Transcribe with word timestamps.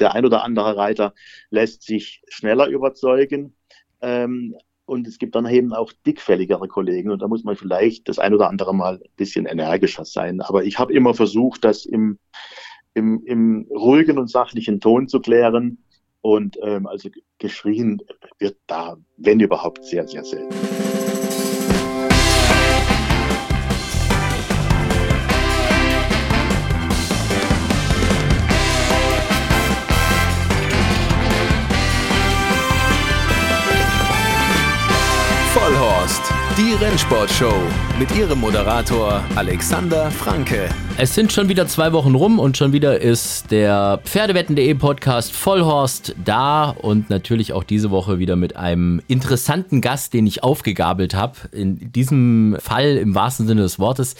der 0.00 0.14
ein 0.14 0.24
oder 0.24 0.44
andere 0.44 0.76
Reiter 0.76 1.14
lässt 1.50 1.82
sich 1.82 2.22
schneller 2.28 2.68
überzeugen. 2.68 3.54
Ähm, 4.00 4.54
und 4.86 5.06
es 5.06 5.18
gibt 5.18 5.34
dann 5.34 5.46
eben 5.46 5.72
auch 5.72 5.92
dickfälligere 6.06 6.68
Kollegen 6.68 7.10
und 7.10 7.22
da 7.22 7.28
muss 7.28 7.42
man 7.42 7.56
vielleicht 7.56 8.08
das 8.08 8.18
ein 8.18 8.34
oder 8.34 8.50
andere 8.50 8.74
Mal 8.74 8.96
ein 8.96 9.10
bisschen 9.16 9.46
energischer 9.46 10.04
sein. 10.04 10.42
Aber 10.42 10.64
ich 10.64 10.78
habe 10.78 10.92
immer 10.92 11.14
versucht, 11.14 11.64
das 11.64 11.86
im, 11.86 12.18
im, 12.92 13.22
im 13.24 13.66
ruhigen 13.70 14.18
und 14.18 14.30
sachlichen 14.30 14.80
Ton 14.80 15.08
zu 15.08 15.20
klären. 15.20 15.78
Und 16.20 16.58
ähm, 16.62 16.86
also 16.86 17.10
geschrien 17.38 18.02
wird 18.38 18.56
da, 18.66 18.96
wenn 19.16 19.40
überhaupt, 19.40 19.84
sehr, 19.84 20.06
sehr 20.06 20.24
selten. 20.24 20.83
Rennsportshow 36.84 37.54
mit 37.98 38.14
ihrem 38.14 38.40
Moderator 38.40 39.24
Alexander 39.36 40.10
Franke. 40.10 40.68
Es 40.98 41.14
sind 41.14 41.32
schon 41.32 41.48
wieder 41.48 41.66
zwei 41.66 41.94
Wochen 41.94 42.14
rum 42.14 42.38
und 42.38 42.58
schon 42.58 42.74
wieder 42.74 43.00
ist 43.00 43.50
der 43.50 44.00
Pferdewetten.de 44.04 44.74
Podcast 44.74 45.32
Vollhorst 45.32 46.14
da 46.22 46.68
und 46.68 47.08
natürlich 47.08 47.54
auch 47.54 47.64
diese 47.64 47.90
Woche 47.90 48.18
wieder 48.18 48.36
mit 48.36 48.56
einem 48.56 49.00
interessanten 49.08 49.80
Gast, 49.80 50.12
den 50.12 50.26
ich 50.26 50.42
aufgegabelt 50.42 51.14
habe. 51.14 51.36
In 51.52 51.90
diesem 51.90 52.58
Fall 52.60 52.98
im 52.98 53.14
wahrsten 53.14 53.46
Sinne 53.46 53.62
des 53.62 53.78
Wortes. 53.78 54.14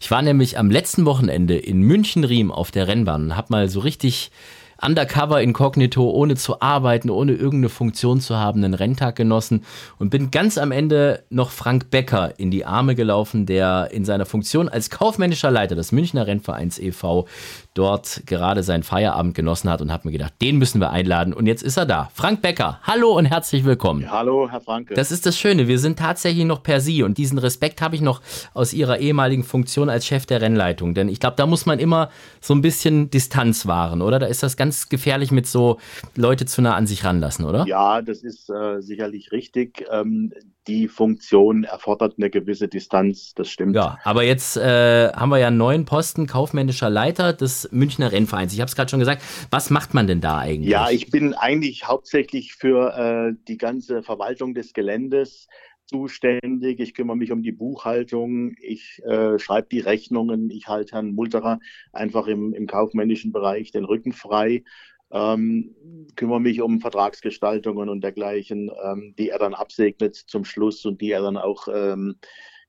Ich 0.00 0.10
war 0.10 0.20
nämlich 0.20 0.58
am 0.58 0.72
letzten 0.72 1.04
Wochenende 1.04 1.56
in 1.56 1.82
München-Riem 1.82 2.50
auf 2.50 2.72
der 2.72 2.88
Rennbahn 2.88 3.26
und 3.26 3.36
habe 3.36 3.46
mal 3.50 3.68
so 3.68 3.78
richtig 3.78 4.32
undercover 4.80 5.42
inkognito, 5.42 6.08
ohne 6.10 6.36
zu 6.36 6.60
arbeiten, 6.60 7.10
ohne 7.10 7.32
irgendeine 7.32 7.68
Funktion 7.68 8.20
zu 8.20 8.36
haben, 8.36 8.62
einen 8.62 8.74
Renntag 8.74 9.16
genossen 9.16 9.64
und 9.98 10.10
bin 10.10 10.30
ganz 10.30 10.58
am 10.58 10.72
Ende 10.72 11.24
noch 11.30 11.50
Frank 11.50 11.90
Becker 11.90 12.38
in 12.38 12.50
die 12.50 12.64
Arme 12.64 12.94
gelaufen, 12.94 13.46
der 13.46 13.90
in 13.92 14.04
seiner 14.04 14.26
Funktion 14.26 14.68
als 14.68 14.90
kaufmännischer 14.90 15.50
Leiter 15.50 15.74
des 15.74 15.92
Münchner 15.92 16.26
Rennvereins 16.26 16.78
e.V 16.78 17.26
dort 17.74 18.22
gerade 18.26 18.62
seinen 18.62 18.82
Feierabend 18.82 19.34
genossen 19.34 19.70
hat 19.70 19.80
und 19.80 19.92
habe 19.92 20.08
mir 20.08 20.12
gedacht, 20.12 20.34
den 20.42 20.58
müssen 20.58 20.80
wir 20.80 20.90
einladen. 20.90 21.32
Und 21.32 21.46
jetzt 21.46 21.62
ist 21.62 21.76
er 21.76 21.86
da. 21.86 22.08
Frank 22.12 22.42
Becker, 22.42 22.80
hallo 22.82 23.16
und 23.16 23.26
herzlich 23.26 23.64
willkommen. 23.64 24.02
Ja, 24.02 24.10
hallo, 24.10 24.48
Herr 24.50 24.60
Franke. 24.60 24.94
Das 24.94 25.12
ist 25.12 25.26
das 25.26 25.38
Schöne, 25.38 25.68
wir 25.68 25.78
sind 25.78 25.98
tatsächlich 25.98 26.44
noch 26.44 26.62
per 26.62 26.80
Sie 26.80 27.02
und 27.02 27.18
diesen 27.18 27.38
Respekt 27.38 27.80
habe 27.80 27.94
ich 27.94 28.00
noch 28.00 28.20
aus 28.54 28.72
Ihrer 28.72 28.98
ehemaligen 28.98 29.44
Funktion 29.44 29.90
als 29.90 30.06
Chef 30.06 30.26
der 30.26 30.40
Rennleitung. 30.40 30.94
Denn 30.94 31.08
ich 31.08 31.20
glaube, 31.20 31.36
da 31.36 31.46
muss 31.46 31.66
man 31.66 31.78
immer 31.78 32.10
so 32.40 32.54
ein 32.54 32.62
bisschen 32.62 33.10
Distanz 33.10 33.66
wahren, 33.66 34.02
oder? 34.02 34.18
Da 34.18 34.26
ist 34.26 34.42
das 34.42 34.56
ganz 34.56 34.88
gefährlich 34.88 35.30
mit 35.30 35.46
so 35.46 35.78
Leute 36.16 36.46
zu 36.46 36.62
nah 36.62 36.74
an 36.74 36.86
sich 36.86 37.04
ranlassen, 37.04 37.44
oder? 37.44 37.66
Ja, 37.66 38.02
das 38.02 38.22
ist 38.22 38.50
äh, 38.50 38.80
sicherlich 38.80 39.32
richtig. 39.32 39.84
Ähm, 39.90 40.32
die 40.68 40.86
Funktion 40.86 41.64
erfordert 41.64 42.14
eine 42.18 42.30
gewisse 42.30 42.68
Distanz, 42.68 43.32
das 43.34 43.48
stimmt. 43.48 43.74
Ja, 43.74 43.98
aber 44.04 44.22
jetzt 44.22 44.56
äh, 44.56 45.10
haben 45.12 45.30
wir 45.30 45.38
ja 45.38 45.48
einen 45.48 45.56
neuen 45.56 45.86
Posten, 45.86 46.26
kaufmännischer 46.26 46.90
Leiter 46.90 47.32
des 47.32 47.68
Münchner 47.72 48.12
Rennvereins. 48.12 48.52
Ich 48.52 48.60
habe 48.60 48.68
es 48.68 48.76
gerade 48.76 48.90
schon 48.90 49.00
gesagt. 49.00 49.22
Was 49.50 49.70
macht 49.70 49.94
man 49.94 50.06
denn 50.06 50.20
da 50.20 50.38
eigentlich? 50.38 50.70
Ja, 50.70 50.90
ich 50.90 51.10
bin 51.10 51.34
eigentlich 51.34 51.88
hauptsächlich 51.88 52.54
für 52.54 52.94
äh, 52.94 53.34
die 53.48 53.56
ganze 53.56 54.02
Verwaltung 54.02 54.54
des 54.54 54.74
Geländes 54.74 55.48
zuständig. 55.86 56.80
Ich 56.80 56.92
kümmere 56.92 57.16
mich 57.16 57.32
um 57.32 57.42
die 57.42 57.52
Buchhaltung, 57.52 58.54
ich 58.60 59.02
äh, 59.04 59.38
schreibe 59.38 59.68
die 59.72 59.80
Rechnungen, 59.80 60.50
ich 60.50 60.68
halte 60.68 60.96
Herrn 60.96 61.14
Multerer 61.14 61.60
einfach 61.92 62.26
im, 62.26 62.52
im 62.52 62.66
kaufmännischen 62.66 63.32
Bereich 63.32 63.70
den 63.70 63.84
Rücken 63.84 64.12
frei 64.12 64.64
ähm, 65.10 65.74
kümmere 66.16 66.40
mich 66.40 66.60
um 66.60 66.80
Vertragsgestaltungen 66.80 67.88
und 67.88 68.02
dergleichen, 68.02 68.70
ähm, 68.84 69.14
die 69.18 69.30
er 69.30 69.38
dann 69.38 69.54
absegnet 69.54 70.16
zum 70.16 70.44
Schluss 70.44 70.84
und 70.84 71.00
die 71.00 71.12
er 71.12 71.22
dann 71.22 71.36
auch 71.36 71.68
ähm, 71.72 72.16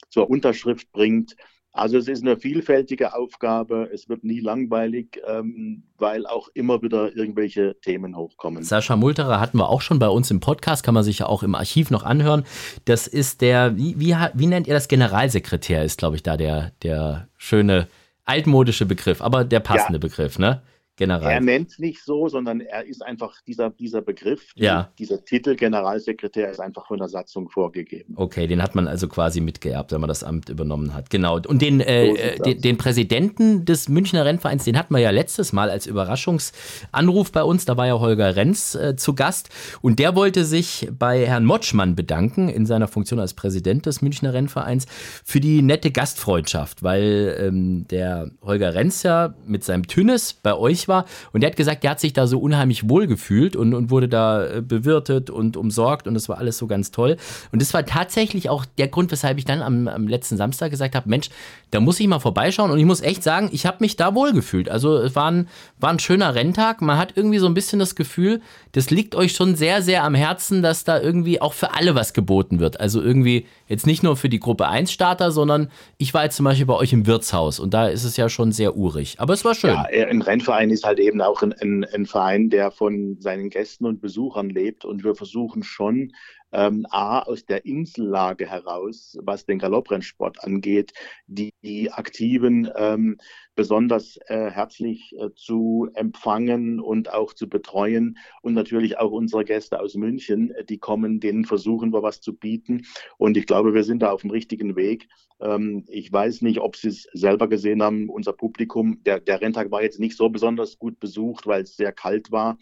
zur 0.09 0.29
Unterschrift 0.29 0.91
bringt. 0.91 1.35
Also 1.71 1.97
es 1.97 2.07
ist 2.07 2.23
eine 2.23 2.37
vielfältige 2.37 3.13
Aufgabe, 3.13 3.89
es 3.93 4.09
wird 4.09 4.23
nie 4.23 4.39
langweilig, 4.39 5.21
ähm, 5.27 5.83
weil 5.97 6.25
auch 6.25 6.49
immer 6.55 6.81
wieder 6.81 7.15
irgendwelche 7.15 7.79
Themen 7.81 8.17
hochkommen. 8.17 8.63
Sascha 8.63 8.95
Multerer 8.95 9.39
hatten 9.39 9.57
wir 9.59 9.69
auch 9.69 9.81
schon 9.81 9.99
bei 9.99 10.09
uns 10.09 10.31
im 10.31 10.39
Podcast, 10.39 10.83
kann 10.83 10.95
man 10.95 11.03
sich 11.03 11.19
ja 11.19 11.27
auch 11.27 11.43
im 11.43 11.53
Archiv 11.53 11.91
noch 11.91 12.03
anhören. 12.03 12.43
Das 12.85 13.05
ist 13.05 13.41
der, 13.41 13.77
wie, 13.77 13.99
wie, 13.99 14.15
wie 14.33 14.47
nennt 14.47 14.67
ihr 14.67 14.73
das? 14.73 14.87
Generalsekretär 14.87 15.83
ist, 15.83 15.99
glaube 15.99 16.15
ich, 16.15 16.23
da 16.23 16.37
der, 16.37 16.71
der 16.81 17.29
schöne 17.37 17.87
altmodische 18.25 18.85
Begriff, 18.85 19.21
aber 19.21 19.43
der 19.43 19.59
passende 19.59 19.99
ja. 19.99 19.99
Begriff, 19.99 20.39
ne? 20.39 20.63
General. 20.99 21.31
Er 21.31 21.39
nennt 21.39 21.71
es 21.71 21.79
nicht 21.79 22.03
so, 22.03 22.27
sondern 22.27 22.59
er 22.59 22.85
ist 22.85 23.01
einfach 23.05 23.33
dieser, 23.47 23.69
dieser 23.69 24.01
Begriff, 24.01 24.51
ja. 24.55 24.91
dieser 24.99 25.23
Titel 25.23 25.55
Generalsekretär 25.55 26.51
ist 26.51 26.59
einfach 26.59 26.87
von 26.87 26.99
der 26.99 27.07
Satzung 27.07 27.49
vorgegeben. 27.49 28.15
Okay, 28.17 28.47
den 28.47 28.61
hat 28.61 28.75
man 28.75 28.85
also 28.85 29.07
quasi 29.07 29.39
mitgeerbt, 29.39 29.93
wenn 29.93 30.01
man 30.01 30.09
das 30.09 30.25
Amt 30.25 30.49
übernommen 30.49 30.93
hat. 30.93 31.09
Genau. 31.09 31.39
Und 31.47 31.61
den, 31.61 31.79
äh, 31.79 32.35
so 32.37 32.43
den, 32.43 32.61
den, 32.61 32.77
Präsidenten 32.77 33.63
des 33.63 33.87
Münchner 33.87 34.25
Rennvereins, 34.25 34.65
den 34.65 34.77
hatten 34.77 34.93
wir 34.93 34.99
ja 34.99 35.11
letztes 35.11 35.53
Mal 35.53 35.69
als 35.69 35.87
Überraschungsanruf 35.87 37.31
bei 37.31 37.43
uns. 37.43 37.63
Da 37.63 37.77
war 37.77 37.87
ja 37.87 37.97
Holger 37.97 38.35
Renz 38.35 38.75
äh, 38.75 38.97
zu 38.97 39.15
Gast 39.15 39.49
und 39.81 39.99
der 39.99 40.17
wollte 40.17 40.43
sich 40.43 40.89
bei 40.91 41.25
Herrn 41.25 41.45
Motschmann 41.45 41.95
bedanken 41.95 42.49
in 42.49 42.65
seiner 42.65 42.89
Funktion 42.89 43.21
als 43.21 43.33
Präsident 43.33 43.85
des 43.85 44.01
Münchner 44.01 44.33
Rennvereins 44.33 44.85
für 45.23 45.39
die 45.39 45.61
nette 45.61 45.91
Gastfreundschaft, 45.91 46.83
weil 46.83 47.37
ähm, 47.39 47.87
der 47.87 48.31
Holger 48.41 48.73
Renz 48.73 49.03
ja 49.03 49.33
mit 49.45 49.63
seinem 49.63 49.87
Tünnes 49.87 50.33
bei 50.33 50.53
euch 50.53 50.88
war. 50.89 51.05
Und 51.31 51.41
der 51.41 51.51
hat 51.51 51.57
gesagt, 51.57 51.83
der 51.83 51.91
hat 51.91 52.01
sich 52.01 52.11
da 52.11 52.27
so 52.27 52.39
unheimlich 52.39 52.89
wohl 52.89 53.07
gefühlt 53.07 53.55
und, 53.55 53.73
und 53.73 53.89
wurde 53.89 54.09
da 54.09 54.45
äh, 54.45 54.61
bewirtet 54.61 55.29
und 55.29 55.55
umsorgt 55.55 56.07
und 56.07 56.13
das 56.13 56.27
war 56.27 56.37
alles 56.37 56.57
so 56.57 56.67
ganz 56.67 56.91
toll. 56.91 57.15
Und 57.53 57.61
das 57.61 57.73
war 57.73 57.85
tatsächlich 57.85 58.49
auch 58.49 58.65
der 58.65 58.89
Grund, 58.89 59.11
weshalb 59.11 59.37
ich 59.37 59.45
dann 59.45 59.61
am, 59.61 59.87
am 59.87 60.07
letzten 60.07 60.35
Samstag 60.35 60.71
gesagt 60.71 60.95
habe, 60.95 61.07
Mensch, 61.07 61.29
da 61.71 61.79
muss 61.79 61.99
ich 61.99 62.07
mal 62.07 62.19
vorbeischauen 62.19 62.71
und 62.71 62.79
ich 62.79 62.85
muss 62.85 63.01
echt 63.01 63.23
sagen, 63.23 63.49
ich 63.51 63.65
habe 63.65 63.77
mich 63.79 63.95
da 63.95 64.15
wohl 64.15 64.33
gefühlt. 64.33 64.69
Also 64.69 64.97
es 64.97 65.15
war 65.15 65.31
ein, 65.31 65.47
war 65.79 65.91
ein 65.91 65.99
schöner 65.99 66.33
Renntag. 66.33 66.81
Man 66.81 66.97
hat 66.97 67.13
irgendwie 67.15 67.37
so 67.37 67.45
ein 67.45 67.53
bisschen 67.53 67.79
das 67.79 67.95
Gefühl, 67.95 68.41
das 68.71 68.89
liegt 68.89 69.15
euch 69.15 69.33
schon 69.33 69.55
sehr, 69.55 69.81
sehr 69.81 70.03
am 70.03 70.15
Herzen, 70.15 70.61
dass 70.61 70.83
da 70.83 70.99
irgendwie 70.99 71.41
auch 71.41 71.53
für 71.53 71.73
alle 71.73 71.95
was 71.95 72.13
geboten 72.13 72.59
wird. 72.59 72.79
Also 72.79 73.01
irgendwie 73.01 73.45
jetzt 73.67 73.85
nicht 73.85 74.03
nur 74.03 74.17
für 74.17 74.29
die 74.29 74.39
Gruppe 74.39 74.67
1 74.67 74.91
Starter, 74.91 75.31
sondern 75.31 75.69
ich 75.97 76.13
war 76.13 76.23
jetzt 76.23 76.35
zum 76.35 76.45
Beispiel 76.45 76.65
bei 76.65 76.73
euch 76.73 76.91
im 76.91 77.05
Wirtshaus 77.05 77.59
und 77.59 77.73
da 77.73 77.87
ist 77.87 78.03
es 78.03 78.17
ja 78.17 78.29
schon 78.29 78.51
sehr 78.51 78.75
urig. 78.75 79.15
Aber 79.19 79.33
es 79.33 79.45
war 79.45 79.53
schön. 79.53 79.71
Ja, 79.71 79.85
ein 80.07 80.21
Rennverein 80.21 80.71
ist 80.71 80.78
halt 80.85 80.99
eben 80.99 81.21
auch 81.21 81.41
ein, 81.41 81.53
ein, 81.53 81.85
ein 81.85 82.05
Verein, 82.05 82.49
der 82.49 82.71
von 82.71 83.19
seinen 83.19 83.49
Gästen 83.49 83.85
und 83.85 84.01
Besuchern 84.01 84.49
lebt. 84.49 84.85
Und 84.85 85.03
wir 85.03 85.15
versuchen 85.15 85.63
schon, 85.63 86.13
ähm, 86.51 86.85
A, 86.89 87.19
aus 87.19 87.45
der 87.45 87.65
Insellage 87.65 88.47
heraus, 88.47 89.17
was 89.21 89.45
den 89.45 89.59
Galopprennsport 89.59 90.43
angeht, 90.43 90.93
die, 91.27 91.51
die 91.63 91.91
Aktiven 91.91 92.69
ähm, 92.75 93.17
besonders 93.55 94.17
äh, 94.27 94.49
herzlich 94.49 95.13
äh, 95.17 95.29
zu 95.35 95.89
empfangen 95.93 96.79
und 96.79 97.11
auch 97.11 97.33
zu 97.33 97.49
betreuen 97.49 98.17
und 98.41 98.53
natürlich 98.53 98.97
auch 98.97 99.11
unsere 99.11 99.43
Gäste 99.43 99.79
aus 99.79 99.95
München, 99.95 100.51
äh, 100.51 100.63
die 100.63 100.77
kommen, 100.77 101.19
denen 101.19 101.45
versuchen 101.45 101.91
wir 101.91 102.01
was 102.01 102.21
zu 102.21 102.33
bieten 102.33 102.85
und 103.17 103.35
ich 103.37 103.45
glaube, 103.45 103.73
wir 103.73 103.83
sind 103.83 104.01
da 104.01 104.11
auf 104.11 104.21
dem 104.21 104.31
richtigen 104.31 104.75
Weg. 104.75 105.09
Ähm, 105.41 105.85
ich 105.87 106.11
weiß 106.11 106.41
nicht, 106.41 106.59
ob 106.59 106.75
Sie 106.75 106.89
es 106.89 107.03
selber 107.13 107.47
gesehen 107.47 107.83
haben, 107.83 108.09
unser 108.09 108.33
Publikum, 108.33 109.03
der, 109.03 109.19
der 109.19 109.41
Renntag 109.41 109.71
war 109.71 109.83
jetzt 109.83 109.99
nicht 109.99 110.15
so 110.15 110.29
besonders 110.29 110.79
gut 110.79 110.99
besucht, 110.99 111.47
weil 111.47 111.63
es 111.63 111.75
sehr 111.75 111.91
kalt 111.91 112.31
war. 112.31 112.57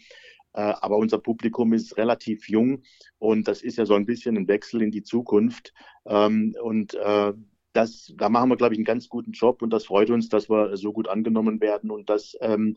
Äh, 0.54 0.60
aber 0.80 0.96
unser 0.96 1.18
Publikum 1.18 1.72
ist 1.72 1.96
relativ 1.96 2.48
jung 2.48 2.82
und 3.18 3.48
das 3.48 3.62
ist 3.62 3.78
ja 3.78 3.86
so 3.86 3.94
ein 3.94 4.06
bisschen 4.06 4.36
ein 4.36 4.48
Wechsel 4.48 4.82
in 4.82 4.90
die 4.90 5.02
Zukunft. 5.02 5.72
Ähm, 6.06 6.54
und 6.62 6.94
äh, 6.94 7.32
das, 7.72 8.12
da 8.16 8.28
machen 8.28 8.50
wir, 8.50 8.56
glaube 8.56 8.74
ich, 8.74 8.78
einen 8.78 8.84
ganz 8.84 9.08
guten 9.08 9.32
Job 9.32 9.62
und 9.62 9.70
das 9.70 9.84
freut 9.86 10.10
uns, 10.10 10.28
dass 10.28 10.48
wir 10.50 10.76
so 10.76 10.92
gut 10.92 11.08
angenommen 11.08 11.60
werden 11.60 11.90
und 11.90 12.08
das 12.10 12.36
ähm, 12.40 12.76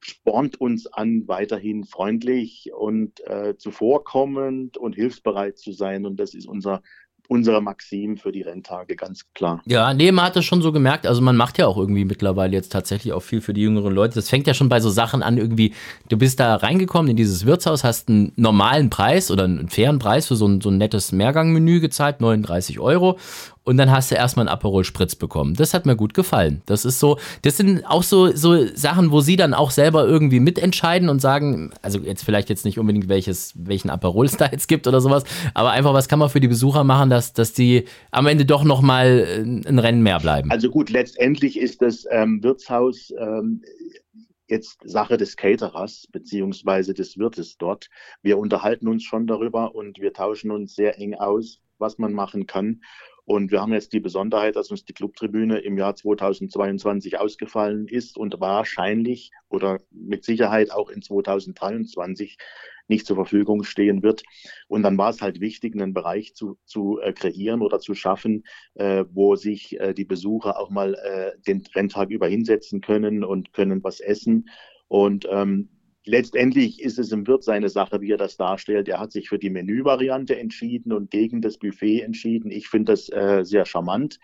spornt 0.00 0.60
uns 0.60 0.86
an, 0.86 1.28
weiterhin 1.28 1.84
freundlich 1.84 2.70
und 2.72 3.20
äh, 3.26 3.56
zuvorkommend 3.56 4.78
und 4.78 4.94
hilfsbereit 4.94 5.58
zu 5.58 5.72
sein. 5.72 6.06
Und 6.06 6.18
das 6.18 6.34
ist 6.34 6.46
unser 6.46 6.82
unsere 7.30 7.62
Maxim 7.62 8.16
für 8.16 8.32
die 8.32 8.42
Renntage, 8.42 8.96
ganz 8.96 9.24
klar. 9.34 9.62
Ja, 9.64 9.94
nee, 9.94 10.10
man 10.10 10.24
hat 10.24 10.34
das 10.34 10.44
schon 10.44 10.62
so 10.62 10.72
gemerkt. 10.72 11.06
Also 11.06 11.22
man 11.22 11.36
macht 11.36 11.58
ja 11.58 11.68
auch 11.68 11.76
irgendwie 11.76 12.04
mittlerweile 12.04 12.52
jetzt 12.54 12.72
tatsächlich 12.72 13.12
auch 13.12 13.20
viel 13.20 13.40
für 13.40 13.54
die 13.54 13.60
jüngeren 13.60 13.94
Leute. 13.94 14.16
Das 14.16 14.28
fängt 14.28 14.48
ja 14.48 14.54
schon 14.54 14.68
bei 14.68 14.80
so 14.80 14.90
Sachen 14.90 15.22
an, 15.22 15.38
irgendwie, 15.38 15.72
du 16.08 16.18
bist 16.18 16.40
da 16.40 16.56
reingekommen 16.56 17.12
in 17.12 17.16
dieses 17.16 17.46
Wirtshaus, 17.46 17.84
hast 17.84 18.08
einen 18.08 18.32
normalen 18.34 18.90
Preis 18.90 19.30
oder 19.30 19.44
einen 19.44 19.68
fairen 19.68 20.00
Preis 20.00 20.26
für 20.26 20.34
so 20.34 20.48
ein, 20.48 20.60
so 20.60 20.70
ein 20.70 20.78
nettes 20.78 21.12
Mehrgangmenü 21.12 21.78
gezahlt, 21.78 22.20
39 22.20 22.80
Euro 22.80 23.16
und 23.70 23.76
dann 23.76 23.92
hast 23.92 24.10
du 24.10 24.16
erstmal 24.16 24.48
einen 24.48 24.52
Aperol 24.52 24.82
Spritz 24.82 25.14
bekommen. 25.14 25.54
Das 25.54 25.74
hat 25.74 25.86
mir 25.86 25.94
gut 25.94 26.12
gefallen. 26.12 26.60
Das 26.66 26.84
ist 26.84 26.98
so, 26.98 27.20
das 27.42 27.56
sind 27.56 27.86
auch 27.86 28.02
so, 28.02 28.34
so 28.34 28.66
Sachen, 28.74 29.12
wo 29.12 29.20
sie 29.20 29.36
dann 29.36 29.54
auch 29.54 29.70
selber 29.70 30.08
irgendwie 30.08 30.40
mitentscheiden 30.40 31.08
und 31.08 31.20
sagen, 31.20 31.70
also 31.80 32.00
jetzt 32.00 32.24
vielleicht 32.24 32.48
jetzt 32.48 32.64
nicht 32.64 32.80
unbedingt 32.80 33.08
welches, 33.08 33.52
welchen 33.54 33.88
Aperol 33.88 34.26
es 34.26 34.36
da 34.36 34.46
jetzt 34.50 34.66
gibt 34.66 34.88
oder 34.88 35.00
sowas, 35.00 35.22
aber 35.54 35.70
einfach, 35.70 35.94
was 35.94 36.08
kann 36.08 36.18
man 36.18 36.30
für 36.30 36.40
die 36.40 36.48
Besucher 36.48 36.82
machen, 36.82 37.10
dass, 37.10 37.32
dass 37.32 37.52
die 37.52 37.84
am 38.10 38.26
Ende 38.26 38.44
doch 38.44 38.64
nochmal 38.64 39.44
ein 39.44 39.78
Rennen 39.78 40.02
mehr 40.02 40.18
bleiben? 40.18 40.50
Also 40.50 40.68
gut, 40.68 40.90
letztendlich 40.90 41.56
ist 41.56 41.80
das 41.80 42.08
ähm, 42.10 42.42
Wirtshaus 42.42 43.14
ähm, 43.20 43.62
jetzt 44.48 44.80
Sache 44.84 45.16
des 45.16 45.36
Caterers 45.36 46.08
beziehungsweise 46.10 46.92
des 46.92 47.18
Wirtes 47.18 47.56
dort. 47.56 47.88
Wir 48.20 48.36
unterhalten 48.36 48.88
uns 48.88 49.04
schon 49.04 49.28
darüber 49.28 49.76
und 49.76 50.00
wir 50.00 50.12
tauschen 50.12 50.50
uns 50.50 50.74
sehr 50.74 50.98
eng 50.98 51.14
aus, 51.14 51.60
was 51.78 51.98
man 51.98 52.12
machen 52.12 52.48
kann. 52.48 52.80
Und 53.30 53.52
wir 53.52 53.60
haben 53.60 53.72
jetzt 53.72 53.92
die 53.92 54.00
Besonderheit, 54.00 54.56
dass 54.56 54.72
uns 54.72 54.84
die 54.84 54.92
Clubtribüne 54.92 55.58
im 55.58 55.78
Jahr 55.78 55.94
2022 55.94 57.20
ausgefallen 57.20 57.86
ist 57.86 58.18
und 58.18 58.40
wahrscheinlich 58.40 59.30
oder 59.48 59.78
mit 59.92 60.24
Sicherheit 60.24 60.72
auch 60.72 60.90
in 60.90 61.00
2023 61.00 62.38
nicht 62.88 63.06
zur 63.06 63.14
Verfügung 63.14 63.62
stehen 63.62 64.02
wird. 64.02 64.24
Und 64.66 64.82
dann 64.82 64.98
war 64.98 65.10
es 65.10 65.22
halt 65.22 65.38
wichtig, 65.38 65.76
einen 65.76 65.94
Bereich 65.94 66.34
zu, 66.34 66.58
zu 66.64 66.98
äh, 66.98 67.12
kreieren 67.12 67.62
oder 67.62 67.78
zu 67.78 67.94
schaffen, 67.94 68.42
äh, 68.74 69.04
wo 69.12 69.36
sich 69.36 69.78
äh, 69.78 69.94
die 69.94 70.04
Besucher 70.04 70.58
auch 70.58 70.70
mal 70.70 70.94
äh, 70.94 71.40
den 71.46 71.62
Renntag 71.72 72.10
über 72.10 72.26
hinsetzen 72.26 72.80
können 72.80 73.22
und 73.22 73.52
können 73.52 73.84
was 73.84 74.00
essen. 74.00 74.48
Und 74.88 75.28
ähm, 75.30 75.68
Letztendlich 76.06 76.80
ist 76.80 76.98
es 76.98 77.12
im 77.12 77.26
Wirt 77.26 77.44
seine 77.44 77.68
Sache, 77.68 78.00
wie 78.00 78.12
er 78.12 78.16
das 78.16 78.38
darstellt. 78.38 78.88
Er 78.88 78.98
hat 78.98 79.12
sich 79.12 79.28
für 79.28 79.38
die 79.38 79.50
Menüvariante 79.50 80.38
entschieden 80.38 80.92
und 80.92 81.10
gegen 81.10 81.42
das 81.42 81.58
Buffet 81.58 82.00
entschieden. 82.00 82.50
Ich 82.50 82.68
finde 82.68 82.92
das 82.92 83.10
äh, 83.10 83.44
sehr 83.44 83.66
charmant, 83.66 84.18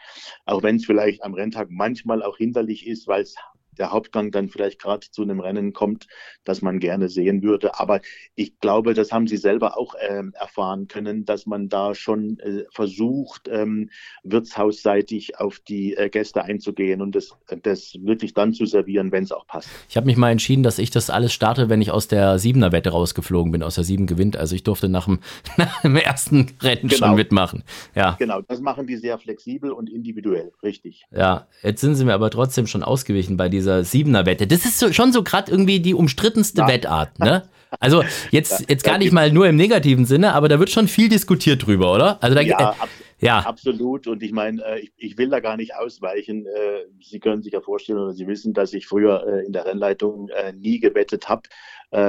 auch 0.46 0.62
wenn 0.62 0.76
es 0.76 0.86
vielleicht 0.86 1.22
am 1.22 1.34
Renntag 1.34 1.68
manchmal 1.70 2.22
auch 2.22 2.38
hinderlich 2.38 2.86
ist, 2.86 3.06
weil 3.06 3.22
es 3.22 3.36
der 3.78 3.92
Hauptgang 3.92 4.30
dann 4.30 4.48
vielleicht 4.48 4.80
gerade 4.80 5.06
zu 5.10 5.22
einem 5.22 5.40
Rennen 5.40 5.72
kommt, 5.72 6.06
das 6.44 6.62
man 6.62 6.78
gerne 6.78 7.08
sehen 7.08 7.42
würde. 7.42 7.78
Aber 7.78 8.00
ich 8.34 8.58
glaube, 8.60 8.94
das 8.94 9.12
haben 9.12 9.26
Sie 9.26 9.36
selber 9.36 9.78
auch 9.78 9.94
ähm, 10.00 10.32
erfahren 10.38 10.88
können, 10.88 11.24
dass 11.24 11.46
man 11.46 11.68
da 11.68 11.94
schon 11.94 12.38
äh, 12.40 12.64
versucht, 12.70 13.48
ähm, 13.48 13.90
wirtshausseitig 14.22 15.38
auf 15.38 15.60
die 15.60 15.94
äh, 15.94 16.08
Gäste 16.08 16.44
einzugehen 16.44 17.02
und 17.02 17.14
das, 17.14 17.36
das 17.62 17.94
wirklich 18.00 18.34
dann 18.34 18.52
zu 18.52 18.66
servieren, 18.66 19.12
wenn 19.12 19.24
es 19.24 19.32
auch 19.32 19.46
passt. 19.46 19.68
Ich 19.88 19.96
habe 19.96 20.06
mich 20.06 20.16
mal 20.16 20.30
entschieden, 20.30 20.62
dass 20.62 20.78
ich 20.78 20.90
das 20.90 21.10
alles 21.10 21.32
starte, 21.32 21.68
wenn 21.68 21.82
ich 21.82 21.90
aus 21.90 22.08
der 22.08 22.38
Siebener 22.38 22.72
Wette 22.72 22.90
rausgeflogen 22.90 23.52
bin, 23.52 23.62
aus 23.62 23.74
der 23.74 23.84
Sieben 23.84 24.06
gewinnt. 24.06 24.36
Also 24.36 24.54
ich 24.54 24.62
durfte 24.62 24.88
nach 24.88 25.06
dem, 25.06 25.20
nach 25.56 25.82
dem 25.82 25.96
ersten 25.96 26.46
Rennen 26.62 26.88
genau. 26.88 27.06
schon 27.06 27.14
mitmachen. 27.16 27.64
Ja. 27.94 28.16
Genau, 28.18 28.40
das 28.42 28.60
machen 28.60 28.86
die 28.86 28.96
sehr 28.96 29.18
flexibel 29.18 29.70
und 29.70 29.90
individuell, 29.90 30.52
richtig. 30.62 31.06
Ja, 31.10 31.46
jetzt 31.62 31.80
sind 31.80 31.94
sie 31.94 32.04
mir 32.04 32.14
aber 32.14 32.30
trotzdem 32.30 32.66
schon 32.66 32.82
ausgewichen 32.82 33.36
bei 33.36 33.48
dieser 33.48 33.65
Siebener-Wette. 33.66 34.46
Das 34.46 34.64
ist 34.64 34.78
so, 34.78 34.92
schon 34.92 35.12
so 35.12 35.22
gerade 35.22 35.50
irgendwie 35.50 35.80
die 35.80 35.94
umstrittenste 35.94 36.62
ja. 36.62 36.68
Wettart, 36.68 37.18
ne? 37.18 37.42
Also 37.80 38.04
jetzt, 38.30 38.70
jetzt 38.70 38.84
gar 38.84 38.98
nicht 38.98 39.12
mal 39.12 39.30
nur 39.30 39.48
im 39.48 39.56
negativen 39.56 40.06
Sinne, 40.06 40.34
aber 40.34 40.48
da 40.48 40.58
wird 40.58 40.70
schon 40.70 40.88
viel 40.88 41.08
diskutiert 41.08 41.66
drüber, 41.66 41.92
oder? 41.92 42.22
Also 42.22 42.34
da, 42.34 42.40
ja, 42.40 42.70
äh, 42.70 42.74
ja. 43.20 43.38
absolut. 43.40 44.06
Und 44.06 44.22
ich 44.22 44.32
meine, 44.32 44.62
äh, 44.64 44.80
ich, 44.80 44.92
ich, 44.96 45.18
will 45.18 45.28
da 45.28 45.40
gar 45.40 45.56
nicht 45.56 45.74
ausweichen. 45.74 46.46
Äh, 46.46 46.84
Sie 47.00 47.20
können 47.20 47.42
sich 47.42 47.52
ja 47.52 47.60
vorstellen 47.60 47.98
oder 47.98 48.12
Sie 48.12 48.26
wissen, 48.26 48.52
dass 48.52 48.72
ich 48.72 48.86
früher 48.86 49.26
äh, 49.26 49.46
in 49.46 49.52
der 49.52 49.64
Rennleitung 49.64 50.30
nie 50.54 50.80
gewettet 50.80 51.28
habe 51.28 51.42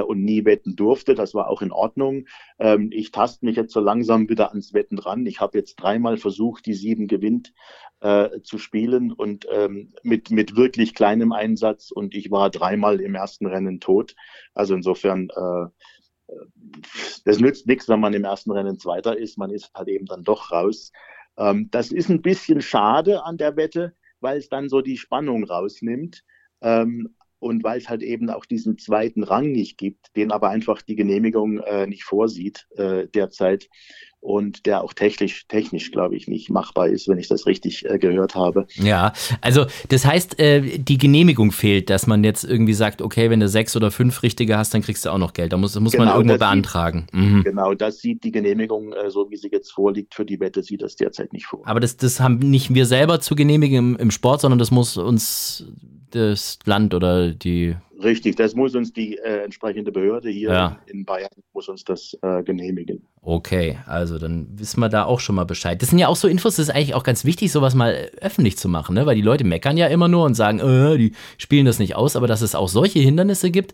und 0.07 0.23
nie 0.23 0.43
wetten 0.43 0.75
durfte. 0.75 1.13
Das 1.13 1.35
war 1.35 1.49
auch 1.49 1.61
in 1.61 1.71
Ordnung. 1.71 2.25
Ähm, 2.57 2.89
ich 2.91 3.11
taste 3.11 3.45
mich 3.45 3.55
jetzt 3.55 3.71
so 3.71 3.79
langsam 3.79 4.27
wieder 4.27 4.49
ans 4.49 4.73
Wetten 4.73 4.97
ran. 4.97 5.25
Ich 5.27 5.39
habe 5.39 5.57
jetzt 5.57 5.75
dreimal 5.75 6.17
versucht, 6.17 6.65
die 6.65 6.73
sieben 6.73 7.07
gewinnt 7.07 7.53
zu 8.43 8.59
spielen 8.59 9.11
und 9.11 9.47
ähm, 9.51 9.91
mit, 10.03 10.29
mit 10.29 10.55
wirklich 10.55 10.93
kleinem 10.93 11.31
Einsatz 11.31 11.89
und 11.89 12.13
ich 12.13 12.29
war 12.29 12.51
dreimal 12.51 13.01
im 13.01 13.15
ersten 13.15 13.47
Rennen 13.47 13.79
tot. 13.79 14.15
Also 14.53 14.75
insofern, 14.75 15.29
das 17.25 17.39
nützt 17.39 17.67
nichts, 17.67 17.87
wenn 17.89 17.99
man 17.99 18.13
im 18.13 18.23
ersten 18.23 18.51
Rennen 18.51 18.79
Zweiter 18.79 19.17
ist. 19.17 19.37
Man 19.37 19.51
ist 19.51 19.71
halt 19.73 19.87
eben 19.87 20.05
dann 20.05 20.23
doch 20.23 20.51
raus. 20.51 20.91
Ähm, 21.37 21.69
das 21.71 21.91
ist 21.91 22.09
ein 22.09 22.21
bisschen 22.21 22.61
schade 22.61 23.23
an 23.23 23.37
der 23.37 23.55
Wette, 23.55 23.93
weil 24.19 24.37
es 24.37 24.49
dann 24.49 24.69
so 24.69 24.81
die 24.81 24.97
Spannung 24.97 25.43
rausnimmt. 25.43 26.23
Ähm, 26.61 27.15
und 27.39 27.63
weil 27.63 27.77
es 27.77 27.89
halt 27.89 28.01
eben 28.01 28.29
auch 28.29 28.45
diesen 28.45 28.77
zweiten 28.77 29.23
Rang 29.23 29.51
nicht 29.51 29.77
gibt, 29.77 30.15
den 30.15 30.31
aber 30.31 30.49
einfach 30.49 30.81
die 30.81 30.95
Genehmigung 30.95 31.59
äh, 31.59 31.87
nicht 31.87 32.03
vorsieht 32.03 32.67
äh, 32.75 33.07
derzeit 33.07 33.69
und 34.19 34.65
der 34.65 34.83
auch 34.83 34.93
technisch, 34.93 35.47
technisch 35.47 35.91
glaube 35.91 36.15
ich, 36.15 36.27
nicht 36.27 36.49
machbar 36.49 36.87
ist, 36.87 37.07
wenn 37.07 37.17
ich 37.17 37.27
das 37.27 37.45
richtig 37.45 37.85
äh, 37.85 37.99
gehört 37.99 38.35
habe. 38.35 38.65
Ja, 38.75 39.13
also 39.41 39.67
das 39.89 40.05
heißt, 40.05 40.39
äh, 40.39 40.79
die 40.79 40.97
Genehmigung 40.97 41.51
fehlt, 41.51 41.89
dass 41.89 42.07
man 42.07 42.23
jetzt 42.23 42.43
irgendwie 42.43 42.73
sagt, 42.73 43.01
okay, 43.01 43.29
wenn 43.29 43.39
du 43.39 43.47
sechs 43.47 43.75
oder 43.75 43.91
fünf 43.91 44.23
richtige 44.23 44.57
hast, 44.57 44.73
dann 44.73 44.81
kriegst 44.81 45.05
du 45.05 45.11
auch 45.11 45.17
noch 45.17 45.33
Geld. 45.33 45.53
Da 45.53 45.57
muss, 45.57 45.79
muss 45.79 45.91
genau, 45.91 46.05
man 46.05 46.15
irgendwo 46.15 46.37
beantragen. 46.37 47.07
Sieht, 47.11 47.21
mhm. 47.21 47.43
Genau, 47.43 47.73
das 47.73 47.99
sieht 47.99 48.23
die 48.23 48.31
Genehmigung, 48.31 48.91
äh, 48.93 49.09
so 49.11 49.29
wie 49.29 49.37
sie 49.37 49.49
jetzt 49.51 49.71
vorliegt, 49.71 50.15
für 50.15 50.25
die 50.25 50.39
Wette 50.39 50.63
sieht 50.63 50.81
das 50.81 50.95
derzeit 50.95 51.31
nicht 51.31 51.45
vor. 51.45 51.61
Aber 51.65 51.79
das, 51.79 51.95
das 51.97 52.19
haben 52.19 52.39
nicht 52.39 52.73
wir 52.73 52.85
selber 52.85 53.19
zu 53.19 53.35
genehmigen 53.35 53.77
im, 53.77 53.95
im 53.97 54.11
Sport, 54.11 54.41
sondern 54.41 54.59
das 54.59 54.71
muss 54.71 54.97
uns 54.97 55.67
das 56.11 56.59
Land 56.65 56.93
oder 56.93 57.31
die. 57.31 57.75
Richtig, 58.03 58.35
das 58.35 58.53
muss 58.53 58.75
uns 58.75 58.93
die 58.93 59.17
äh, 59.17 59.43
entsprechende 59.43 59.91
Behörde 59.91 60.29
hier 60.29 60.51
ja. 60.51 60.79
in, 60.85 61.03
Bayern 61.03 61.31
muss 61.53 61.67
uns 61.67 61.83
das 61.83 62.15
äh, 62.21 62.43
genehmigen. 62.43 63.01
Okay, 63.23 63.79
also 63.87 64.19
dann 64.19 64.47
wissen 64.51 64.79
wir 64.79 64.89
da 64.89 65.05
auch 65.05 65.19
schon 65.19 65.35
mal 65.35 65.45
Bescheid. 65.45 65.81
Das 65.81 65.89
sind 65.89 65.97
ja 65.97 66.07
auch 66.07 66.15
so 66.15 66.27
Infos, 66.27 66.57
das 66.57 66.69
ist 66.69 66.75
eigentlich 66.75 66.93
auch 66.93 67.03
ganz 67.03 67.25
wichtig, 67.25 67.51
sowas 67.51 67.73
mal 67.73 68.11
öffentlich 68.21 68.55
zu 68.57 68.69
machen, 68.69 68.93
ne? 68.93 69.07
weil 69.07 69.15
die 69.15 69.23
Leute 69.23 69.43
meckern 69.43 69.77
ja 69.77 69.87
immer 69.87 70.07
nur 70.07 70.25
und 70.25 70.35
sagen, 70.35 70.59
äh, 70.59 70.97
die 70.97 71.13
spielen 71.39 71.65
das 71.65 71.79
nicht 71.79 71.95
aus, 71.95 72.15
aber 72.15 72.27
dass 72.27 72.41
es 72.41 72.53
auch 72.53 72.69
solche 72.69 72.99
Hindernisse 72.99 73.49
gibt, 73.49 73.73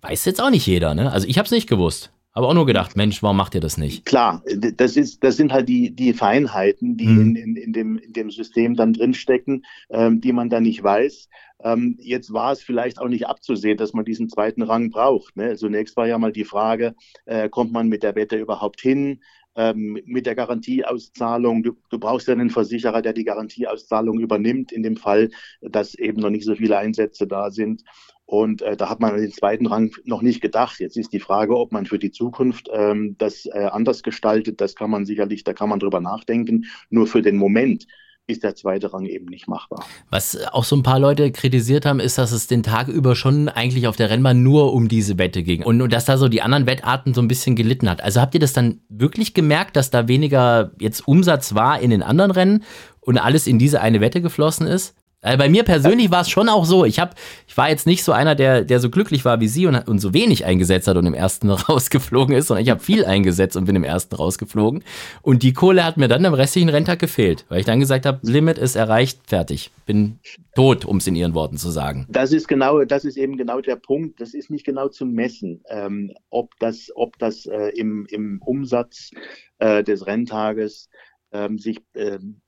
weiß 0.00 0.24
jetzt 0.24 0.40
auch 0.40 0.50
nicht 0.50 0.66
jeder. 0.66 0.94
Ne? 0.94 1.12
Also 1.12 1.28
ich 1.28 1.36
habe 1.36 1.44
es 1.44 1.52
nicht 1.52 1.68
gewusst. 1.68 2.10
Aber 2.38 2.50
auch 2.50 2.54
nur 2.54 2.66
gedacht, 2.66 2.94
Mensch, 2.94 3.20
warum 3.20 3.36
macht 3.36 3.56
ihr 3.56 3.60
das 3.60 3.78
nicht? 3.78 4.04
Klar, 4.04 4.44
das, 4.76 4.96
ist, 4.96 5.24
das 5.24 5.36
sind 5.36 5.52
halt 5.52 5.68
die, 5.68 5.90
die 5.90 6.12
Feinheiten, 6.12 6.96
die 6.96 7.06
hm. 7.06 7.20
in, 7.20 7.36
in, 7.36 7.56
in, 7.56 7.72
dem, 7.72 7.98
in 7.98 8.12
dem 8.12 8.30
System 8.30 8.76
dann 8.76 8.92
drinstecken, 8.92 9.64
ähm, 9.90 10.20
die 10.20 10.32
man 10.32 10.48
da 10.48 10.60
nicht 10.60 10.80
weiß. 10.80 11.28
Ähm, 11.62 11.96
jetzt 12.00 12.32
war 12.32 12.52
es 12.52 12.62
vielleicht 12.62 13.00
auch 13.00 13.08
nicht 13.08 13.26
abzusehen, 13.26 13.76
dass 13.76 13.92
man 13.92 14.04
diesen 14.04 14.28
zweiten 14.28 14.62
Rang 14.62 14.90
braucht. 14.90 15.36
Ne? 15.36 15.56
Zunächst 15.56 15.96
war 15.96 16.06
ja 16.06 16.18
mal 16.18 16.32
die 16.32 16.44
Frage, 16.44 16.94
äh, 17.26 17.48
kommt 17.48 17.72
man 17.72 17.88
mit 17.88 18.02
der 18.02 18.14
Wette 18.14 18.36
überhaupt 18.36 18.80
hin? 18.80 19.20
Ähm, 19.56 19.98
mit 20.04 20.26
der 20.26 20.36
Garantieauszahlung. 20.36 21.64
Du, 21.64 21.72
du, 21.90 21.98
brauchst 21.98 22.28
ja 22.28 22.34
einen 22.34 22.50
Versicherer, 22.50 23.02
der 23.02 23.12
die 23.12 23.24
Garantieauszahlung 23.24 24.20
übernimmt, 24.20 24.70
in 24.70 24.84
dem 24.84 24.96
Fall, 24.96 25.30
dass 25.60 25.94
eben 25.94 26.20
noch 26.20 26.30
nicht 26.30 26.44
so 26.44 26.54
viele 26.54 26.78
Einsätze 26.78 27.26
da 27.26 27.50
sind. 27.50 27.82
Und 28.24 28.62
äh, 28.62 28.76
da 28.76 28.88
hat 28.88 29.00
man 29.00 29.16
den 29.16 29.32
zweiten 29.32 29.66
Rang 29.66 29.90
noch 30.04 30.22
nicht 30.22 30.40
gedacht. 30.40 30.78
Jetzt 30.78 30.96
ist 30.96 31.12
die 31.12 31.18
Frage, 31.18 31.56
ob 31.56 31.72
man 31.72 31.86
für 31.86 31.98
die 31.98 32.12
Zukunft 32.12 32.68
ähm, 32.70 33.16
das 33.18 33.46
äh, 33.46 33.68
anders 33.72 34.02
gestaltet. 34.02 34.60
Das 34.60 34.76
kann 34.76 34.90
man 34.90 35.06
sicherlich, 35.06 35.42
da 35.42 35.54
kann 35.54 35.70
man 35.70 35.80
drüber 35.80 36.00
nachdenken. 36.00 36.66
Nur 36.90 37.08
für 37.08 37.22
den 37.22 37.36
Moment 37.36 37.86
ist 38.28 38.44
der 38.44 38.54
zweite 38.54 38.92
Rang 38.92 39.06
eben 39.06 39.24
nicht 39.26 39.48
machbar. 39.48 39.84
Was 40.10 40.36
auch 40.52 40.64
so 40.64 40.76
ein 40.76 40.82
paar 40.82 40.98
Leute 40.98 41.32
kritisiert 41.32 41.86
haben, 41.86 41.98
ist, 41.98 42.18
dass 42.18 42.30
es 42.30 42.46
den 42.46 42.62
Tag 42.62 42.88
über 42.88 43.16
schon 43.16 43.48
eigentlich 43.48 43.88
auf 43.88 43.96
der 43.96 44.10
Rennbahn 44.10 44.42
nur 44.42 44.74
um 44.74 44.88
diese 44.88 45.18
Wette 45.18 45.42
ging 45.42 45.62
und, 45.62 45.80
und 45.80 45.92
dass 45.92 46.04
da 46.04 46.18
so 46.18 46.28
die 46.28 46.42
anderen 46.42 46.66
Wettarten 46.66 47.14
so 47.14 47.22
ein 47.22 47.28
bisschen 47.28 47.56
gelitten 47.56 47.88
hat. 47.88 48.02
Also 48.02 48.20
habt 48.20 48.34
ihr 48.34 48.40
das 48.40 48.52
dann 48.52 48.80
wirklich 48.90 49.32
gemerkt, 49.32 49.76
dass 49.76 49.90
da 49.90 50.08
weniger 50.08 50.72
jetzt 50.78 51.08
Umsatz 51.08 51.54
war 51.54 51.80
in 51.80 51.90
den 51.90 52.02
anderen 52.02 52.30
Rennen 52.30 52.64
und 53.00 53.16
alles 53.16 53.46
in 53.46 53.58
diese 53.58 53.80
eine 53.80 54.02
Wette 54.02 54.20
geflossen 54.20 54.66
ist? 54.66 54.94
Also 55.20 55.36
bei 55.36 55.48
mir 55.48 55.64
persönlich 55.64 56.12
war 56.12 56.20
es 56.20 56.30
schon 56.30 56.48
auch 56.48 56.64
so. 56.64 56.84
Ich, 56.84 57.00
hab, 57.00 57.16
ich 57.48 57.56
war 57.56 57.68
jetzt 57.68 57.88
nicht 57.88 58.04
so 58.04 58.12
einer, 58.12 58.36
der, 58.36 58.64
der 58.64 58.78
so 58.78 58.88
glücklich 58.88 59.24
war 59.24 59.40
wie 59.40 59.48
sie 59.48 59.66
und, 59.66 59.74
und 59.88 59.98
so 59.98 60.14
wenig 60.14 60.44
eingesetzt 60.44 60.86
hat 60.86 60.96
und 60.96 61.06
im 61.06 61.14
ersten 61.14 61.50
rausgeflogen 61.50 62.36
ist, 62.36 62.46
sondern 62.46 62.62
ich 62.62 62.70
habe 62.70 62.80
viel 62.80 63.04
eingesetzt 63.04 63.56
und 63.56 63.64
bin 63.64 63.74
im 63.74 63.82
ersten 63.82 64.14
rausgeflogen. 64.14 64.84
Und 65.22 65.42
die 65.42 65.52
Kohle 65.52 65.84
hat 65.84 65.96
mir 65.96 66.06
dann 66.06 66.24
im 66.24 66.34
restlichen 66.34 66.68
Renntag 66.68 67.00
gefehlt, 67.00 67.46
weil 67.48 67.58
ich 67.58 67.66
dann 67.66 67.80
gesagt 67.80 68.06
habe, 68.06 68.20
Limit 68.22 68.58
ist 68.58 68.76
erreicht, 68.76 69.20
fertig. 69.26 69.72
Bin 69.86 70.20
tot, 70.54 70.84
um 70.84 70.98
es 70.98 71.06
in 71.08 71.16
ihren 71.16 71.34
Worten 71.34 71.56
zu 71.56 71.70
sagen. 71.70 72.06
Das 72.08 72.32
ist 72.32 72.46
genau, 72.46 72.84
das 72.84 73.04
ist 73.04 73.16
eben 73.16 73.36
genau 73.36 73.60
der 73.60 73.76
Punkt. 73.76 74.20
Das 74.20 74.34
ist 74.34 74.50
nicht 74.50 74.64
genau 74.64 74.88
zu 74.88 75.04
messen, 75.04 75.62
ähm, 75.68 76.12
ob 76.30 76.56
das, 76.60 76.92
ob 76.94 77.18
das 77.18 77.46
äh, 77.46 77.70
im, 77.70 78.06
im 78.08 78.40
Umsatz 78.44 79.10
äh, 79.58 79.82
des 79.82 80.06
Renntages 80.06 80.88
ähm, 81.32 81.58
sich 81.58 81.80
ähm, 81.94 82.40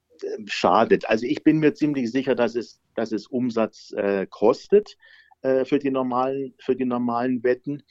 schadet. 0.46 1.08
Also 1.08 1.26
ich 1.26 1.42
bin 1.42 1.58
mir 1.58 1.74
ziemlich 1.74 2.10
sicher, 2.10 2.34
dass 2.34 2.54
es, 2.54 2.80
dass 2.94 3.12
es 3.12 3.26
Umsatz 3.26 3.92
äh, 3.92 4.26
kostet 4.28 4.96
äh, 5.42 5.64
für, 5.64 5.78
die 5.78 5.90
normalen, 5.90 6.54
für 6.58 6.76
die 6.76 6.84
normalen 6.84 7.42
Wetten. 7.42 7.82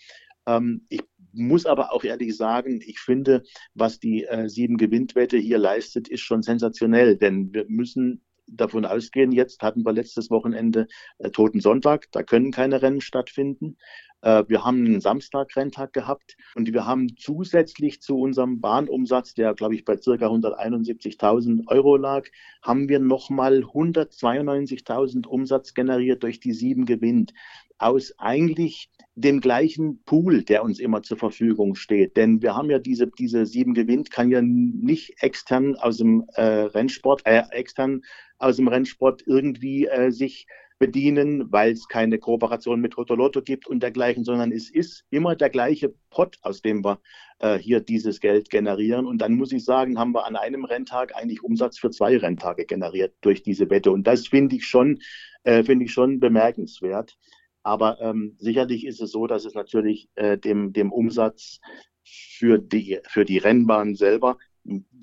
Ähm, 0.45 0.85
ich 0.89 1.01
muss 1.31 1.65
aber 1.65 1.93
auch 1.93 2.03
ehrlich 2.03 2.35
sagen, 2.35 2.81
ich 2.85 2.99
finde, 2.99 3.43
was 3.73 3.99
die 3.99 4.25
äh, 4.25 4.49
sieben 4.49 4.77
Gewinntwette 4.77 5.37
hier 5.37 5.57
leistet, 5.57 6.07
ist 6.07 6.21
schon 6.21 6.41
sensationell, 6.41 7.17
denn 7.17 7.53
wir 7.53 7.65
müssen 7.67 8.21
davon 8.51 8.85
ausgehen, 8.85 9.31
jetzt 9.31 9.61
hatten 9.61 9.85
wir 9.85 9.93
letztes 9.93 10.29
Wochenende 10.29 10.87
äh, 11.17 11.29
Toten 11.31 11.61
Sonntag, 11.61 12.07
da 12.11 12.23
können 12.23 12.51
keine 12.51 12.81
Rennen 12.81 13.01
stattfinden. 13.01 13.77
Äh, 14.21 14.43
wir 14.47 14.65
haben 14.65 14.85
einen 14.85 15.01
Samstag-Renntag 15.01 15.93
gehabt 15.93 16.35
und 16.55 16.73
wir 16.73 16.85
haben 16.85 17.15
zusätzlich 17.17 18.01
zu 18.01 18.19
unserem 18.19 18.59
Bahnumsatz, 18.59 19.33
der 19.33 19.53
glaube 19.53 19.75
ich 19.75 19.85
bei 19.85 19.97
circa 19.97 20.27
171.000 20.27 21.67
Euro 21.67 21.95
lag, 21.95 22.27
haben 22.61 22.89
wir 22.89 22.99
nochmal 22.99 23.59
192.000 23.59 25.27
Umsatz 25.27 25.73
generiert 25.73 26.23
durch 26.23 26.39
die 26.39 26.53
sieben 26.53 26.85
Gewinnt 26.85 27.33
aus 27.77 28.13
eigentlich 28.17 28.89
dem 29.19 29.41
gleichen 29.41 30.01
Pool, 30.03 30.43
der 30.43 30.63
uns 30.63 30.79
immer 30.79 31.01
zur 31.03 31.17
Verfügung 31.17 31.75
steht. 31.75 32.15
Denn 32.15 32.41
wir 32.41 32.55
haben 32.55 32.69
ja 32.69 32.79
diese, 32.79 33.07
diese 33.07 33.45
sieben 33.45 33.73
Gewinnt, 33.73 34.11
kann 34.11 34.31
ja 34.31 34.41
nicht 34.41 35.21
extern 35.21 35.75
aus 35.75 35.97
dem 35.97 36.23
äh, 36.35 36.41
Rennsport, 36.41 37.25
äh, 37.25 37.43
extern 37.51 38.01
aus 38.37 38.55
dem 38.55 38.67
Rennsport 38.67 39.23
irgendwie 39.25 39.87
äh, 39.87 40.11
sich 40.11 40.47
bedienen, 40.79 41.51
weil 41.51 41.73
es 41.73 41.89
keine 41.89 42.17
Kooperation 42.17 42.79
mit 42.79 42.93
Totolotto 42.93 43.41
gibt 43.41 43.67
und 43.67 43.83
dergleichen, 43.83 44.23
sondern 44.23 44.53
es 44.53 44.69
ist 44.69 45.03
immer 45.09 45.35
der 45.35 45.49
gleiche 45.49 45.93
Pot, 46.09 46.37
aus 46.41 46.61
dem 46.61 46.85
wir 46.85 47.01
äh, 47.39 47.57
hier 47.57 47.81
dieses 47.81 48.21
Geld 48.21 48.49
generieren. 48.49 49.05
Und 49.05 49.17
dann 49.17 49.35
muss 49.35 49.51
ich 49.51 49.65
sagen, 49.65 49.99
haben 49.99 50.13
wir 50.13 50.25
an 50.25 50.37
einem 50.37 50.63
Renntag 50.63 51.13
eigentlich 51.15 51.43
Umsatz 51.43 51.77
für 51.77 51.89
zwei 51.89 52.17
Renntage 52.17 52.65
generiert 52.65 53.13
durch 53.19 53.43
diese 53.43 53.69
Wette. 53.69 53.91
Und 53.91 54.07
das 54.07 54.27
finde 54.27 54.55
ich 54.55 54.65
schon, 54.65 54.99
äh, 55.43 55.63
finde 55.63 55.83
ich 55.83 55.91
schon 55.91 56.21
bemerkenswert. 56.21 57.17
Aber 57.63 57.99
ähm, 58.01 58.35
sicherlich 58.39 58.85
ist 58.85 59.01
es 59.01 59.11
so, 59.11 59.27
dass 59.27 59.45
es 59.45 59.53
natürlich 59.53 60.09
äh, 60.15 60.37
dem, 60.37 60.73
dem 60.73 60.91
Umsatz 60.91 61.59
für 62.03 62.57
die, 62.57 62.99
für 63.07 63.25
die 63.25 63.37
Rennbahn 63.37 63.95
selber 63.95 64.37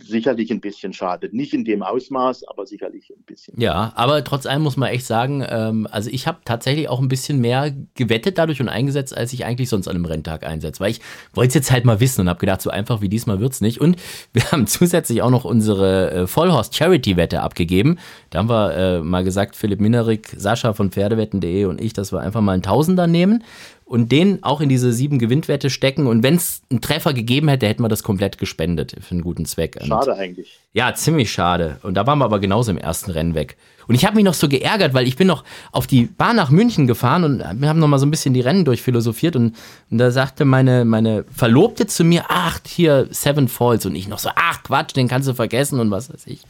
sicherlich 0.02 0.50
ein 0.50 0.60
bisschen 0.60 0.92
schadet. 0.92 1.32
Nicht 1.32 1.52
in 1.54 1.64
dem 1.64 1.82
Ausmaß, 1.82 2.44
aber 2.44 2.66
sicherlich 2.66 3.10
ein 3.10 3.24
bisschen. 3.24 3.58
Ja, 3.60 3.92
aber 3.96 4.22
trotz 4.22 4.46
allem 4.46 4.62
muss 4.62 4.76
man 4.76 4.90
echt 4.90 5.06
sagen, 5.06 5.44
ähm, 5.48 5.88
also 5.90 6.10
ich 6.10 6.26
habe 6.26 6.38
tatsächlich 6.44 6.88
auch 6.88 7.00
ein 7.00 7.08
bisschen 7.08 7.40
mehr 7.40 7.74
gewettet 7.94 8.38
dadurch 8.38 8.60
und 8.60 8.68
eingesetzt, 8.68 9.16
als 9.16 9.32
ich 9.32 9.44
eigentlich 9.44 9.68
sonst 9.68 9.88
an 9.88 9.96
einem 9.96 10.04
Renntag 10.04 10.46
einsetze, 10.46 10.80
weil 10.80 10.90
ich 10.90 11.00
wollte 11.34 11.48
es 11.48 11.54
jetzt 11.54 11.70
halt 11.70 11.84
mal 11.84 12.00
wissen 12.00 12.20
und 12.20 12.28
habe 12.28 12.38
gedacht, 12.38 12.62
so 12.62 12.70
einfach 12.70 13.00
wie 13.00 13.08
diesmal 13.08 13.40
wird 13.40 13.52
es 13.52 13.60
nicht. 13.60 13.80
Und 13.80 13.96
wir 14.32 14.50
haben 14.52 14.66
zusätzlich 14.66 15.22
auch 15.22 15.30
noch 15.30 15.44
unsere 15.44 16.10
äh, 16.10 16.26
Vollhorst 16.26 16.76
Charity-Wette 16.76 17.42
abgegeben. 17.42 17.98
Da 18.30 18.40
haben 18.40 18.48
wir 18.48 18.74
äh, 18.74 19.00
mal 19.00 19.24
gesagt, 19.24 19.56
Philipp 19.56 19.80
Minerik, 19.80 20.34
Sascha 20.36 20.74
von 20.74 20.90
Pferdewetten.de 20.90 21.64
und 21.64 21.80
ich, 21.80 21.92
dass 21.92 22.12
wir 22.12 22.20
einfach 22.20 22.40
mal 22.40 22.52
einen 22.52 22.62
Tausender 22.62 23.06
nehmen 23.06 23.42
und 23.86 24.10
den 24.10 24.42
auch 24.42 24.60
in 24.60 24.68
diese 24.68 24.92
sieben 24.92 25.18
Gewinnwette 25.18 25.70
stecken. 25.70 26.08
Und 26.08 26.24
wenn 26.24 26.34
es 26.34 26.60
einen 26.70 26.80
Treffer 26.80 27.14
gegeben 27.14 27.48
hätte, 27.48 27.68
hätten 27.68 27.82
wir 27.82 27.88
das 27.88 28.02
komplett 28.02 28.36
gespendet 28.36 28.96
für 29.00 29.12
einen 29.12 29.22
guten 29.22 29.46
Zweck. 29.46 29.78
Schade 29.80 30.10
und, 30.10 30.18
eigentlich. 30.18 30.58
Ja, 30.72 30.92
ziemlich 30.92 31.30
schade. 31.30 31.78
Und 31.82 31.94
da 31.94 32.04
waren 32.06 32.18
wir 32.18 32.24
aber 32.24 32.40
genauso 32.40 32.72
im 32.72 32.78
ersten 32.78 33.12
Rennen 33.12 33.34
weg. 33.34 33.56
Und 33.88 33.94
ich 33.94 34.04
habe 34.04 34.16
mich 34.16 34.24
noch 34.24 34.34
so 34.34 34.48
geärgert, 34.48 34.94
weil 34.94 35.06
ich 35.06 35.16
bin 35.16 35.26
noch 35.26 35.44
auf 35.72 35.86
die 35.86 36.06
Bahn 36.06 36.36
nach 36.36 36.50
München 36.50 36.86
gefahren 36.86 37.24
und 37.24 37.38
wir 37.60 37.68
haben 37.68 37.78
noch 37.78 37.88
mal 37.88 37.98
so 37.98 38.06
ein 38.06 38.10
bisschen 38.10 38.34
die 38.34 38.40
Rennen 38.40 38.64
durchphilosophiert 38.64 39.36
und, 39.36 39.54
und 39.90 39.98
da 39.98 40.10
sagte 40.10 40.44
meine, 40.44 40.84
meine 40.84 41.24
Verlobte 41.34 41.86
zu 41.86 42.04
mir, 42.04 42.24
ach, 42.28 42.60
hier 42.66 43.08
Seven 43.10 43.48
Falls 43.48 43.86
und 43.86 43.94
ich 43.94 44.08
noch 44.08 44.18
so, 44.18 44.30
ach 44.34 44.62
Quatsch, 44.62 44.96
den 44.96 45.08
kannst 45.08 45.28
du 45.28 45.34
vergessen 45.34 45.80
und 45.80 45.90
was 45.90 46.12
weiß 46.12 46.26
ich. 46.26 46.40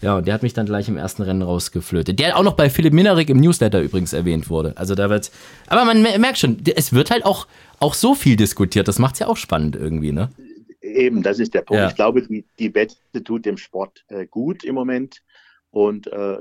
Ja, 0.00 0.16
und 0.16 0.26
der 0.26 0.34
hat 0.34 0.42
mich 0.42 0.54
dann 0.54 0.66
gleich 0.66 0.88
im 0.88 0.96
ersten 0.96 1.22
Rennen 1.22 1.42
rausgeflötet. 1.42 2.18
Der 2.18 2.36
auch 2.36 2.42
noch 2.42 2.54
bei 2.54 2.70
Philipp 2.70 2.92
Minerik 2.92 3.30
im 3.30 3.38
Newsletter 3.38 3.80
übrigens 3.80 4.12
erwähnt 4.12 4.48
wurde. 4.50 4.72
Also 4.76 4.94
da 4.94 5.10
wird, 5.10 5.30
aber 5.66 5.84
man 5.84 6.02
merkt 6.02 6.38
schon, 6.38 6.58
es 6.74 6.92
wird 6.92 7.10
halt 7.10 7.24
auch, 7.24 7.46
auch 7.78 7.94
so 7.94 8.14
viel 8.14 8.36
diskutiert. 8.36 8.88
Das 8.88 8.98
macht 8.98 9.14
es 9.14 9.20
ja 9.20 9.26
auch 9.26 9.36
spannend 9.36 9.76
irgendwie, 9.76 10.12
ne? 10.12 10.30
Eben, 10.80 11.22
das 11.22 11.38
ist 11.38 11.54
der 11.54 11.62
Punkt. 11.62 11.80
Ja. 11.80 11.88
Ich 11.88 11.94
glaube, 11.94 12.22
die, 12.22 12.44
die 12.58 12.74
Wette 12.74 12.96
tut 13.24 13.44
dem 13.44 13.58
Sport 13.58 14.04
äh, 14.08 14.26
gut 14.26 14.64
im 14.64 14.74
Moment. 14.74 15.22
Und 15.70 16.06
äh, 16.06 16.38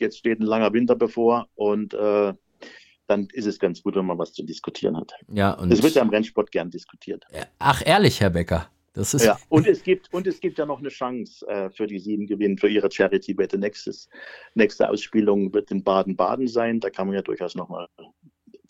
jetzt 0.00 0.18
steht 0.18 0.40
ein 0.40 0.46
langer 0.46 0.72
Winter 0.72 0.96
bevor 0.96 1.48
und 1.54 1.94
äh, 1.94 2.32
dann 3.06 3.28
ist 3.32 3.46
es 3.46 3.58
ganz 3.58 3.82
gut, 3.82 3.96
wenn 3.96 4.06
man 4.06 4.18
was 4.18 4.32
zu 4.32 4.44
diskutieren 4.44 4.96
hat. 4.96 5.12
Ja, 5.32 5.52
und 5.54 5.72
es 5.72 5.82
wird 5.82 5.94
ja 5.94 6.02
im 6.02 6.10
Rennsport 6.10 6.52
gern 6.52 6.70
diskutiert. 6.70 7.24
Ach, 7.58 7.82
ehrlich, 7.84 8.20
Herr 8.20 8.30
Becker. 8.30 8.70
Das 8.92 9.14
ist 9.14 9.24
ja, 9.24 9.38
und 9.48 9.68
es 9.68 9.84
gibt 9.84 10.12
und 10.12 10.26
es 10.26 10.40
gibt 10.40 10.58
ja 10.58 10.66
noch 10.66 10.80
eine 10.80 10.88
Chance 10.88 11.46
äh, 11.46 11.70
für 11.70 11.86
die 11.86 12.00
sieben 12.00 12.26
Gewinn 12.26 12.58
für 12.58 12.68
ihre 12.68 12.90
Charity-Wette. 12.90 13.56
Nächste 13.56 14.90
Ausspielung 14.90 15.54
wird 15.54 15.70
in 15.70 15.84
Baden-Baden 15.84 16.48
sein. 16.48 16.80
Da 16.80 16.90
kann 16.90 17.06
man 17.06 17.14
ja 17.14 17.22
durchaus 17.22 17.54
nochmal 17.54 17.86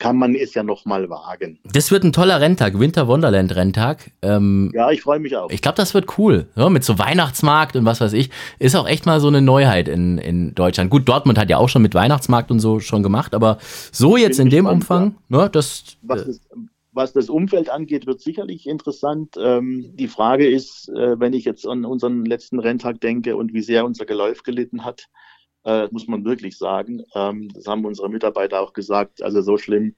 kann 0.01 0.17
man 0.17 0.35
es 0.35 0.55
ja 0.55 0.65
noch 0.65 0.87
mal 0.87 1.09
wagen. 1.09 1.61
Das 1.73 1.93
wird 1.93 2.03
ein 2.03 2.13
toller 2.13 2.41
Renntag, 2.41 2.81
Winter 2.81 3.07
Wonderland 3.07 3.55
Renntag. 3.55 4.11
Ähm, 4.23 4.73
ja, 4.75 4.91
ich 4.91 5.03
freue 5.03 5.21
mich 5.21 5.37
auch. 5.37 5.51
Ich 5.51 5.63
glaube, 5.63 5.77
das 5.77 5.95
wird 5.95 6.19
cool. 6.19 6.49
Ja, 6.57 6.69
mit 6.71 6.83
so 6.83 6.99
Weihnachtsmarkt 6.99 7.77
und 7.77 7.85
was 7.85 8.01
weiß 8.01 8.15
ich. 8.15 8.31
Ist 8.59 8.75
auch 8.75 8.89
echt 8.89 9.07
mal 9.07 9.21
so 9.21 9.29
eine 9.29 9.43
Neuheit 9.43 9.87
in, 9.89 10.19
in 10.19 10.55
Deutschland. 10.55 10.91
Gut, 10.91 11.09
Dortmund 11.09 11.39
hat 11.39 11.51
ja 11.51 11.59
auch 11.59 11.69
schon 11.69 11.83
mit 11.83 11.95
Weihnachtsmarkt 11.95 12.51
und 12.51 12.59
so 12.59 12.81
schon 12.81 13.03
gemacht, 13.03 13.35
aber 13.35 13.59
so 13.93 14.17
jetzt 14.17 14.41
in 14.41 14.49
dem 14.49 14.65
gespannt, 14.65 14.83
Umfang, 14.83 15.15
ja. 15.29 15.43
ne, 15.45 15.51
das. 15.51 15.85
Was, 16.03 16.25
das, 16.25 16.41
was 16.93 17.13
das 17.13 17.29
Umfeld 17.29 17.69
angeht, 17.69 18.07
wird 18.07 18.21
sicherlich 18.21 18.67
interessant. 18.67 19.37
Ähm, 19.39 19.93
die 19.95 20.09
Frage 20.09 20.49
ist, 20.49 20.89
äh, 20.89 21.21
wenn 21.21 21.35
ich 21.35 21.45
jetzt 21.45 21.67
an 21.67 21.85
unseren 21.85 22.25
letzten 22.25 22.59
Renntag 22.59 23.01
denke 23.01 23.37
und 23.37 23.53
wie 23.53 23.63
sehr 23.63 23.85
unser 23.85 24.07
Geläuf 24.07 24.43
gelitten 24.43 24.85
hat, 24.85 25.09
äh, 25.65 25.89
muss 25.91 26.07
man 26.07 26.25
wirklich 26.25 26.57
sagen. 26.57 27.03
Ähm, 27.15 27.49
das 27.55 27.67
haben 27.67 27.85
unsere 27.85 28.09
Mitarbeiter 28.09 28.61
auch 28.61 28.73
gesagt. 28.73 29.23
Also 29.23 29.43
so 29.43 29.59
schlimm 29.59 29.95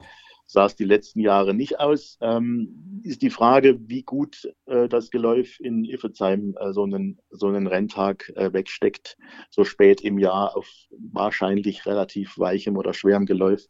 sah 0.52 0.66
es 0.66 0.76
die 0.76 0.84
letzten 0.84 1.20
Jahre 1.20 1.54
nicht 1.54 1.80
aus. 1.80 2.18
Ähm, 2.20 3.00
ist 3.04 3.22
die 3.22 3.30
Frage, 3.30 3.78
wie 3.88 4.02
gut 4.02 4.52
äh, 4.66 4.88
das 4.88 5.10
Geläuf 5.10 5.58
in 5.60 5.84
Iffezheim 5.84 6.54
äh, 6.60 6.72
so, 6.72 6.84
einen, 6.84 7.18
so 7.30 7.48
einen 7.48 7.66
Renntag 7.66 8.30
äh, 8.36 8.52
wegsteckt, 8.52 9.16
so 9.50 9.64
spät 9.64 10.02
im 10.02 10.18
Jahr 10.18 10.56
auf 10.56 10.68
wahrscheinlich 11.12 11.86
relativ 11.86 12.38
weichem 12.38 12.76
oder 12.76 12.92
schwerem 12.92 13.24
Geläuf. 13.24 13.62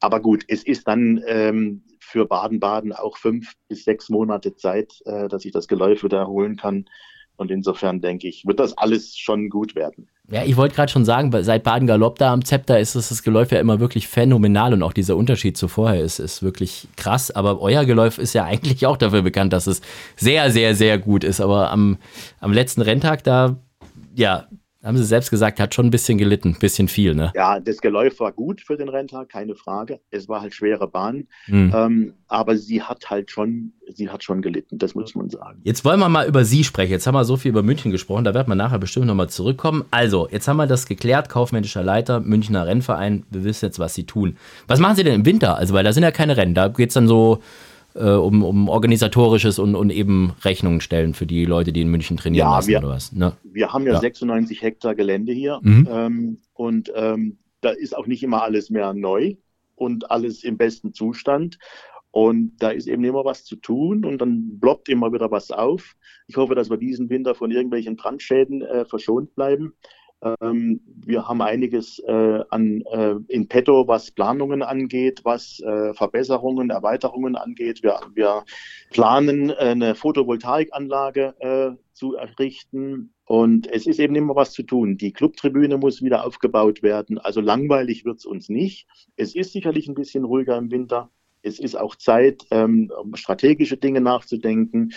Aber 0.00 0.20
gut, 0.20 0.44
es 0.48 0.64
ist 0.64 0.88
dann 0.88 1.22
ähm, 1.26 1.84
für 2.00 2.24
Baden-Baden 2.24 2.92
auch 2.92 3.18
fünf 3.18 3.54
bis 3.68 3.84
sechs 3.84 4.08
Monate 4.08 4.54
Zeit, 4.54 4.94
äh, 5.04 5.28
dass 5.28 5.44
ich 5.44 5.52
das 5.52 5.68
Geläuf 5.68 6.02
wieder 6.02 6.18
erholen 6.18 6.56
kann. 6.56 6.88
Und 7.38 7.50
insofern 7.52 8.00
denke 8.00 8.28
ich, 8.28 8.44
wird 8.44 8.58
das 8.58 8.76
alles 8.76 9.16
schon 9.16 9.48
gut 9.48 9.74
werden. 9.76 10.08
Ja, 10.30 10.44
ich 10.44 10.56
wollte 10.56 10.74
gerade 10.74 10.92
schon 10.92 11.06
sagen, 11.06 11.32
seit 11.42 11.62
Baden 11.62 11.86
Galopp 11.86 12.18
da 12.18 12.32
am 12.32 12.44
Zepter 12.44 12.78
ist 12.78 12.96
das, 12.96 13.08
das 13.08 13.22
Geläuf 13.22 13.50
ja 13.52 13.60
immer 13.60 13.80
wirklich 13.80 14.08
phänomenal 14.08 14.74
und 14.74 14.82
auch 14.82 14.92
dieser 14.92 15.16
Unterschied 15.16 15.56
zu 15.56 15.68
vorher 15.68 16.02
ist, 16.02 16.18
ist 16.18 16.42
wirklich 16.42 16.88
krass. 16.96 17.30
Aber 17.30 17.62
euer 17.62 17.84
Geläuf 17.86 18.18
ist 18.18 18.34
ja 18.34 18.44
eigentlich 18.44 18.84
auch 18.86 18.96
dafür 18.96 19.22
bekannt, 19.22 19.52
dass 19.52 19.66
es 19.66 19.80
sehr, 20.16 20.50
sehr, 20.50 20.74
sehr 20.74 20.98
gut 20.98 21.24
ist. 21.24 21.40
Aber 21.40 21.70
am, 21.70 21.96
am 22.40 22.52
letzten 22.52 22.82
Renntag 22.82 23.24
da, 23.24 23.56
ja, 24.14 24.48
haben 24.88 24.96
Sie 24.96 25.04
selbst 25.04 25.30
gesagt, 25.30 25.60
hat 25.60 25.74
schon 25.74 25.86
ein 25.86 25.90
bisschen 25.90 26.16
gelitten, 26.16 26.48
ein 26.48 26.58
bisschen 26.58 26.88
viel, 26.88 27.14
ne? 27.14 27.30
Ja, 27.34 27.60
das 27.60 27.78
Geläuf 27.80 28.18
war 28.20 28.32
gut 28.32 28.62
für 28.62 28.76
den 28.76 28.88
Renntag, 28.88 29.28
keine 29.28 29.54
Frage. 29.54 30.00
Es 30.10 30.28
war 30.28 30.40
halt 30.40 30.54
schwere 30.54 30.88
Bahn, 30.88 31.28
mhm. 31.46 31.72
ähm, 31.74 32.14
aber 32.26 32.56
sie 32.56 32.82
hat 32.82 33.10
halt 33.10 33.30
schon, 33.30 33.72
sie 33.86 34.08
hat 34.08 34.24
schon 34.24 34.40
gelitten, 34.40 34.78
das 34.78 34.94
muss 34.94 35.14
man 35.14 35.28
sagen. 35.28 35.60
Jetzt 35.62 35.84
wollen 35.84 36.00
wir 36.00 36.08
mal 36.08 36.26
über 36.26 36.44
Sie 36.44 36.64
sprechen. 36.64 36.92
Jetzt 36.92 37.06
haben 37.06 37.14
wir 37.14 37.24
so 37.24 37.36
viel 37.36 37.50
über 37.50 37.62
München 37.62 37.92
gesprochen, 37.92 38.24
da 38.24 38.32
wird 38.32 38.48
man 38.48 38.56
nachher 38.56 38.78
bestimmt 38.78 39.06
nochmal 39.06 39.28
zurückkommen. 39.28 39.84
Also, 39.90 40.26
jetzt 40.30 40.48
haben 40.48 40.56
wir 40.56 40.66
das 40.66 40.86
geklärt, 40.86 41.28
kaufmännischer 41.28 41.82
Leiter, 41.82 42.20
Münchner 42.20 42.66
Rennverein, 42.66 43.24
wir 43.30 43.44
wissen 43.44 43.66
jetzt, 43.66 43.78
was 43.78 43.94
Sie 43.94 44.04
tun. 44.04 44.38
Was 44.66 44.80
machen 44.80 44.96
Sie 44.96 45.04
denn 45.04 45.14
im 45.14 45.26
Winter? 45.26 45.56
Also, 45.56 45.74
weil 45.74 45.84
da 45.84 45.92
sind 45.92 46.02
ja 46.02 46.10
keine 46.10 46.38
Rennen, 46.38 46.54
da 46.54 46.68
geht 46.68 46.88
es 46.88 46.94
dann 46.94 47.08
so 47.08 47.42
äh, 47.98 48.10
um, 48.10 48.42
um 48.42 48.68
organisatorisches 48.68 49.58
und, 49.58 49.74
und 49.74 49.90
eben 49.90 50.32
Rechnungen 50.44 50.80
stellen 50.80 51.14
für 51.14 51.26
die 51.26 51.44
Leute, 51.44 51.72
die 51.72 51.82
in 51.82 51.88
München 51.88 52.16
trainieren 52.16 52.48
ja, 52.48 52.56
lassen 52.56 52.68
wir, 52.68 52.78
oder 52.78 52.88
was. 52.88 53.12
Ne? 53.12 53.32
Wir 53.42 53.72
haben 53.72 53.86
ja, 53.86 53.94
ja, 53.94 54.00
96 54.00 54.62
Hektar 54.62 54.94
Gelände 54.94 55.32
hier 55.32 55.60
mhm. 55.62 55.88
ähm, 55.90 56.38
und 56.54 56.92
ähm, 56.94 57.38
da 57.60 57.70
ist 57.70 57.96
auch 57.96 58.06
nicht 58.06 58.22
immer 58.22 58.42
alles 58.42 58.70
mehr 58.70 58.94
neu 58.94 59.34
und 59.74 60.10
alles 60.10 60.44
im 60.44 60.56
besten 60.56 60.92
Zustand. 60.92 61.58
Und 62.10 62.56
da 62.58 62.70
ist 62.70 62.88
eben 62.88 63.04
immer 63.04 63.24
was 63.24 63.44
zu 63.44 63.56
tun 63.56 64.04
und 64.04 64.18
dann 64.18 64.58
ploppt 64.60 64.88
immer 64.88 65.12
wieder 65.12 65.30
was 65.30 65.50
auf. 65.50 65.94
Ich 66.26 66.36
hoffe, 66.36 66.54
dass 66.54 66.70
wir 66.70 66.78
diesen 66.78 67.10
Winter 67.10 67.34
von 67.34 67.50
irgendwelchen 67.50 67.96
Brandschäden 67.96 68.62
äh, 68.62 68.84
verschont 68.86 69.34
bleiben. 69.34 69.74
Ähm, 70.22 70.80
wir 70.86 71.28
haben 71.28 71.40
einiges 71.42 72.00
äh, 72.00 72.40
an, 72.50 72.82
äh, 72.90 73.14
in 73.28 73.48
petto, 73.48 73.86
was 73.86 74.10
Planungen 74.10 74.62
angeht, 74.62 75.20
was 75.24 75.60
äh, 75.60 75.94
Verbesserungen, 75.94 76.70
Erweiterungen 76.70 77.36
angeht. 77.36 77.82
Wir, 77.82 78.00
wir 78.14 78.44
planen, 78.90 79.50
eine 79.52 79.94
Photovoltaikanlage 79.94 81.34
äh, 81.38 81.70
zu 81.92 82.16
errichten. 82.16 83.14
Und 83.24 83.70
es 83.70 83.86
ist 83.86 84.00
eben 84.00 84.14
immer 84.16 84.34
was 84.34 84.52
zu 84.52 84.62
tun. 84.62 84.96
Die 84.96 85.12
Clubtribüne 85.12 85.76
muss 85.76 86.02
wieder 86.02 86.26
aufgebaut 86.26 86.82
werden. 86.82 87.18
Also 87.18 87.40
langweilig 87.40 88.04
wird 88.04 88.18
es 88.18 88.24
uns 88.24 88.48
nicht. 88.48 88.88
Es 89.16 89.34
ist 89.34 89.52
sicherlich 89.52 89.86
ein 89.86 89.94
bisschen 89.94 90.24
ruhiger 90.24 90.56
im 90.56 90.70
Winter. 90.70 91.10
Es 91.42 91.58
ist 91.58 91.76
auch 91.76 91.96
Zeit, 91.96 92.44
ähm, 92.50 92.92
strategische 93.14 93.76
Dinge 93.76 94.00
nachzudenken, 94.00 94.92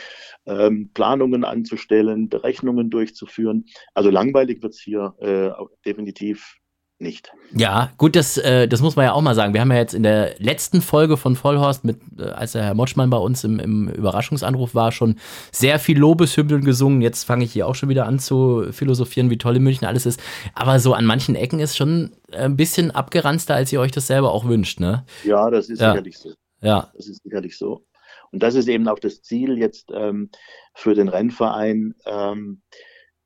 ähm, 0.45 0.89
Planungen 0.93 1.43
anzustellen, 1.43 2.29
Berechnungen 2.29 2.89
durchzuführen. 2.89 3.65
Also 3.93 4.09
langweilig 4.09 4.61
wird 4.61 4.73
es 4.73 4.79
hier 4.81 5.15
äh, 5.19 5.51
definitiv 5.85 6.60
nicht. 7.01 7.31
Ja, 7.53 7.91
gut, 7.97 8.15
das, 8.15 8.37
äh, 8.37 8.67
das 8.67 8.81
muss 8.81 8.95
man 8.95 9.05
ja 9.05 9.13
auch 9.13 9.21
mal 9.21 9.35
sagen. 9.35 9.53
Wir 9.53 9.61
haben 9.61 9.71
ja 9.71 9.77
jetzt 9.77 9.93
in 9.93 10.03
der 10.03 10.35
letzten 10.39 10.81
Folge 10.81 11.17
von 11.17 11.35
Vollhorst, 11.35 11.83
mit, 11.83 11.97
äh, 12.17 12.23
als 12.23 12.53
der 12.53 12.63
Herr 12.63 12.73
Motschmann 12.73 13.09
bei 13.09 13.17
uns 13.17 13.43
im, 13.43 13.59
im 13.59 13.89
Überraschungsanruf 13.89 14.75
war, 14.75 14.91
schon 14.91 15.17
sehr 15.51 15.79
viel 15.79 15.97
Lobeshymnen 15.97 16.63
gesungen. 16.63 17.01
Jetzt 17.01 17.23
fange 17.23 17.43
ich 17.43 17.51
hier 17.51 17.67
auch 17.67 17.75
schon 17.75 17.89
wieder 17.89 18.05
an 18.05 18.19
zu 18.19 18.67
philosophieren, 18.71 19.29
wie 19.29 19.37
toll 19.37 19.57
in 19.57 19.63
München 19.63 19.87
alles 19.87 20.05
ist. 20.05 20.21
Aber 20.55 20.79
so 20.79 20.93
an 20.93 21.05
manchen 21.05 21.35
Ecken 21.35 21.59
ist 21.59 21.75
schon 21.75 22.11
ein 22.31 22.55
bisschen 22.55 22.91
abgeranzter, 22.91 23.55
als 23.55 23.73
ihr 23.73 23.81
euch 23.81 23.91
das 23.91 24.07
selber 24.07 24.31
auch 24.31 24.45
wünscht, 24.45 24.79
ne? 24.79 25.05
Ja, 25.23 25.49
das 25.49 25.69
ist 25.69 25.81
ja. 25.81 25.91
sicherlich 25.91 26.17
so. 26.17 26.33
Ja. 26.61 26.91
Das 26.95 27.07
ist 27.07 27.23
sicherlich 27.23 27.57
so. 27.57 27.83
Und 28.31 28.43
das 28.43 28.55
ist 28.55 28.69
eben 28.69 28.87
auch 28.87 28.99
das 28.99 29.21
Ziel 29.21 29.57
jetzt 29.57 29.89
ähm, 29.93 30.29
für 30.73 30.95
den 30.95 31.09
Rennverein. 31.09 31.95
Ähm, 32.05 32.61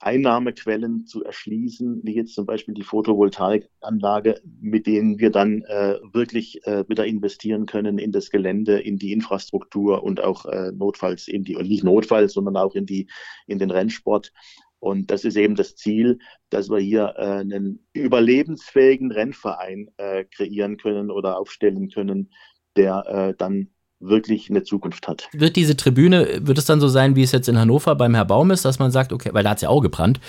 Einnahmequellen 0.05 1.07
zu 1.07 1.23
erschließen, 1.23 2.01
wie 2.03 2.15
jetzt 2.15 2.35
zum 2.35 2.45
Beispiel 2.45 2.75
die 2.75 2.83
Photovoltaikanlage, 2.83 4.39
mit 4.61 4.85
denen 4.85 5.19
wir 5.19 5.31
dann 5.31 5.63
äh, 5.63 5.97
wirklich 6.13 6.65
äh, 6.67 6.87
wieder 6.87 7.05
investieren 7.05 7.65
können 7.65 7.97
in 7.97 8.11
das 8.11 8.29
Gelände, 8.29 8.79
in 8.79 8.97
die 8.97 9.11
Infrastruktur 9.13 10.03
und 10.03 10.21
auch 10.21 10.45
äh, 10.45 10.71
notfalls 10.71 11.27
in 11.27 11.43
die, 11.43 11.55
und 11.55 11.67
nicht 11.67 11.83
notfalls, 11.83 12.33
sondern 12.33 12.55
auch 12.55 12.75
in 12.75 12.85
die, 12.85 13.07
in 13.47 13.57
den 13.57 13.71
Rennsport. 13.71 14.31
Und 14.77 15.09
das 15.09 15.25
ist 15.25 15.37
eben 15.37 15.55
das 15.55 15.75
Ziel, 15.75 16.19
dass 16.49 16.69
wir 16.69 16.77
hier 16.77 17.15
äh, 17.17 17.39
einen 17.39 17.87
überlebensfähigen 17.93 19.11
Rennverein 19.11 19.89
äh, 19.97 20.25
kreieren 20.25 20.77
können 20.77 21.09
oder 21.09 21.39
aufstellen 21.39 21.89
können, 21.89 22.31
der 22.75 23.05
äh, 23.07 23.33
dann 23.35 23.71
wirklich 24.07 24.49
eine 24.49 24.63
Zukunft 24.63 25.07
hat. 25.07 25.27
Wird 25.33 25.55
diese 25.55 25.75
Tribüne, 25.75 26.39
wird 26.41 26.57
es 26.57 26.65
dann 26.65 26.79
so 26.79 26.87
sein, 26.87 27.15
wie 27.15 27.23
es 27.23 27.31
jetzt 27.31 27.49
in 27.49 27.57
Hannover 27.57 27.95
beim 27.95 28.15
Herr 28.15 28.25
Baum 28.25 28.51
ist, 28.51 28.65
dass 28.65 28.79
man 28.79 28.91
sagt, 28.91 29.13
okay, 29.13 29.29
weil 29.33 29.43
da 29.43 29.51
hat 29.51 29.57
es 29.57 29.63
ja 29.63 29.69
auch 29.69 29.81
gebrannt, 29.81 30.19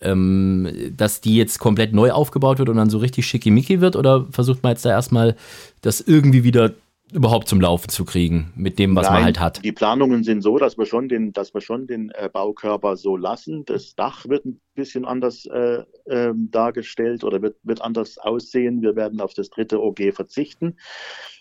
ähm, 0.00 0.68
dass 0.96 1.20
die 1.20 1.36
jetzt 1.36 1.58
komplett 1.58 1.92
neu 1.92 2.12
aufgebaut 2.12 2.58
wird 2.58 2.68
und 2.68 2.76
dann 2.76 2.90
so 2.90 2.98
richtig 2.98 3.26
schickimicki 3.26 3.80
wird? 3.80 3.96
Oder 3.96 4.26
versucht 4.30 4.62
man 4.62 4.72
jetzt 4.72 4.84
da 4.84 4.90
erstmal 4.90 5.36
das 5.80 6.00
irgendwie 6.00 6.44
wieder 6.44 6.72
überhaupt 7.12 7.48
zum 7.48 7.60
Laufen 7.60 7.88
zu 7.88 8.04
kriegen 8.04 8.52
mit 8.56 8.78
dem, 8.78 8.96
was 8.96 9.06
Nein, 9.06 9.14
man 9.14 9.24
halt 9.24 9.40
hat? 9.40 9.64
Die 9.64 9.72
Planungen 9.72 10.24
sind 10.24 10.42
so, 10.42 10.58
dass 10.58 10.76
wir 10.76 10.86
schon 10.86 11.08
den, 11.08 11.32
dass 11.32 11.54
wir 11.54 11.60
schon 11.60 11.86
den 11.86 12.10
äh, 12.10 12.28
Baukörper 12.32 12.96
so 12.96 13.16
lassen. 13.16 13.64
Das 13.64 13.94
Dach 13.94 14.28
wird 14.28 14.44
ein 14.44 14.60
bisschen 14.74 15.04
anders 15.04 15.46
äh, 15.46 15.84
äh, 16.06 16.32
dargestellt 16.34 17.22
oder 17.22 17.42
wird, 17.42 17.56
wird 17.62 17.80
anders 17.80 18.18
aussehen. 18.18 18.82
Wir 18.82 18.96
werden 18.96 19.20
auf 19.20 19.34
das 19.34 19.50
dritte 19.50 19.80
OG 19.80 20.14
verzichten 20.14 20.76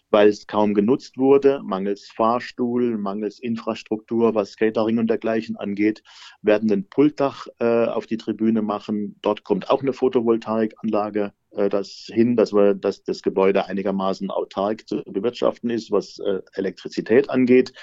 weil 0.09 0.29
es 0.29 0.47
kaum 0.47 0.73
genutzt 0.73 1.17
wurde, 1.17 1.61
mangels 1.63 2.09
Fahrstuhl, 2.09 2.97
mangels 2.97 3.39
Infrastruktur, 3.39 4.35
was 4.35 4.55
Catering 4.55 4.99
und 4.99 5.07
dergleichen 5.07 5.55
angeht, 5.55 6.03
werden 6.41 6.71
ein 6.71 6.87
Pultdach 6.89 7.47
äh, 7.59 7.85
auf 7.85 8.05
die 8.05 8.17
Tribüne 8.17 8.61
machen. 8.61 9.17
Dort 9.21 9.43
kommt 9.43 9.69
auch 9.69 9.81
eine 9.81 9.93
Photovoltaikanlage 9.93 11.33
äh, 11.51 11.69
das 11.69 12.09
hin, 12.11 12.35
dass, 12.35 12.53
wir, 12.53 12.75
dass 12.75 13.03
das 13.03 13.21
Gebäude 13.21 13.65
einigermaßen 13.65 14.29
autark 14.29 14.87
zu 14.87 15.03
bewirtschaften 15.05 15.69
ist, 15.69 15.91
was 15.91 16.19
äh, 16.19 16.41
Elektrizität 16.53 17.29
angeht. 17.29 17.73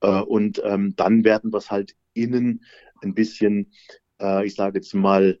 Äh, 0.00 0.20
und 0.22 0.60
ähm, 0.64 0.94
dann 0.96 1.24
werden 1.24 1.52
wir 1.52 1.58
es 1.58 1.70
halt 1.70 1.94
innen 2.14 2.64
ein 3.02 3.14
bisschen, 3.14 3.72
äh, 4.20 4.44
ich 4.46 4.54
sage 4.54 4.78
jetzt 4.78 4.94
mal, 4.94 5.38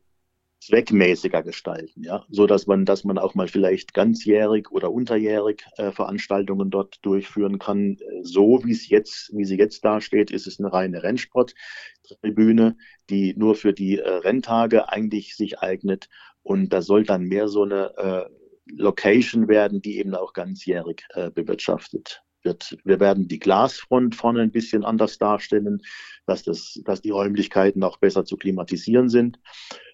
zweckmäßiger 0.60 1.42
gestalten, 1.42 2.04
ja, 2.04 2.24
so 2.28 2.46
dass 2.46 2.66
man, 2.66 2.84
dass 2.84 3.04
man 3.04 3.18
auch 3.18 3.34
mal 3.34 3.48
vielleicht 3.48 3.94
ganzjährig 3.94 4.70
oder 4.70 4.92
unterjährig 4.92 5.64
äh, 5.76 5.90
Veranstaltungen 5.90 6.70
dort 6.70 6.98
durchführen 7.02 7.58
kann. 7.58 7.96
So 8.22 8.62
wie 8.64 8.72
es 8.72 8.88
jetzt, 8.88 9.30
wie 9.34 9.44
sie 9.44 9.56
jetzt 9.56 9.84
dasteht, 9.84 10.30
ist 10.30 10.46
es 10.46 10.60
eine 10.60 10.72
reine 10.72 11.02
Rennsporttribüne, 11.02 12.76
die 13.08 13.34
nur 13.36 13.54
für 13.54 13.72
die 13.72 13.98
äh, 13.98 14.08
Renntage 14.08 14.90
eigentlich 14.90 15.34
sich 15.34 15.60
eignet. 15.60 16.08
Und 16.42 16.72
da 16.72 16.82
soll 16.82 17.04
dann 17.04 17.24
mehr 17.24 17.48
so 17.48 17.62
eine 17.62 17.96
äh, 17.96 18.24
Location 18.72 19.48
werden, 19.48 19.80
die 19.80 19.98
eben 19.98 20.14
auch 20.14 20.34
ganzjährig 20.34 21.04
äh, 21.14 21.30
bewirtschaftet 21.30 22.22
wird. 22.42 22.76
Wir 22.84 23.00
werden 23.00 23.28
die 23.28 23.38
Glasfront 23.38 24.14
vorne 24.14 24.40
ein 24.40 24.50
bisschen 24.50 24.84
anders 24.84 25.18
darstellen, 25.18 25.82
dass, 26.26 26.42
das, 26.42 26.80
dass 26.84 27.02
die 27.02 27.10
Räumlichkeiten 27.10 27.82
auch 27.82 27.98
besser 27.98 28.24
zu 28.24 28.36
klimatisieren 28.36 29.08
sind. 29.08 29.38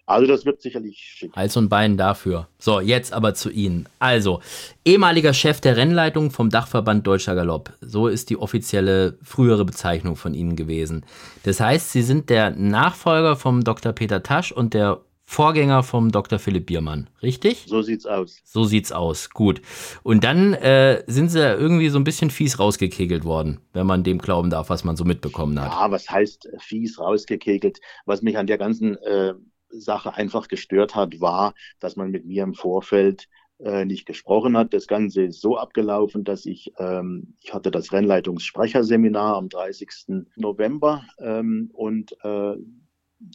Also 0.07 0.25
das 0.25 0.45
wird 0.45 0.61
sicherlich 0.61 0.97
schick. 0.97 1.35
Hals 1.35 1.57
und 1.57 1.67
Bein 1.67 1.97
dafür. 1.97 2.47
So, 2.59 2.79
jetzt 2.79 3.11
aber 3.11 3.33
zu 3.33 3.49
Ihnen. 3.49 3.89
Also, 3.99 4.39
ehemaliger 4.85 5.33
Chef 5.33 5.59
der 5.59 5.75
Rennleitung 5.75 6.31
vom 6.31 6.49
Dachverband 6.49 7.05
Deutscher 7.05 7.35
Galopp. 7.35 7.73
So 7.81 8.07
ist 8.07 8.29
die 8.29 8.37
offizielle 8.37 9.17
frühere 9.21 9.65
Bezeichnung 9.65 10.15
von 10.15 10.33
Ihnen 10.33 10.55
gewesen. 10.55 11.05
Das 11.43 11.59
heißt, 11.59 11.91
Sie 11.91 12.03
sind 12.03 12.29
der 12.29 12.51
Nachfolger 12.51 13.35
vom 13.35 13.65
Dr. 13.65 13.91
Peter 13.91 14.23
Tasch 14.23 14.53
und 14.53 14.73
der 14.73 15.01
Vorgänger 15.29 15.83
vom 15.83 16.09
Dr. 16.09 16.39
Philipp 16.39 16.67
Biermann, 16.67 17.09
richtig? 17.21 17.65
So 17.67 17.81
sieht's 17.81 18.05
aus. 18.05 18.39
So 18.45 18.63
sieht's 18.63 18.93
aus, 18.93 19.29
gut. 19.29 19.61
Und 20.01 20.23
dann 20.23 20.53
äh, 20.53 21.03
sind 21.07 21.29
sie 21.29 21.41
irgendwie 21.41 21.89
so 21.89 21.99
ein 21.99 22.05
bisschen 22.05 22.29
fies 22.29 22.59
rausgekegelt 22.59 23.25
worden, 23.25 23.59
wenn 23.73 23.85
man 23.85 24.03
dem 24.03 24.19
glauben 24.19 24.49
darf, 24.49 24.69
was 24.69 24.85
man 24.85 24.95
so 24.95 25.03
mitbekommen 25.03 25.59
hat. 25.59 25.73
Ja, 25.73 25.91
was 25.91 26.09
heißt 26.09 26.47
fies 26.59 26.97
rausgekegelt? 26.97 27.81
Was 28.05 28.21
mich 28.21 28.37
an 28.37 28.47
der 28.47 28.57
ganzen 28.57 28.95
äh, 29.03 29.33
Sache 29.69 30.13
einfach 30.13 30.47
gestört 30.47 30.95
hat, 30.95 31.19
war, 31.19 31.53
dass 31.81 31.97
man 31.97 32.09
mit 32.09 32.25
mir 32.25 32.43
im 32.43 32.53
Vorfeld 32.53 33.27
äh, 33.59 33.83
nicht 33.83 34.05
gesprochen 34.05 34.57
hat. 34.57 34.73
Das 34.73 34.87
Ganze 34.87 35.23
ist 35.23 35.41
so 35.41 35.57
abgelaufen, 35.57 36.23
dass 36.23 36.45
ich, 36.45 36.71
ähm, 36.77 37.35
ich 37.41 37.53
hatte 37.53 37.69
das 37.69 37.91
Rennleitungssprecherseminar 37.91 39.35
am 39.35 39.49
30. 39.49 40.25
November 40.37 41.03
ähm, 41.19 41.69
und 41.73 42.13
äh, 42.23 42.55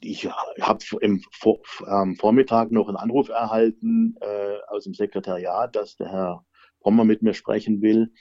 ich 0.01 0.29
habe 0.29 0.85
im 1.01 1.23
Vor 1.31 1.61
am 1.87 2.17
Vormittag 2.17 2.71
noch 2.71 2.89
einen 2.89 2.97
Anruf 2.97 3.29
erhalten 3.29 4.17
äh, 4.21 4.57
aus 4.69 4.85
dem 4.85 4.95
Sekretariat, 4.95 5.75
dass 5.75 5.97
der 5.97 6.11
Herr 6.11 6.45
Pommer 6.81 7.05
mit 7.05 7.23
mir 7.23 7.35
sprechen 7.35 7.83
will. 7.83 8.13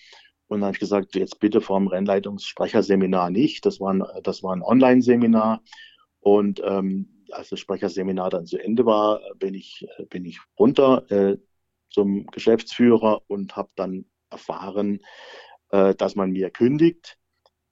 Und 0.48 0.60
dann 0.60 0.68
habe 0.68 0.76
ich 0.76 0.80
gesagt, 0.80 1.16
jetzt 1.16 1.40
bitte 1.40 1.62
vor 1.62 1.80
dem 1.80 1.88
Rennleitungssprecherseminar 1.88 3.30
nicht. 3.30 3.66
Das 3.66 3.80
war 3.80 3.94
ein, 3.94 4.04
das 4.24 4.44
war 4.44 4.56
ein 4.56 4.64
Online-Seminar. 4.64 5.62
Und 6.20 6.62
ähm, 6.64 7.26
als 7.32 7.50
das 7.50 7.60
Sprecherseminar 7.60 8.30
dann 8.30 8.46
zu 8.46 8.58
Ende 8.58 8.86
war, 8.86 9.22
bin 9.38 9.54
ich, 9.54 9.88
bin 10.10 10.26
ich 10.26 10.40
runter 10.60 11.10
äh, 11.10 11.38
zum 11.90 12.26
Geschäftsführer 12.28 13.22
und 13.28 13.56
habe 13.56 13.70
dann 13.76 14.06
erfahren, 14.30 15.00
äh, 15.70 15.96
dass 15.96 16.16
man 16.16 16.32
mir 16.32 16.50
kündigt. 16.50 17.18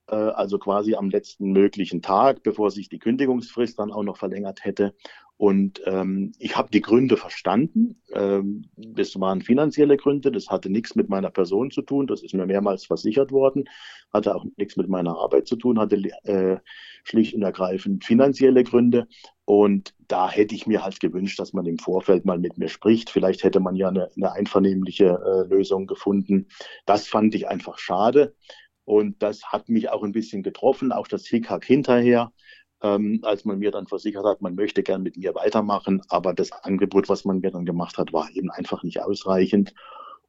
Äh, 0.10 0.16
also 0.16 0.58
quasi 0.58 0.96
am 0.96 1.10
letzten 1.10 1.52
möglichen 1.52 2.02
Tag, 2.02 2.44
bevor 2.44 2.72
sich 2.72 2.90
die 2.90 3.00
Kündigungsfrist 3.00 3.80
dann 3.80 3.92
auch 3.92 4.04
noch 4.04 4.18
verlängert 4.18 4.64
hätte. 4.64 4.96
Und 5.38 5.82
ähm, 5.86 6.34
ich 6.38 6.58
habe 6.58 6.70
die 6.70 6.82
Gründe 6.82 7.16
verstanden. 7.16 8.02
Ähm, 8.12 8.66
das 8.76 9.18
waren 9.20 9.42
finanzielle 9.42 9.96
Gründe, 9.96 10.34
das 10.34 10.50
hatte 10.50 10.70
nichts 10.70 10.96
mit 10.96 11.08
meiner 11.08 11.30
Person 11.30 11.72
zu 11.72 11.82
tun, 11.82 12.08
das 12.08 12.24
ist 12.24 12.34
mir 12.34 12.46
mehrmals 12.46 12.86
versichert 12.86 13.32
worden, 13.32 13.64
hatte 14.14 14.36
auch 14.36 14.46
nichts 14.58 14.76
mit 14.76 14.90
meiner 14.90 15.18
Arbeit 15.18 15.48
zu 15.48 15.56
tun, 15.56 15.80
hatte 15.80 15.96
äh, 16.24 16.58
schlicht 17.06 17.36
und 17.36 17.44
ergreifend 17.44 18.04
finanzielle 18.04 18.66
Gründe. 18.66 19.08
Und 19.46 19.96
da 20.10 20.30
hätte 20.30 20.56
ich 20.56 20.68
mir 20.68 20.84
halt 20.84 21.00
gewünscht, 21.00 21.40
dass 21.40 21.54
man 21.54 21.66
im 21.66 21.80
Vorfeld 21.80 22.26
mal 22.26 22.38
mit 22.38 22.58
mir 22.58 22.68
spricht. 22.68 23.10
Vielleicht 23.10 23.44
hätte 23.44 23.62
man 23.62 23.78
ja 23.78 23.88
eine, 23.88 24.10
eine 24.18 24.34
einvernehmliche 24.34 25.22
äh, 25.26 25.48
Lösung 25.48 25.88
gefunden. 25.88 26.48
Das 26.86 27.08
fand 27.08 27.34
ich 27.34 27.48
einfach 27.48 27.78
schade. 27.78 28.36
Und 28.90 29.22
das 29.22 29.44
hat 29.44 29.70
mich 29.70 29.90
auch 29.92 30.04
ein 30.04 30.14
bisschen 30.14 30.42
getroffen, 30.42 30.92
auch 30.92 31.08
das 31.08 31.28
Hickhack 31.28 31.64
hinterher 31.64 32.32
ähm, 32.82 33.20
als 33.24 33.46
man 33.46 33.60
mir 33.60 33.72
dann 33.72 33.88
versichert 33.88 34.26
hat, 34.26 34.42
man 34.42 34.56
möchte 34.56 34.84
gern 34.84 35.04
mit 35.04 35.18
mir 35.18 35.36
weitermachen, 35.36 36.02
aber 36.10 36.34
das 36.34 36.52
Angebot, 36.52 37.10
was 37.10 37.26
man 37.26 37.40
mir 37.40 37.52
dann 37.52 37.66
gemacht 37.66 37.98
hat, 37.98 38.14
war 38.14 38.30
eben 38.34 38.52
einfach 38.52 38.84
nicht 38.84 39.02
ausreichend. 39.02 39.74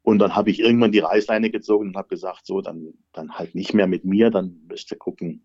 Und 0.02 0.18
dann 0.18 0.34
habe 0.34 0.50
ich 0.50 0.60
irgendwann 0.60 0.92
die 0.92 1.00
Reißleine 1.00 1.50
gezogen 1.50 1.88
und 1.88 1.96
habe 1.96 2.08
gesagt, 2.08 2.46
so, 2.46 2.60
dann, 2.60 2.94
dann 3.12 3.32
halt 3.38 3.54
nicht 3.54 3.74
mehr 3.74 3.86
mit 3.86 4.04
mir, 4.04 4.30
dann 4.30 4.62
müsst 4.66 4.90
ihr 4.90 4.98
gucken, 4.98 5.44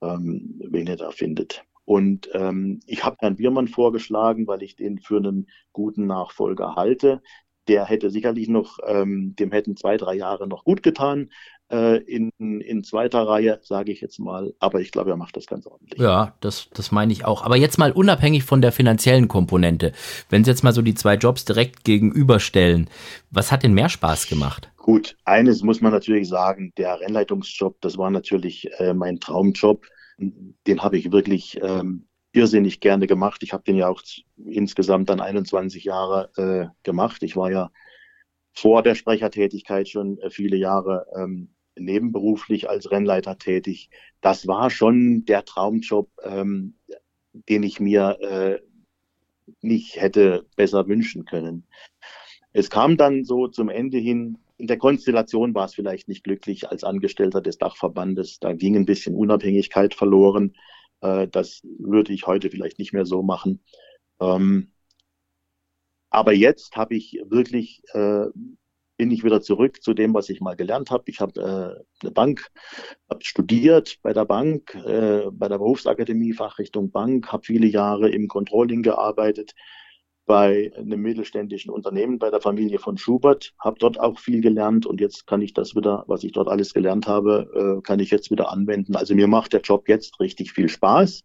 ähm, 0.00 0.60
wen 0.70 0.86
ihr 0.86 0.96
da 0.96 1.10
findet. 1.10 1.64
Und 1.84 2.30
ähm, 2.34 2.80
ich 2.86 3.04
habe 3.04 3.16
Herrn 3.18 3.36
Biermann 3.36 3.66
vorgeschlagen, 3.66 4.46
weil 4.46 4.62
ich 4.62 4.76
den 4.76 5.00
für 5.00 5.16
einen 5.16 5.48
guten 5.72 6.06
Nachfolger 6.06 6.76
halte. 6.76 7.20
Der 7.68 7.84
hätte 7.84 8.10
sicherlich 8.10 8.48
noch, 8.48 8.78
ähm, 8.86 9.34
dem 9.38 9.52
hätten 9.52 9.76
zwei, 9.76 9.96
drei 9.96 10.14
Jahre 10.14 10.48
noch 10.48 10.64
gut 10.64 10.82
getan 10.82 11.30
äh, 11.70 11.98
in, 11.98 12.30
in 12.38 12.84
zweiter 12.84 13.22
Reihe, 13.26 13.60
sage 13.62 13.92
ich 13.92 14.00
jetzt 14.00 14.18
mal. 14.18 14.54
Aber 14.58 14.80
ich 14.80 14.90
glaube, 14.90 15.10
er 15.10 15.16
macht 15.16 15.36
das 15.36 15.46
ganz 15.46 15.66
ordentlich. 15.66 16.00
Ja, 16.00 16.34
das, 16.40 16.68
das 16.74 16.90
meine 16.90 17.12
ich 17.12 17.24
auch. 17.24 17.42
Aber 17.42 17.56
jetzt 17.56 17.78
mal 17.78 17.92
unabhängig 17.92 18.44
von 18.44 18.60
der 18.60 18.72
finanziellen 18.72 19.28
Komponente, 19.28 19.92
wenn 20.28 20.44
Sie 20.44 20.50
jetzt 20.50 20.64
mal 20.64 20.72
so 20.72 20.82
die 20.82 20.94
zwei 20.94 21.14
Jobs 21.14 21.44
direkt 21.44 21.84
gegenüberstellen, 21.84 22.88
was 23.30 23.52
hat 23.52 23.62
denn 23.62 23.74
mehr 23.74 23.88
Spaß 23.88 24.26
gemacht? 24.26 24.70
Gut, 24.76 25.16
eines 25.24 25.62
muss 25.62 25.80
man 25.80 25.92
natürlich 25.92 26.28
sagen, 26.28 26.72
der 26.76 27.00
Rennleitungsjob, 27.00 27.80
das 27.80 27.96
war 27.98 28.10
natürlich 28.10 28.68
äh, 28.78 28.94
mein 28.94 29.20
Traumjob. 29.20 29.86
Den 30.18 30.82
habe 30.82 30.98
ich 30.98 31.12
wirklich 31.12 31.58
ähm, 31.62 32.06
irrsinnig 32.32 32.80
gerne 32.80 33.06
gemacht. 33.06 33.42
Ich 33.42 33.52
habe 33.52 33.64
den 33.64 33.76
ja 33.76 33.88
auch 33.88 34.02
insgesamt 34.36 35.10
dann 35.10 35.20
21 35.20 35.84
Jahre 35.84 36.30
äh, 36.36 36.68
gemacht. 36.82 37.22
Ich 37.22 37.36
war 37.36 37.50
ja 37.50 37.70
vor 38.52 38.82
der 38.82 38.94
Sprechertätigkeit 38.94 39.88
schon 39.88 40.18
äh, 40.18 40.30
viele 40.30 40.56
Jahre 40.56 41.06
ähm, 41.16 41.50
nebenberuflich 41.76 42.68
als 42.68 42.90
Rennleiter 42.90 43.38
tätig. 43.38 43.90
Das 44.20 44.46
war 44.46 44.70
schon 44.70 45.24
der 45.24 45.44
Traumjob, 45.44 46.10
ähm, 46.22 46.74
den 47.32 47.62
ich 47.62 47.80
mir 47.80 48.18
äh, 48.20 48.60
nicht 49.60 50.00
hätte 50.00 50.46
besser 50.56 50.86
wünschen 50.88 51.24
können. 51.24 51.66
Es 52.52 52.70
kam 52.70 52.96
dann 52.96 53.24
so 53.24 53.48
zum 53.48 53.68
Ende 53.68 53.98
hin, 53.98 54.38
in 54.58 54.66
der 54.66 54.78
Konstellation 54.78 55.54
war 55.54 55.64
es 55.64 55.74
vielleicht 55.74 56.08
nicht 56.08 56.22
glücklich 56.22 56.68
als 56.68 56.84
Angestellter 56.84 57.40
des 57.40 57.56
Dachverbandes. 57.56 58.40
Da 58.40 58.52
ging 58.52 58.76
ein 58.76 58.84
bisschen 58.84 59.14
Unabhängigkeit 59.14 59.94
verloren. 59.94 60.54
Äh, 61.00 61.28
das 61.28 61.62
würde 61.78 62.12
ich 62.12 62.26
heute 62.26 62.50
vielleicht 62.50 62.78
nicht 62.78 62.92
mehr 62.92 63.06
so 63.06 63.22
machen. 63.22 63.64
Ähm, 64.20 64.72
aber 66.10 66.32
jetzt 66.32 66.76
habe 66.76 66.96
ich 66.96 67.20
wirklich 67.28 67.82
äh, 67.92 68.26
bin 69.00 69.10
ich 69.10 69.24
wieder 69.24 69.40
zurück 69.40 69.82
zu 69.82 69.94
dem, 69.94 70.12
was 70.12 70.28
ich 70.28 70.42
mal 70.42 70.56
gelernt 70.56 70.90
habe. 70.90 71.04
Ich 71.06 71.20
habe 71.20 71.40
äh, 71.40 72.04
eine 72.04 72.10
Bank, 72.10 72.50
habe 73.08 73.24
studiert 73.24 73.96
bei 74.02 74.12
der 74.12 74.26
Bank, 74.26 74.74
äh, 74.74 75.22
bei 75.32 75.48
der 75.48 75.56
Berufsakademie 75.56 76.34
Fachrichtung 76.34 76.90
Bank, 76.90 77.32
habe 77.32 77.42
viele 77.46 77.66
Jahre 77.66 78.10
im 78.10 78.28
Controlling 78.28 78.82
gearbeitet 78.82 79.54
bei 80.30 80.70
einem 80.76 81.02
mittelständischen 81.02 81.72
Unternehmen, 81.72 82.20
bei 82.20 82.30
der 82.30 82.40
Familie 82.40 82.78
von 82.78 82.96
Schubert, 82.96 83.52
habe 83.58 83.80
dort 83.80 83.98
auch 83.98 84.16
viel 84.20 84.40
gelernt 84.40 84.86
und 84.86 85.00
jetzt 85.00 85.26
kann 85.26 85.42
ich 85.42 85.54
das 85.54 85.74
wieder, 85.74 86.04
was 86.06 86.22
ich 86.22 86.30
dort 86.30 86.46
alles 86.46 86.72
gelernt 86.72 87.08
habe, 87.08 87.50
äh, 87.52 87.82
kann 87.82 87.98
ich 87.98 88.12
jetzt 88.12 88.30
wieder 88.30 88.52
anwenden. 88.52 88.94
Also 88.94 89.16
mir 89.16 89.26
macht 89.26 89.54
der 89.54 89.60
Job 89.60 89.88
jetzt 89.88 90.20
richtig 90.20 90.52
viel 90.52 90.68
Spaß. 90.68 91.24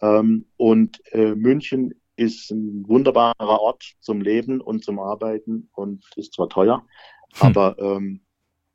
Ähm, 0.00 0.46
und 0.56 1.02
äh, 1.12 1.34
München 1.34 1.92
ist 2.16 2.50
ein 2.50 2.88
wunderbarer 2.88 3.34
Ort 3.38 3.96
zum 4.00 4.22
Leben 4.22 4.62
und 4.62 4.82
zum 4.82 4.98
Arbeiten 4.98 5.68
und 5.74 6.02
ist 6.16 6.32
zwar 6.32 6.48
teuer, 6.48 6.86
hm. 7.34 7.48
aber 7.48 7.76
ähm, 7.80 8.22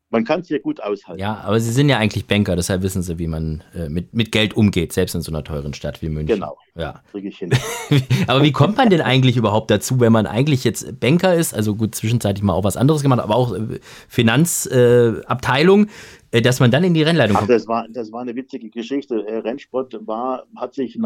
man 0.09 0.23
kann 0.23 0.39
es 0.39 0.47
hier 0.47 0.59
gut 0.59 0.81
aushalten. 0.81 1.19
Ja, 1.19 1.41
aber 1.43 1.59
Sie 1.59 1.71
sind 1.71 1.89
ja 1.89 1.97
eigentlich 1.97 2.27
Banker, 2.27 2.55
deshalb 2.55 2.81
wissen 2.81 3.01
Sie, 3.01 3.19
wie 3.19 3.27
man 3.27 3.63
äh, 3.75 3.89
mit, 3.89 4.13
mit 4.13 4.31
Geld 4.31 4.55
umgeht, 4.55 4.93
selbst 4.93 5.15
in 5.15 5.21
so 5.21 5.31
einer 5.31 5.43
teuren 5.43 5.73
Stadt 5.73 6.01
wie 6.01 6.09
München. 6.09 6.35
Genau. 6.35 6.57
Ja. 6.75 7.01
Kriege 7.11 7.27
ich 7.27 7.37
hin. 7.37 7.51
aber 8.27 8.43
wie 8.43 8.51
kommt 8.51 8.77
man 8.77 8.89
denn 8.89 9.01
eigentlich 9.01 9.35
überhaupt 9.35 9.69
dazu, 9.69 9.99
wenn 9.99 10.13
man 10.13 10.25
eigentlich 10.25 10.63
jetzt 10.63 10.99
Banker 10.99 11.35
ist, 11.35 11.53
also 11.53 11.75
gut, 11.75 11.95
zwischenzeitlich 11.95 12.43
mal 12.43 12.53
auch 12.53 12.63
was 12.63 12.77
anderes 12.77 13.01
gemacht, 13.01 13.19
aber 13.19 13.35
auch 13.35 13.53
äh, 13.53 13.79
Finanzabteilung, 14.07 15.87
äh, 16.31 16.41
dass 16.41 16.59
man 16.59 16.71
dann 16.71 16.83
in 16.85 16.93
die 16.93 17.03
Rennleitung 17.03 17.35
kommt? 17.35 17.49
Ach, 17.49 17.53
das 17.53 17.67
war, 17.67 17.87
das 17.89 18.11
war 18.11 18.21
eine 18.21 18.35
witzige 18.35 18.69
Geschichte. 18.69 19.25
Äh, 19.27 19.39
Rennsport 19.39 19.99
war, 20.05 20.45
hat 20.55 20.73
sich 20.73 20.97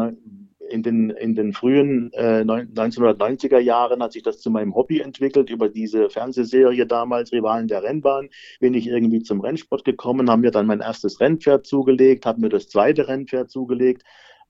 in 0.72 0.82
den, 0.82 1.10
in 1.10 1.34
den 1.34 1.52
frühen 1.52 2.12
äh, 2.14 2.42
1990er 2.42 3.58
Jahren 3.58 4.02
hat 4.02 4.12
sich 4.12 4.22
das 4.22 4.40
zu 4.40 4.50
meinem 4.50 4.74
Hobby 4.74 5.00
entwickelt. 5.00 5.50
Über 5.50 5.68
diese 5.68 6.10
Fernsehserie 6.10 6.86
damals, 6.86 7.32
Rivalen 7.32 7.68
der 7.68 7.82
Rennbahn, 7.82 8.30
bin 8.58 8.74
ich 8.74 8.86
irgendwie 8.86 9.22
zum 9.22 9.40
Rennsport 9.40 9.84
gekommen, 9.84 10.30
haben 10.30 10.40
mir 10.40 10.50
dann 10.50 10.66
mein 10.66 10.80
erstes 10.80 11.20
Rennpferd 11.20 11.66
zugelegt, 11.66 12.26
habe 12.26 12.40
mir 12.40 12.48
das 12.48 12.68
zweite 12.68 13.06
Rennpferd 13.06 13.50
zugelegt 13.50 14.02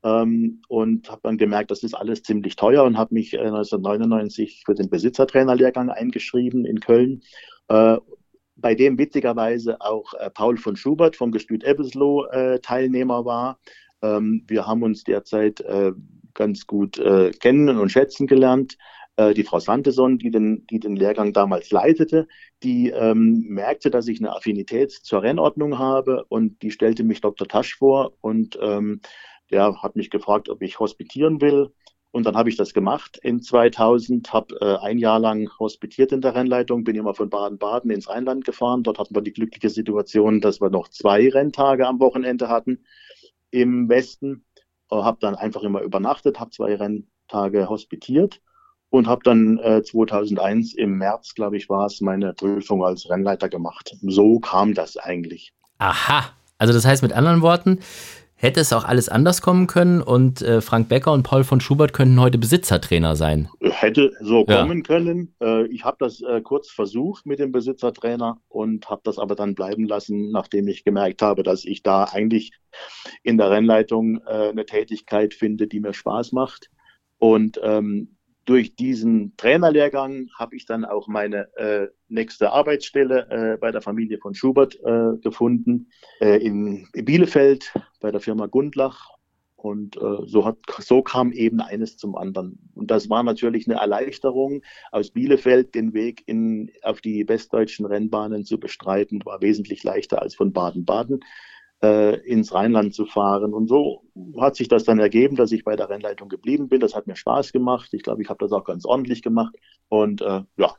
ähm, 0.04 0.62
und 0.68 1.10
habe 1.10 1.20
dann 1.24 1.38
gemerkt, 1.38 1.70
das 1.70 1.82
ist 1.82 1.94
alles 1.94 2.22
ziemlich 2.22 2.56
teuer 2.56 2.84
und 2.84 2.96
habe 2.96 3.14
mich 3.14 3.34
äh, 3.34 3.38
1999 3.38 4.62
für 4.64 4.74
den 4.74 4.88
Besitzertrainerlehrgang 4.88 5.90
eingeschrieben 5.90 6.64
in 6.64 6.80
Köln. 6.80 7.22
Äh, 7.68 7.98
bei 8.56 8.74
dem 8.74 8.98
witzigerweise 8.98 9.80
auch 9.80 10.14
äh, 10.14 10.30
Paul 10.30 10.56
von 10.56 10.76
Schubert 10.76 11.16
vom 11.16 11.32
Gestüt 11.32 11.64
Ebbesloh 11.64 12.26
äh, 12.26 12.60
Teilnehmer 12.60 13.24
war. 13.24 13.58
Ähm, 14.02 14.44
wir 14.48 14.66
haben 14.66 14.82
uns 14.82 15.04
derzeit 15.04 15.60
äh, 15.60 15.92
ganz 16.34 16.66
gut 16.66 16.98
äh, 16.98 17.30
kennen 17.30 17.78
und 17.78 17.90
schätzen 17.90 18.26
gelernt. 18.26 18.76
Äh, 19.16 19.34
die 19.34 19.44
Frau 19.44 19.58
Santeson, 19.58 20.18
die 20.18 20.30
den, 20.30 20.66
die 20.68 20.80
den 20.80 20.96
Lehrgang 20.96 21.32
damals 21.32 21.70
leitete, 21.70 22.26
die 22.62 22.90
ähm, 22.90 23.44
merkte, 23.48 23.90
dass 23.90 24.08
ich 24.08 24.20
eine 24.20 24.34
Affinität 24.34 24.90
zur 24.90 25.22
Rennordnung 25.22 25.78
habe 25.78 26.24
und 26.28 26.62
die 26.62 26.70
stellte 26.70 27.04
mich 27.04 27.20
Dr. 27.20 27.46
Tasch 27.46 27.76
vor 27.76 28.12
und 28.20 28.58
ähm, 28.60 29.00
der 29.50 29.82
hat 29.82 29.96
mich 29.96 30.10
gefragt, 30.10 30.48
ob 30.48 30.62
ich 30.62 30.78
hospitieren 30.78 31.40
will. 31.40 31.72
Und 32.10 32.26
dann 32.26 32.36
habe 32.36 32.50
ich 32.50 32.56
das 32.56 32.74
gemacht 32.74 33.18
in 33.22 33.40
2000, 33.40 34.34
habe 34.34 34.56
äh, 34.60 34.76
ein 34.86 34.98
Jahr 34.98 35.18
lang 35.18 35.50
hospitiert 35.58 36.12
in 36.12 36.20
der 36.20 36.34
Rennleitung, 36.34 36.84
bin 36.84 36.94
immer 36.94 37.14
von 37.14 37.30
Baden-Baden 37.30 37.90
ins 37.90 38.08
Rheinland 38.08 38.44
gefahren. 38.44 38.82
Dort 38.82 38.98
hatten 38.98 39.14
wir 39.14 39.22
die 39.22 39.32
glückliche 39.32 39.70
Situation, 39.70 40.42
dass 40.42 40.60
wir 40.60 40.68
noch 40.68 40.88
zwei 40.88 41.28
Renntage 41.30 41.86
am 41.86 42.00
Wochenende 42.00 42.48
hatten 42.48 42.84
im 43.52 43.88
Westen, 43.88 44.44
äh, 44.90 44.96
habe 44.96 45.18
dann 45.20 45.36
einfach 45.36 45.62
immer 45.62 45.82
übernachtet, 45.82 46.40
habe 46.40 46.50
zwei 46.50 46.74
Renntage 46.74 47.68
hospitiert 47.68 48.40
und 48.90 49.06
habe 49.06 49.22
dann 49.24 49.58
äh, 49.58 49.82
2001 49.82 50.74
im 50.74 50.98
März, 50.98 51.34
glaube 51.34 51.56
ich, 51.56 51.68
war 51.68 51.86
es, 51.86 52.00
meine 52.00 52.34
Prüfung 52.34 52.84
als 52.84 53.08
Rennleiter 53.08 53.48
gemacht. 53.48 53.96
So 54.02 54.40
kam 54.40 54.74
das 54.74 54.96
eigentlich. 54.96 55.54
Aha, 55.78 56.30
also 56.58 56.74
das 56.74 56.84
heißt 56.84 57.02
mit 57.02 57.12
anderen 57.12 57.40
Worten, 57.42 57.78
hätte 58.42 58.58
es 58.58 58.72
auch 58.72 58.84
alles 58.84 59.08
anders 59.08 59.40
kommen 59.40 59.68
können 59.68 60.02
und 60.02 60.42
äh, 60.42 60.60
Frank 60.60 60.88
Becker 60.88 61.12
und 61.12 61.22
Paul 61.22 61.44
von 61.44 61.60
Schubert 61.60 61.92
könnten 61.92 62.20
heute 62.20 62.38
Besitzertrainer 62.38 63.14
sein. 63.14 63.48
Hätte 63.60 64.12
so 64.20 64.44
ja. 64.48 64.60
kommen 64.60 64.82
können. 64.82 65.32
Äh, 65.40 65.66
ich 65.66 65.84
habe 65.84 65.96
das 66.00 66.20
äh, 66.22 66.40
kurz 66.42 66.68
versucht 66.68 67.24
mit 67.24 67.38
dem 67.38 67.52
Besitzertrainer 67.52 68.38
und 68.48 68.90
habe 68.90 69.02
das 69.04 69.18
aber 69.18 69.36
dann 69.36 69.54
bleiben 69.54 69.86
lassen, 69.86 70.32
nachdem 70.32 70.66
ich 70.66 70.84
gemerkt 70.84 71.22
habe, 71.22 71.44
dass 71.44 71.64
ich 71.64 71.84
da 71.84 72.04
eigentlich 72.04 72.50
in 73.22 73.38
der 73.38 73.50
Rennleitung 73.50 74.20
äh, 74.26 74.48
eine 74.48 74.66
Tätigkeit 74.66 75.34
finde, 75.34 75.68
die 75.68 75.78
mir 75.78 75.94
Spaß 75.94 76.32
macht. 76.32 76.68
Und 77.18 77.60
ähm, 77.62 78.16
durch 78.44 78.74
diesen 78.74 79.36
Trainerlehrgang 79.36 80.28
habe 80.36 80.56
ich 80.56 80.66
dann 80.66 80.84
auch 80.84 81.06
meine 81.08 81.54
äh, 81.56 81.88
nächste 82.08 82.52
Arbeitsstelle 82.52 83.28
äh, 83.30 83.56
bei 83.56 83.70
der 83.70 83.82
Familie 83.82 84.18
von 84.18 84.34
Schubert 84.34 84.78
äh, 84.84 85.16
gefunden, 85.20 85.88
äh, 86.20 86.44
in 86.44 86.88
Bielefeld 86.92 87.72
bei 88.00 88.10
der 88.10 88.20
Firma 88.20 88.46
Gundlach. 88.46 89.10
Und 89.54 89.96
äh, 89.96 90.26
so, 90.26 90.44
hat, 90.44 90.58
so 90.80 91.02
kam 91.02 91.30
eben 91.30 91.60
eines 91.60 91.96
zum 91.96 92.16
anderen. 92.16 92.58
Und 92.74 92.90
das 92.90 93.08
war 93.08 93.22
natürlich 93.22 93.68
eine 93.68 93.78
Erleichterung, 93.78 94.62
aus 94.90 95.12
Bielefeld 95.12 95.76
den 95.76 95.94
Weg 95.94 96.24
in, 96.26 96.72
auf 96.82 97.00
die 97.00 97.28
westdeutschen 97.28 97.86
Rennbahnen 97.86 98.44
zu 98.44 98.58
bestreiten, 98.58 99.24
war 99.24 99.40
wesentlich 99.40 99.84
leichter 99.84 100.20
als 100.20 100.34
von 100.34 100.52
Baden-Baden 100.52 101.20
äh, 101.82 102.16
ins 102.20 102.54
Rheinland 102.54 102.94
zu 102.94 103.06
fahren. 103.06 103.52
Und 103.52 103.68
so 103.68 104.02
hat 104.40 104.56
sich 104.56 104.68
das 104.68 104.84
dann 104.84 104.98
ergeben, 104.98 105.36
dass 105.36 105.52
ich 105.52 105.64
bei 105.64 105.76
der 105.76 105.88
Rennleitung 105.88 106.28
geblieben 106.28 106.68
bin. 106.68 106.80
Das 106.80 106.94
hat 106.94 107.06
mir 107.06 107.16
Spaß 107.16 107.52
gemacht. 107.52 107.92
Ich 107.92 108.02
glaube, 108.02 108.22
ich 108.22 108.28
habe 108.28 108.38
das 108.44 108.52
auch 108.52 108.64
ganz 108.64 108.84
ordentlich 108.84 109.22
gemacht. 109.22 109.54
Und 109.88 110.22
äh, 110.22 110.42
ja, 110.56 110.74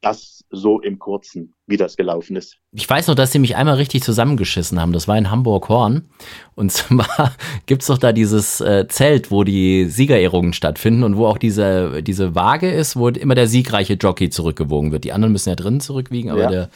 das 0.00 0.44
so 0.50 0.80
im 0.80 0.98
Kurzen, 0.98 1.54
wie 1.66 1.76
das 1.76 1.96
gelaufen 1.96 2.36
ist. 2.36 2.58
Ich 2.72 2.88
weiß 2.88 3.08
noch, 3.08 3.16
dass 3.16 3.32
sie 3.32 3.40
mich 3.40 3.56
einmal 3.56 3.74
richtig 3.74 4.02
zusammengeschissen 4.02 4.80
haben. 4.80 4.92
Das 4.92 5.08
war 5.08 5.18
in 5.18 5.30
Hamburg-Horn. 5.30 6.08
Und 6.54 6.72
zwar 6.72 7.34
gibt 7.66 7.82
es 7.82 7.88
doch 7.88 7.98
da 7.98 8.12
dieses 8.12 8.60
äh, 8.60 8.86
Zelt, 8.88 9.30
wo 9.30 9.42
die 9.42 9.86
Siegerehrungen 9.86 10.52
stattfinden 10.52 11.02
und 11.02 11.16
wo 11.16 11.26
auch 11.26 11.38
diese, 11.38 12.02
diese 12.02 12.34
Waage 12.34 12.70
ist, 12.70 12.96
wo 12.96 13.08
immer 13.08 13.34
der 13.34 13.48
siegreiche 13.48 13.94
Jockey 13.94 14.30
zurückgewogen 14.30 14.92
wird. 14.92 15.04
Die 15.04 15.12
anderen 15.12 15.32
müssen 15.32 15.48
ja 15.48 15.56
drinnen 15.56 15.80
zurückwiegen, 15.80 16.30
aber 16.30 16.42
ja. 16.42 16.50
der. 16.50 16.68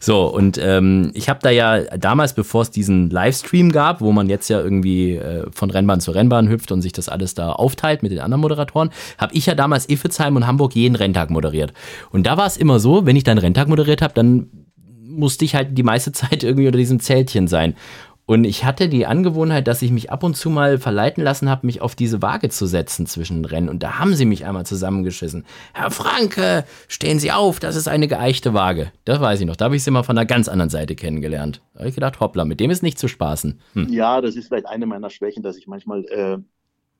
So, 0.00 0.26
und 0.28 0.58
ähm, 0.62 1.10
ich 1.12 1.28
habe 1.28 1.40
da 1.42 1.50
ja 1.50 1.82
damals, 1.98 2.32
bevor 2.32 2.62
es 2.62 2.70
diesen 2.70 3.10
Livestream 3.10 3.70
gab, 3.70 4.00
wo 4.00 4.12
man 4.12 4.30
jetzt 4.30 4.48
ja 4.48 4.58
irgendwie 4.58 5.16
äh, 5.16 5.46
von 5.52 5.70
Rennbahn 5.70 6.00
zu 6.00 6.12
Rennbahn 6.12 6.48
hüpft 6.48 6.72
und 6.72 6.80
sich 6.80 6.92
das 6.92 7.10
alles 7.10 7.34
da 7.34 7.52
aufteilt 7.52 8.02
mit 8.02 8.10
den 8.10 8.20
anderen 8.20 8.40
Moderatoren, 8.40 8.90
habe 9.18 9.34
ich 9.34 9.44
ja 9.44 9.54
damals 9.54 9.86
Iffezheim 9.90 10.36
und 10.36 10.46
Hamburg 10.46 10.74
jeden 10.74 10.96
Renntag 10.96 11.28
moderiert. 11.28 11.74
Und 12.10 12.26
da 12.26 12.38
war 12.38 12.46
es 12.46 12.56
immer 12.56 12.80
so, 12.80 13.04
wenn 13.04 13.16
ich 13.16 13.24
dann 13.24 13.36
Renntag 13.36 13.68
moderiert 13.68 14.00
habe, 14.00 14.14
dann 14.14 14.29
musste 15.02 15.44
ich 15.44 15.54
halt 15.54 15.76
die 15.76 15.82
meiste 15.82 16.12
Zeit 16.20 16.42
irgendwie 16.42 16.66
unter 16.66 16.78
diesem 16.78 17.00
Zeltchen 17.00 17.48
sein. 17.48 17.74
Und 18.30 18.44
ich 18.44 18.64
hatte 18.64 18.88
die 18.88 19.06
Angewohnheit, 19.06 19.66
dass 19.66 19.82
ich 19.82 19.90
mich 19.90 20.12
ab 20.12 20.22
und 20.22 20.36
zu 20.36 20.50
mal 20.50 20.78
verleiten 20.78 21.24
lassen 21.24 21.50
habe, 21.50 21.66
mich 21.66 21.80
auf 21.80 21.96
diese 21.96 22.22
Waage 22.22 22.48
zu 22.48 22.66
setzen 22.66 23.06
zwischen 23.06 23.44
Rennen. 23.44 23.68
Und 23.68 23.82
da 23.82 23.98
haben 23.98 24.14
sie 24.14 24.24
mich 24.24 24.44
einmal 24.46 24.64
zusammengeschissen. 24.64 25.44
Herr 25.74 25.90
Franke, 25.90 26.64
stehen 26.86 27.18
Sie 27.18 27.32
auf, 27.32 27.58
das 27.58 27.74
ist 27.74 27.88
eine 27.88 28.06
geeichte 28.06 28.54
Waage. 28.54 28.92
Das 29.04 29.20
weiß 29.20 29.40
ich 29.40 29.46
noch. 29.46 29.56
Da 29.56 29.64
habe 29.64 29.74
ich 29.74 29.82
sie 29.82 29.90
mal 29.90 30.04
von 30.04 30.16
einer 30.16 30.26
ganz 30.26 30.46
anderen 30.46 30.70
Seite 30.70 30.94
kennengelernt. 30.94 31.60
Da 31.72 31.80
habe 31.80 31.88
ich 31.88 31.96
gedacht, 31.96 32.20
hoppla, 32.20 32.44
mit 32.44 32.60
dem 32.60 32.70
ist 32.70 32.84
nicht 32.84 33.00
zu 33.00 33.08
spaßen. 33.08 33.60
Hm. 33.72 33.92
Ja, 33.92 34.20
das 34.20 34.36
ist 34.36 34.46
vielleicht 34.46 34.66
eine 34.66 34.86
meiner 34.86 35.10
Schwächen, 35.10 35.42
dass 35.42 35.56
ich 35.56 35.66
manchmal 35.66 36.04
äh, 36.04 36.38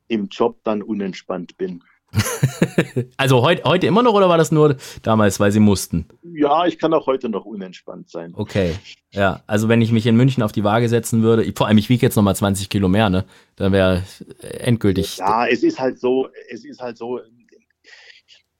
im 0.08 0.26
Job 0.32 0.58
dann 0.64 0.82
unentspannt 0.82 1.56
bin. 1.56 1.84
also 3.16 3.42
heut, 3.42 3.64
heute 3.64 3.86
immer 3.86 4.02
noch 4.02 4.14
oder 4.14 4.28
war 4.28 4.38
das 4.38 4.52
nur 4.52 4.76
damals, 5.02 5.38
weil 5.40 5.52
sie 5.52 5.60
mussten? 5.60 6.06
Ja, 6.22 6.66
ich 6.66 6.78
kann 6.78 6.92
auch 6.92 7.06
heute 7.06 7.28
noch 7.28 7.44
unentspannt 7.44 8.10
sein. 8.10 8.32
Okay. 8.34 8.74
Ja, 9.12 9.42
also 9.46 9.68
wenn 9.68 9.80
ich 9.80 9.92
mich 9.92 10.06
in 10.06 10.16
München 10.16 10.42
auf 10.42 10.52
die 10.52 10.64
Waage 10.64 10.88
setzen 10.88 11.22
würde, 11.22 11.50
vor 11.56 11.66
allem 11.66 11.78
ich 11.78 11.88
wiege 11.88 12.04
jetzt 12.04 12.16
nochmal 12.16 12.36
20 12.36 12.68
Kilo 12.68 12.88
mehr, 12.88 13.10
ne? 13.10 13.24
Dann 13.56 13.72
wäre 13.72 14.02
endgültig. 14.40 15.18
Ja, 15.18 15.46
es 15.46 15.62
ist 15.62 15.78
halt 15.78 16.00
so, 16.00 16.28
es 16.50 16.64
ist 16.64 16.80
halt 16.80 16.96
so, 16.96 17.20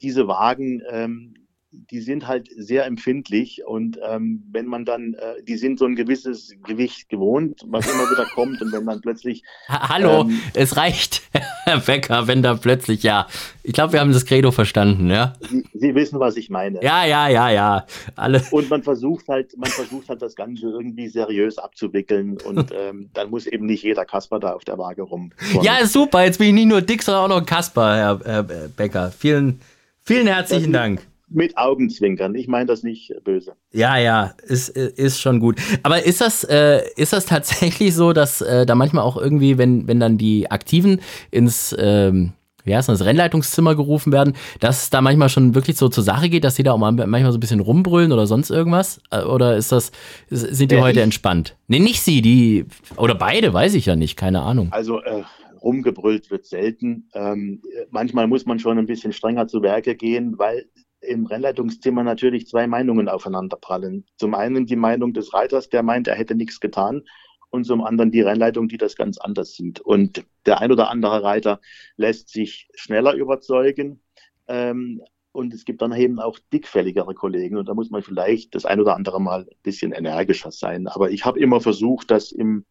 diese 0.03 0.29
Wagen, 0.29 0.83
ähm, 0.91 1.35
die 1.73 2.01
sind 2.01 2.27
halt 2.27 2.49
sehr 2.57 2.85
empfindlich 2.85 3.65
und 3.65 3.99
ähm, 4.05 4.43
wenn 4.51 4.67
man 4.67 4.85
dann, 4.85 5.15
äh, 5.15 5.43
die 5.45 5.57
sind 5.57 5.79
so 5.79 5.85
ein 5.85 5.95
gewisses 5.95 6.53
Gewicht 6.65 7.09
gewohnt, 7.09 7.63
was 7.67 7.89
immer 7.89 8.11
wieder 8.11 8.27
kommt 8.35 8.61
und 8.61 8.73
wenn 8.73 8.85
man 8.85 9.01
plötzlich. 9.01 9.45
Hallo, 9.69 10.23
ähm, 10.23 10.41
es 10.55 10.77
reicht, 10.77 11.23
Herr 11.71 11.81
Becker, 11.81 12.27
wenn 12.27 12.43
da 12.43 12.55
plötzlich, 12.55 13.03
ja. 13.03 13.27
Ich 13.63 13.73
glaube, 13.73 13.93
wir 13.93 14.01
haben 14.01 14.13
das 14.13 14.25
Credo 14.25 14.51
verstanden, 14.51 15.11
ja. 15.11 15.35
Sie, 15.49 15.65
Sie, 15.73 15.95
wissen, 15.95 16.21
was 16.21 16.37
ich 16.37 16.51
meine. 16.51 16.83
Ja, 16.83 17.05
ja, 17.05 17.29
ja, 17.29 17.51
ja. 17.51 17.87
Alle. 18.17 18.43
Und 18.51 18.71
man 18.71 18.83
versucht 18.83 19.29
halt, 19.29 19.57
man 19.57 19.71
versucht 19.71 20.09
halt 20.09 20.23
das 20.23 20.35
Ganze 20.35 20.67
irgendwie 20.67 21.09
seriös 21.09 21.59
abzuwickeln 21.59 22.39
und 22.45 22.73
ähm, 22.75 23.11
dann 23.15 23.31
muss 23.31 23.47
eben 23.47 23.67
nicht 23.67 23.83
jeder 23.83 24.05
Kasper 24.05 24.41
da 24.41 24.53
auf 24.53 24.65
der 24.65 24.79
Waage 24.79 25.03
rum. 25.03 25.33
Ja, 25.63 25.85
super, 25.87 26.25
jetzt 26.25 26.39
bin 26.39 26.49
ich 26.49 26.55
nicht 26.55 26.69
nur 26.69 26.83
dick, 26.83 27.03
sondern 27.03 27.25
auch 27.25 27.41
noch 27.41 27.47
Kasper, 27.47 27.97
Herr, 27.97 28.21
Herr 28.25 28.43
Becker. 28.43 29.11
Vielen, 29.11 29.61
vielen 30.03 30.27
herzlichen 30.27 30.73
Dank 30.73 31.10
mit 31.31 31.57
Augenzwinkern. 31.57 32.35
Ich 32.35 32.49
meine 32.49 32.67
das 32.67 32.83
nicht 32.83 33.13
böse. 33.25 33.55
Ja, 33.73 33.97
ja, 33.97 34.35
ist, 34.47 34.69
ist 34.71 35.21
schon 35.21 35.41
gut. 35.41 35.59
Aber 35.83 36.05
ist 36.05 36.21
das, 36.21 36.45
äh, 36.45 36.83
ist 36.97 37.13
das 37.13 37.27
tatsächlich 37.27 37.95
so, 37.95 38.13
dass 38.13 38.41
äh, 38.41 38.67
da 38.67 38.75
manchmal 38.75 39.05
auch 39.05 39.17
irgendwie, 39.17 39.57
wenn, 39.57 39.87
wenn 39.87 40.01
dann 40.01 40.19
die 40.19 40.51
Aktiven 40.51 41.01
ins, 41.31 41.75
ähm, 41.79 42.33
wie 42.65 42.75
heißt 42.75 42.89
das, 42.89 43.05
Rennleitungszimmer 43.05 43.75
gerufen 43.75 44.13
werden, 44.13 44.35
dass 44.59 44.83
es 44.85 44.91
da 44.91 45.01
manchmal 45.01 45.29
schon 45.29 45.55
wirklich 45.55 45.77
so 45.77 45.89
zur 45.89 46.05
Sache 46.05 46.29
geht, 46.29 46.45
dass 46.45 46.57
die 46.57 46.63
da 46.63 46.73
auch 46.73 46.79
manchmal 46.79 47.33
so 47.33 47.39
ein 47.39 47.41
bisschen 47.41 47.61
rumbrüllen 47.61 48.13
oder 48.13 48.27
sonst 48.27 48.51
irgendwas? 48.51 49.01
Äh, 49.11 49.23
oder 49.23 49.57
ist 49.57 49.73
das, 49.73 49.93
sind 50.29 50.73
die 50.73 50.77
äh, 50.77 50.81
heute 50.81 50.99
ich, 50.99 51.05
entspannt? 51.05 51.57
Nee, 51.69 51.79
nicht 51.79 52.03
sie, 52.03 52.23
die, 52.23 52.67
oder 52.97 53.15
beide, 53.15 53.55
weiß 53.55 53.75
ich 53.75 53.87
ja 53.87 53.97
nicht, 53.97 54.17
keine 54.17 54.43
Ahnung. 54.43 54.69
Also, 54.73 55.01
äh, 55.01 55.23
rumgebrüllt 55.63 56.31
wird 56.31 56.47
selten. 56.47 57.09
Ähm, 57.13 57.63
manchmal 57.91 58.27
muss 58.27 58.47
man 58.47 58.59
schon 58.59 58.79
ein 58.79 58.87
bisschen 58.87 59.13
strenger 59.13 59.47
zu 59.47 59.63
Werke 59.63 59.95
gehen, 59.95 60.39
weil 60.39 60.65
im 61.01 61.27
Rennleitungsthema 61.27 62.03
natürlich 62.03 62.47
zwei 62.47 62.67
Meinungen 62.67 63.09
aufeinanderprallen. 63.09 64.07
Zum 64.17 64.35
einen 64.35 64.67
die 64.67 64.77
Meinung 64.77 65.13
des 65.13 65.33
Reiters, 65.33 65.69
der 65.69 65.83
meint, 65.83 66.09
er 66.09 66.15
hätte 66.15 66.35
nichts 66.35 66.61
getan 66.61 67.03
und 67.51 67.65
zum 67.65 67.83
anderen 67.83 68.11
die 68.11 68.21
Rennleitung, 68.21 68.69
die 68.69 68.79
das 68.79 68.97
ganz 68.97 69.19
anders 69.19 69.55
sieht. 69.55 69.81
Und 69.81 70.25
der 70.47 70.61
ein 70.61 70.73
oder 70.73 70.91
andere 70.91 71.23
Reiter 71.23 71.61
lässt 71.97 72.29
sich 72.29 72.69
schneller 72.75 73.15
überzeugen. 73.15 74.03
Ähm, 74.47 75.03
und 75.33 75.55
es 75.55 75.65
gibt 75.65 75.81
dann 75.81 75.93
eben 75.93 76.19
auch 76.19 76.39
dickfälligere 76.53 77.15
Kollegen 77.15 77.57
und 77.57 77.69
da 77.69 77.75
muss 77.75 77.91
man 77.91 78.03
vielleicht 78.03 78.55
das 78.55 78.65
ein 78.65 78.81
oder 78.81 78.97
andere 78.97 79.21
Mal 79.21 79.43
ein 79.43 79.57
bisschen 79.63 79.93
energischer 79.93 80.51
sein. 80.51 80.89
Aber 80.89 81.11
ich 81.11 81.25
habe 81.25 81.39
immer 81.39 81.61
versucht, 81.61 82.11
das 82.11 82.33
im, 82.33 82.65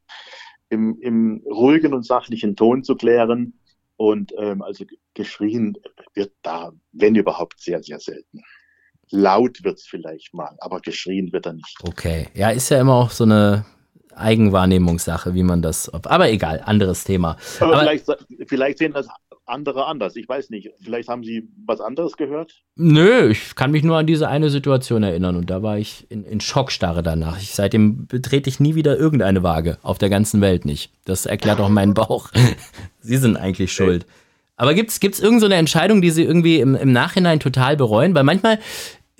im, 0.67 0.99
im 0.99 1.41
ruhigen 1.45 1.93
und 1.93 2.05
sachlichen 2.05 2.57
Ton 2.57 2.83
zu 2.83 2.95
klären. 2.95 3.58
Und 3.99 4.31
ähm, 4.37 4.61
also 4.61 4.85
geschrien 5.13 5.75
wird 6.13 6.31
da, 6.41 6.71
wenn 6.93 7.15
überhaupt, 7.15 7.59
sehr, 7.59 7.83
sehr 7.83 7.99
selten. 7.99 8.41
Laut 9.09 9.61
wird 9.65 9.77
es 9.77 9.87
vielleicht 9.87 10.33
mal, 10.33 10.55
aber 10.59 10.79
geschrien 10.79 11.33
wird 11.33 11.45
er 11.45 11.53
nicht. 11.53 11.77
Okay, 11.83 12.29
ja, 12.33 12.49
ist 12.49 12.69
ja 12.69 12.79
immer 12.79 12.93
auch 12.93 13.11
so 13.11 13.25
eine 13.25 13.65
Eigenwahrnehmungssache, 14.15 15.33
wie 15.33 15.43
man 15.43 15.61
das. 15.61 15.89
Aber 15.89 16.29
egal, 16.29 16.61
anderes 16.63 17.03
Thema. 17.03 17.35
Aber, 17.59 17.73
aber 17.73 17.81
vielleicht, 17.81 18.05
vielleicht 18.47 18.77
sehen 18.77 18.93
das 18.93 19.09
andere 19.49 19.85
anders. 19.85 20.15
Ich 20.15 20.27
weiß 20.27 20.49
nicht. 20.49 20.71
Vielleicht 20.81 21.09
haben 21.09 21.23
Sie 21.23 21.49
was 21.65 21.81
anderes 21.81 22.17
gehört? 22.17 22.61
Nö, 22.75 23.29
ich 23.29 23.55
kann 23.55 23.71
mich 23.71 23.83
nur 23.83 23.97
an 23.97 24.07
diese 24.07 24.27
eine 24.27 24.49
Situation 24.49 25.03
erinnern 25.03 25.35
und 25.35 25.49
da 25.49 25.61
war 25.61 25.77
ich 25.77 26.09
in, 26.09 26.23
in 26.23 26.39
Schockstarre 26.39 27.03
danach. 27.03 27.37
Ich, 27.37 27.53
seitdem 27.53 28.07
betrete 28.07 28.49
ich 28.49 28.59
nie 28.59 28.75
wieder 28.75 28.97
irgendeine 28.97 29.43
Waage. 29.43 29.77
Auf 29.81 29.97
der 29.97 30.09
ganzen 30.09 30.41
Welt 30.41 30.65
nicht. 30.65 30.91
Das 31.05 31.25
erklärt 31.25 31.59
auch 31.59 31.69
meinen 31.69 31.93
Bauch. 31.93 32.29
Sie 33.01 33.17
sind 33.17 33.37
eigentlich 33.37 33.73
schuld. 33.73 34.05
Aber 34.55 34.73
gibt 34.73 34.91
es 34.91 34.99
irgendeine 35.01 35.39
so 35.39 35.59
Entscheidung, 35.59 36.01
die 36.01 36.11
Sie 36.11 36.23
irgendwie 36.23 36.59
im, 36.59 36.75
im 36.75 36.91
Nachhinein 36.91 37.39
total 37.39 37.77
bereuen? 37.77 38.13
Weil 38.13 38.25
manchmal 38.25 38.59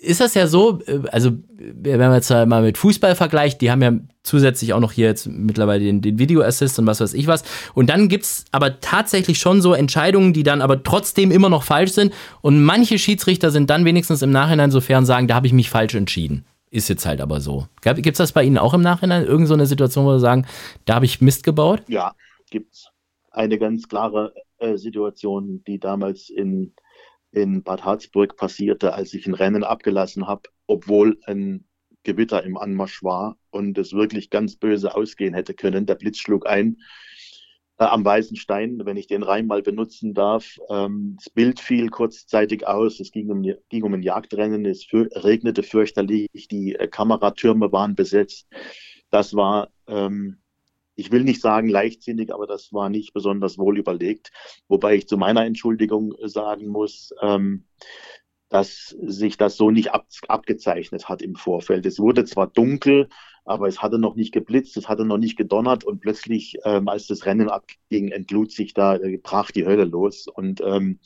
ist 0.02 0.22
das 0.22 0.34
ja 0.34 0.48
so, 0.48 0.80
äh, 0.86 1.02
also 1.12 1.32
wenn 1.58 2.00
man 2.00 2.14
jetzt 2.14 2.30
mal 2.30 2.62
mit 2.62 2.78
Fußball 2.78 3.16
vergleicht, 3.16 3.62
die 3.62 3.72
haben 3.72 3.82
ja 3.82 3.94
zusätzlich 4.24 4.74
auch 4.74 4.80
noch 4.80 4.92
hier 4.92 5.08
jetzt 5.08 5.28
mittlerweile 5.28 5.84
den, 5.84 6.02
den 6.02 6.20
Video 6.20 6.42
Assist 6.42 6.80
und 6.80 6.88
was 6.88 7.00
weiß 7.00 7.14
ich 7.14 7.28
was. 7.28 7.44
Und 7.74 7.90
dann 7.90 8.10
gibt 8.10 8.26
es 8.26 8.46
aber 8.52 8.80
tatsächlich 8.80 9.40
schon 9.40 9.62
so 9.62 9.74
Entscheidungen, 9.74 10.34
die 10.34 10.44
dann 10.44 10.62
aber 10.62 10.84
trotzdem 10.84 11.32
immer 11.32 11.50
noch 11.50 11.64
falsch 11.64 11.92
sind. 11.92 12.14
Und 12.42 12.64
manche 12.64 12.98
Schiedsrichter 12.98 13.52
sind 13.52 13.70
dann 13.70 13.86
wenigstens 13.86 14.22
im 14.22 14.32
Nachhinein 14.32 14.72
so 14.72 14.82
fair 14.82 14.98
und 14.98 15.06
sagen, 15.06 15.28
da 15.28 15.36
habe 15.36 15.48
ich 15.48 15.54
mich 15.54 15.70
falsch 15.70 15.96
entschieden. 15.96 16.46
Ist 16.72 16.88
jetzt 16.88 17.06
halt 17.06 17.20
aber 17.20 17.42
so. 17.42 17.68
Gibt 17.82 18.08
es 18.08 18.18
das 18.18 18.32
bei 18.32 18.44
Ihnen 18.44 18.60
auch 18.60 18.76
im 18.76 18.82
Nachhinein? 18.82 19.26
Irgend 19.26 19.48
so 19.48 19.56
eine 19.56 19.66
Situation, 19.66 20.06
wo 20.06 20.14
Sie 20.14 20.20
sagen, 20.20 20.46
da 20.86 20.96
habe 20.96 21.06
ich 21.06 21.20
Mist 21.20 21.44
gebaut? 21.44 21.82
Ja, 21.88 22.14
gibt 22.52 22.74
es. 22.74 22.88
Eine 23.32 23.58
ganz 23.58 23.88
klare 23.88 24.34
äh, 24.60 24.78
Situation, 24.78 25.64
die 25.66 25.80
damals 25.80 26.30
in 26.30 26.74
in 27.32 27.64
Bad 27.64 27.84
Harzburg 27.84 28.36
passierte, 28.38 28.94
als 28.94 29.14
ich 29.14 29.28
ein 29.28 29.34
Rennen 29.34 29.64
abgelassen 29.64 30.28
habe, 30.28 30.44
obwohl 30.68 31.20
ein 31.26 31.66
Gewitter 32.04 32.44
im 32.44 32.58
Anmarsch 32.58 33.04
war 33.04 33.38
und 33.52 33.78
es 33.78 33.94
wirklich 33.94 34.30
ganz 34.30 34.56
böse 34.56 34.96
ausgehen 34.96 35.34
hätte 35.34 35.54
können. 35.54 35.86
Der 35.86 35.96
Blitz 35.96 36.18
schlug 36.18 36.48
ein 36.48 36.78
äh, 37.78 37.86
am 37.86 38.06
Weißen 38.06 38.36
Stein, 38.36 38.82
wenn 38.84 38.98
ich 38.98 39.08
den 39.08 39.24
Reim 39.24 39.48
mal 39.48 39.62
benutzen 39.62 40.14
darf. 40.14 40.58
Ähm, 40.70 41.16
das 41.18 41.30
Bild 41.30 41.60
fiel 41.60 41.90
kurzzeitig 41.90 42.68
aus. 42.68 43.00
Es 43.00 43.12
ging 43.12 43.30
um, 43.30 43.42
ging 43.70 43.84
um 43.84 43.94
ein 43.94 44.04
Jagdrennen. 44.04 44.66
Es 44.66 44.86
für, 44.86 45.10
regnete 45.14 45.64
fürchterlich. 45.64 46.48
Die 46.50 46.76
äh, 46.76 46.88
Kameratürme 46.88 47.72
waren 47.72 47.96
besetzt. 47.96 48.48
Das 49.10 49.34
war 49.34 49.70
ähm, 49.88 50.38
ich 51.00 51.12
will 51.12 51.24
nicht 51.24 51.42
sagen 51.42 51.70
leichtsinnig, 51.70 52.34
aber 52.34 52.46
das 52.46 52.74
war 52.74 52.90
nicht 52.90 53.14
besonders 53.14 53.58
wohl 53.58 53.78
überlegt. 53.78 54.32
Wobei 54.68 54.96
ich 54.96 55.08
zu 55.08 55.18
meiner 55.18 55.46
Entschuldigung 55.46 56.14
sagen 56.24 56.68
muss, 56.68 57.14
ähm, 57.22 57.66
dass 58.50 58.96
sich 59.02 59.38
das 59.38 59.56
so 59.56 59.72
nicht 59.72 59.92
ab, 59.92 60.08
abgezeichnet 60.28 61.08
hat 61.08 61.22
im 61.22 61.36
Vorfeld. 61.36 61.86
Es 61.86 62.00
wurde 62.00 62.26
zwar 62.26 62.48
dunkel, 62.48 63.08
aber 63.46 63.68
es 63.68 63.82
hatte 63.82 64.00
noch 64.00 64.16
nicht 64.16 64.34
geblitzt, 64.34 64.76
es 64.78 64.90
hatte 64.90 65.06
noch 65.06 65.18
nicht 65.18 65.38
gedonnert 65.38 65.84
und 65.84 66.02
plötzlich, 66.02 66.58
ähm, 66.66 66.88
als 66.88 67.08
das 67.08 67.26
Rennen 67.26 67.50
abging, 67.50 68.10
entlud 68.10 68.52
sich 68.52 68.74
da, 68.74 68.96
äh, 68.96 69.18
brach 69.18 69.52
die 69.52 69.66
Hölle 69.66 69.86
los. 69.86 70.28
Und 70.28 70.62
ähm, 70.62 71.00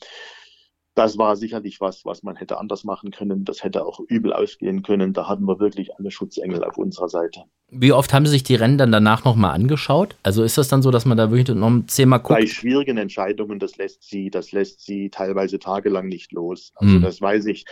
das 0.94 1.18
war 1.18 1.36
sicherlich 1.36 1.80
was, 1.80 2.04
was 2.04 2.22
man 2.22 2.36
hätte 2.36 2.58
anders 2.58 2.84
machen 2.84 3.10
können. 3.10 3.44
Das 3.44 3.64
hätte 3.64 3.84
auch 3.84 4.00
übel 4.08 4.32
ausgehen 4.32 4.82
können. 4.82 5.12
Da 5.12 5.28
hatten 5.28 5.44
wir 5.44 5.58
wirklich 5.58 5.96
alle 5.96 6.10
Schutzengel 6.10 6.62
auf 6.62 6.78
unserer 6.78 7.08
Seite. 7.08 7.44
Wie 7.70 7.92
oft 7.92 8.12
haben 8.12 8.26
Sie 8.26 8.32
sich 8.32 8.44
die 8.44 8.54
Rennen 8.54 8.78
dann 8.78 8.92
danach 8.92 9.24
nochmal 9.24 9.54
angeschaut? 9.54 10.16
Also 10.22 10.44
ist 10.44 10.56
das 10.56 10.68
dann 10.68 10.82
so, 10.82 10.92
dass 10.92 11.04
man 11.04 11.18
da 11.18 11.30
wirklich 11.30 11.56
noch 11.56 11.86
zehnmal 11.86 12.20
guckt? 12.20 12.38
Bei 12.38 12.46
schwierigen 12.46 12.96
Entscheidungen, 12.96 13.58
das 13.58 13.76
lässt 13.76 14.04
sie, 14.04 14.30
das 14.30 14.52
lässt 14.52 14.84
sie 14.84 15.10
teilweise 15.10 15.58
tagelang 15.58 16.06
nicht 16.06 16.32
los. 16.32 16.72
Also 16.76 16.94
hm. 16.94 17.02
das 17.02 17.20
weiß 17.20 17.46
ich. 17.46 17.64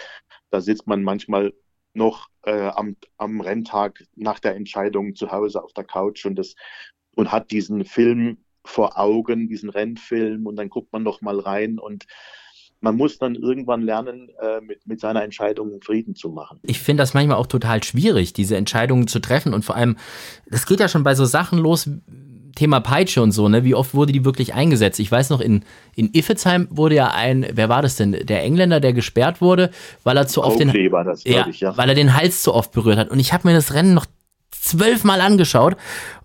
Da 0.50 0.61
sitzt 0.61 0.88
man 0.88 1.04
manchmal 1.04 1.52
noch 1.94 2.28
äh, 2.42 2.68
am, 2.68 2.96
am 3.18 3.40
Renntag 3.40 4.04
nach 4.16 4.40
der 4.40 4.56
Entscheidung 4.56 5.14
zu 5.14 5.30
Hause 5.30 5.62
auf 5.62 5.72
der 5.72 5.85
Couch 5.85 6.26
und 6.26 6.37
das 6.37 6.54
und 7.14 7.30
hat 7.30 7.50
diesen 7.50 7.85
Film 7.85 8.38
vor 8.64 8.98
Augen, 8.98 9.48
diesen 9.48 9.70
Rennfilm 9.70 10.46
und 10.46 10.56
dann 10.56 10.70
guckt 10.70 10.92
man 10.92 11.02
noch 11.02 11.20
mal 11.20 11.38
rein 11.38 11.78
und 11.78 12.06
man 12.83 12.97
muss 12.97 13.18
dann 13.18 13.37
irgendwann 13.37 13.83
lernen, 13.83 14.29
äh, 14.40 14.61
mit, 14.61 14.87
mit 14.87 15.01
seiner 15.01 15.23
Entscheidung 15.23 15.81
Frieden 15.81 16.14
zu 16.14 16.29
machen. 16.31 16.59
Ich 16.62 16.81
finde 16.81 17.03
das 17.03 17.14
manchmal 17.14 17.37
auch 17.37 17.47
total 17.47 17.83
schwierig, 17.83 18.33
diese 18.33 18.57
Entscheidungen 18.57 19.07
zu 19.07 19.21
treffen. 19.21 19.55
Und 19.55 19.64
vor 19.64 19.77
allem, 19.77 19.97
das 20.51 20.66
geht 20.66 20.81
ja 20.81 20.88
schon 20.88 21.05
bei 21.05 21.14
so 21.14 21.25
Sachen 21.25 21.59
los, 21.59 21.88
Thema 22.55 22.81
Peitsche 22.81 23.23
und 23.23 23.33
so, 23.33 23.49
ne? 23.49 23.64
Wie 23.64 23.75
oft 23.75 23.95
wurde 23.95 24.12
die 24.12 24.27
wirklich 24.27 24.53
eingesetzt? 24.53 25.01
Ich 25.01 25.11
weiß 25.11 25.31
noch, 25.31 25.40
in, 25.40 25.64
in 25.95 26.12
Iffezheim 26.12 26.68
wurde 26.71 26.97
ja 26.97 27.12
ein, 27.12 27.47
wer 27.53 27.71
war 27.71 27.81
das 27.81 27.97
denn? 27.97 28.12
Der 28.12 28.42
Engländer, 28.42 28.79
der 28.79 28.92
gesperrt 28.92 29.40
wurde, 29.40 29.71
weil 30.05 30.18
er 30.18 30.27
zu 30.27 30.45
oft 30.45 30.61
den, 30.61 30.71
das, 30.90 31.25
ja, 31.25 31.47
ich, 31.49 31.61
ja. 31.61 31.75
weil 31.79 31.88
er 31.88 31.95
den 31.95 32.14
Hals 32.14 32.42
zu 32.42 32.53
oft 32.53 32.73
berührt 32.73 32.99
hat. 32.99 33.11
Und 33.11 33.21
ich 33.21 33.33
habe 33.33 33.49
mir 33.49 33.55
das 33.55 33.73
Rennen 33.73 33.95
noch 33.95 34.05
zwölfmal 34.51 35.23
angeschaut 35.23 35.77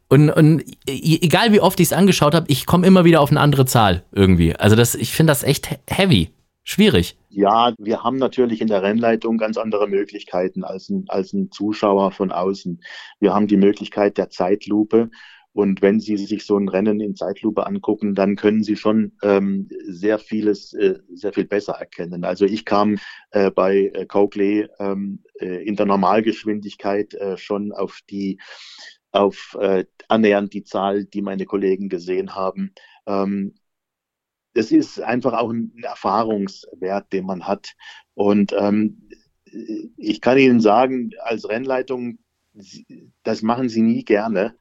und, 0.10 0.30
und 0.30 0.64
e, 0.88 1.20
egal 1.22 1.54
wie 1.54 1.62
oft 1.62 1.80
ich 1.80 1.88
es 1.88 1.94
angeschaut 1.94 2.34
habe, 2.34 2.46
ich 2.50 2.66
komme 2.66 2.86
immer 2.86 3.06
wieder 3.06 3.22
auf 3.22 3.32
eine 3.32 3.40
andere 3.40 3.66
Zahl 3.66 4.04
irgendwie. 4.12 4.56
Also 4.56 4.76
das, 4.76 4.96
ich 4.96 5.12
finde 5.12 5.32
das 5.32 5.44
echt 5.44 5.70
heavy 5.90 6.30
schwierig. 6.68 7.18
Ja, 7.30 7.74
wir 7.80 8.04
haben 8.04 8.18
natürlich 8.18 8.62
in 8.62 8.68
der 8.68 8.84
Rennleitung 8.84 9.38
ganz 9.38 9.58
andere 9.58 9.88
Möglichkeiten 9.88 10.64
als 10.64 10.90
ein, 10.90 11.06
als 11.08 11.34
ein 11.34 11.50
Zuschauer 11.52 12.12
von 12.12 12.32
außen. 12.32 12.82
Wir 13.20 13.34
haben 13.34 13.48
die 13.48 13.58
Möglichkeit 13.58 14.18
der 14.18 14.30
Zeitlupe. 14.30 15.10
Und 15.54 15.82
wenn 15.82 16.00
Sie 16.00 16.18
sich 16.18 16.46
so 16.46 16.56
ein 16.56 16.70
Rennen 16.70 17.00
in 17.00 17.16
Zeitlupe 17.16 17.66
angucken, 17.66 18.14
dann 18.14 18.36
können 18.36 18.62
Sie 18.62 18.76
schon 18.76 19.14
ähm, 19.24 19.70
sehr 19.88 20.20
vieles, 20.20 20.74
äh, 20.74 21.00
sehr 21.12 21.34
viel 21.34 21.46
besser 21.46 21.74
erkennen. 21.74 22.26
Also 22.26 22.46
ich 22.46 22.64
kam 22.64 23.00
äh, 23.32 23.50
bei 23.50 23.92
äh, 23.94 24.06
Coakley 24.06 24.68
ähm, 24.78 25.24
äh, 25.40 25.66
in 25.66 25.76
der 25.76 25.88
Normalgeschwindigkeit 25.88 27.16
äh, 27.16 27.38
schon 27.38 27.72
auf 27.72 28.02
die, 28.08 28.40
auf 29.12 29.58
äh, 29.60 29.86
annähernd 30.08 30.54
die 30.54 30.64
Zahl, 30.64 31.06
die 31.06 31.24
meine 31.24 31.46
Kollegen 31.46 31.90
gesehen 31.90 32.36
haben. 32.36 32.74
Ähm, 33.08 33.56
das 34.58 34.72
ist 34.72 35.00
einfach 35.00 35.34
auch 35.34 35.52
ein 35.52 35.72
Erfahrungswert, 35.84 37.14
den 37.14 37.28
man 37.28 37.48
hat. 37.48 37.74
Und 38.16 38.54
ähm, 38.58 39.08
ich 39.98 40.20
kann 40.20 40.40
Ihnen 40.40 40.60
sagen, 40.60 41.12
als 41.22 41.48
Rennleitung, 41.48 42.18
das 43.22 43.44
machen 43.44 43.70
Sie 43.70 43.84
nie 43.84 44.04
gerne, 44.04 44.56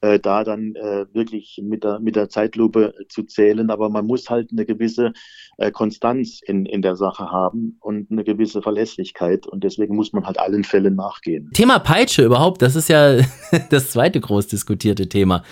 äh, 0.00 0.18
da 0.18 0.42
dann 0.42 0.74
äh, 0.74 1.06
wirklich 1.12 1.60
mit 1.62 1.84
der, 1.84 2.00
mit 2.00 2.16
der 2.16 2.28
Zeitlupe 2.28 2.92
zu 3.08 3.22
zählen. 3.22 3.70
Aber 3.70 3.88
man 3.88 4.04
muss 4.04 4.28
halt 4.28 4.50
eine 4.50 4.66
gewisse 4.66 5.12
äh, 5.58 5.70
Konstanz 5.70 6.40
in, 6.44 6.66
in 6.66 6.82
der 6.82 6.96
Sache 6.96 7.30
haben 7.30 7.78
und 7.80 8.10
eine 8.10 8.24
gewisse 8.24 8.62
Verlässlichkeit. 8.62 9.46
Und 9.46 9.62
deswegen 9.62 9.94
muss 9.94 10.12
man 10.12 10.26
halt 10.26 10.40
allen 10.40 10.64
Fällen 10.64 10.96
nachgehen. 10.96 11.50
Thema 11.54 11.78
Peitsche 11.78 12.24
überhaupt, 12.24 12.62
das 12.62 12.74
ist 12.74 12.88
ja 12.88 13.20
das 13.70 13.92
zweite 13.92 14.18
groß 14.18 14.48
diskutierte 14.48 15.08
Thema. 15.08 15.44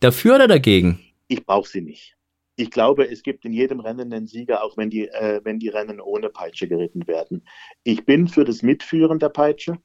Dafür 0.00 0.36
oder 0.36 0.48
dagegen? 0.48 1.00
Ich 1.28 1.44
brauche 1.44 1.68
sie 1.68 1.82
nicht 1.82 2.15
ich 2.56 2.70
glaube, 2.70 3.08
es 3.08 3.22
gibt 3.22 3.44
in 3.44 3.52
jedem 3.52 3.80
Rennen 3.80 4.12
einen 4.12 4.26
Sieger, 4.26 4.64
auch 4.64 4.76
wenn 4.76 4.88
die, 4.90 5.08
äh, 5.08 5.40
wenn 5.44 5.58
die 5.58 5.68
Rennen 5.68 6.00
ohne 6.00 6.30
Peitsche 6.30 6.66
geritten 6.66 7.06
werden. 7.06 7.46
Ich 7.84 8.04
bin 8.06 8.28
für 8.28 8.44
das 8.44 8.62
Mitführen 8.62 9.18
der 9.18 9.28
Peitsche, 9.28 9.78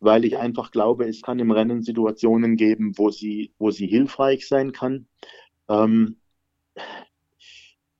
weil 0.00 0.24
ich 0.26 0.36
einfach 0.36 0.70
glaube, 0.70 1.08
es 1.08 1.22
kann 1.22 1.38
im 1.38 1.50
Rennen 1.50 1.82
Situationen 1.82 2.56
geben, 2.56 2.92
wo 2.98 3.10
sie, 3.10 3.54
wo 3.58 3.70
sie 3.70 3.86
hilfreich 3.86 4.46
sein 4.46 4.72
kann. 4.72 5.08
Ähm, 5.68 6.20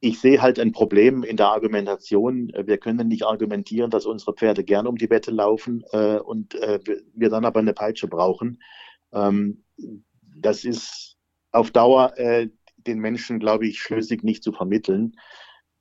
ich 0.00 0.20
sehe 0.20 0.42
halt 0.42 0.58
ein 0.58 0.72
Problem 0.72 1.22
in 1.22 1.38
der 1.38 1.48
Argumentation. 1.48 2.52
Wir 2.54 2.76
können 2.76 3.08
nicht 3.08 3.24
argumentieren, 3.24 3.90
dass 3.90 4.04
unsere 4.04 4.34
Pferde 4.34 4.62
gern 4.62 4.86
um 4.86 4.98
die 4.98 5.08
Wette 5.08 5.30
laufen 5.30 5.82
äh, 5.92 6.18
und 6.18 6.54
äh, 6.56 6.78
wir 7.14 7.30
dann 7.30 7.46
aber 7.46 7.60
eine 7.60 7.72
Peitsche 7.72 8.06
brauchen. 8.06 8.62
Ähm, 9.12 9.64
das 10.36 10.64
ist 10.64 11.16
auf 11.52 11.70
Dauer 11.70 12.18
äh, 12.18 12.48
den 12.86 12.98
Menschen, 12.98 13.38
glaube 13.38 13.66
ich, 13.66 13.80
schlüssig 13.80 14.22
nicht 14.22 14.42
zu 14.42 14.52
vermitteln. 14.52 15.16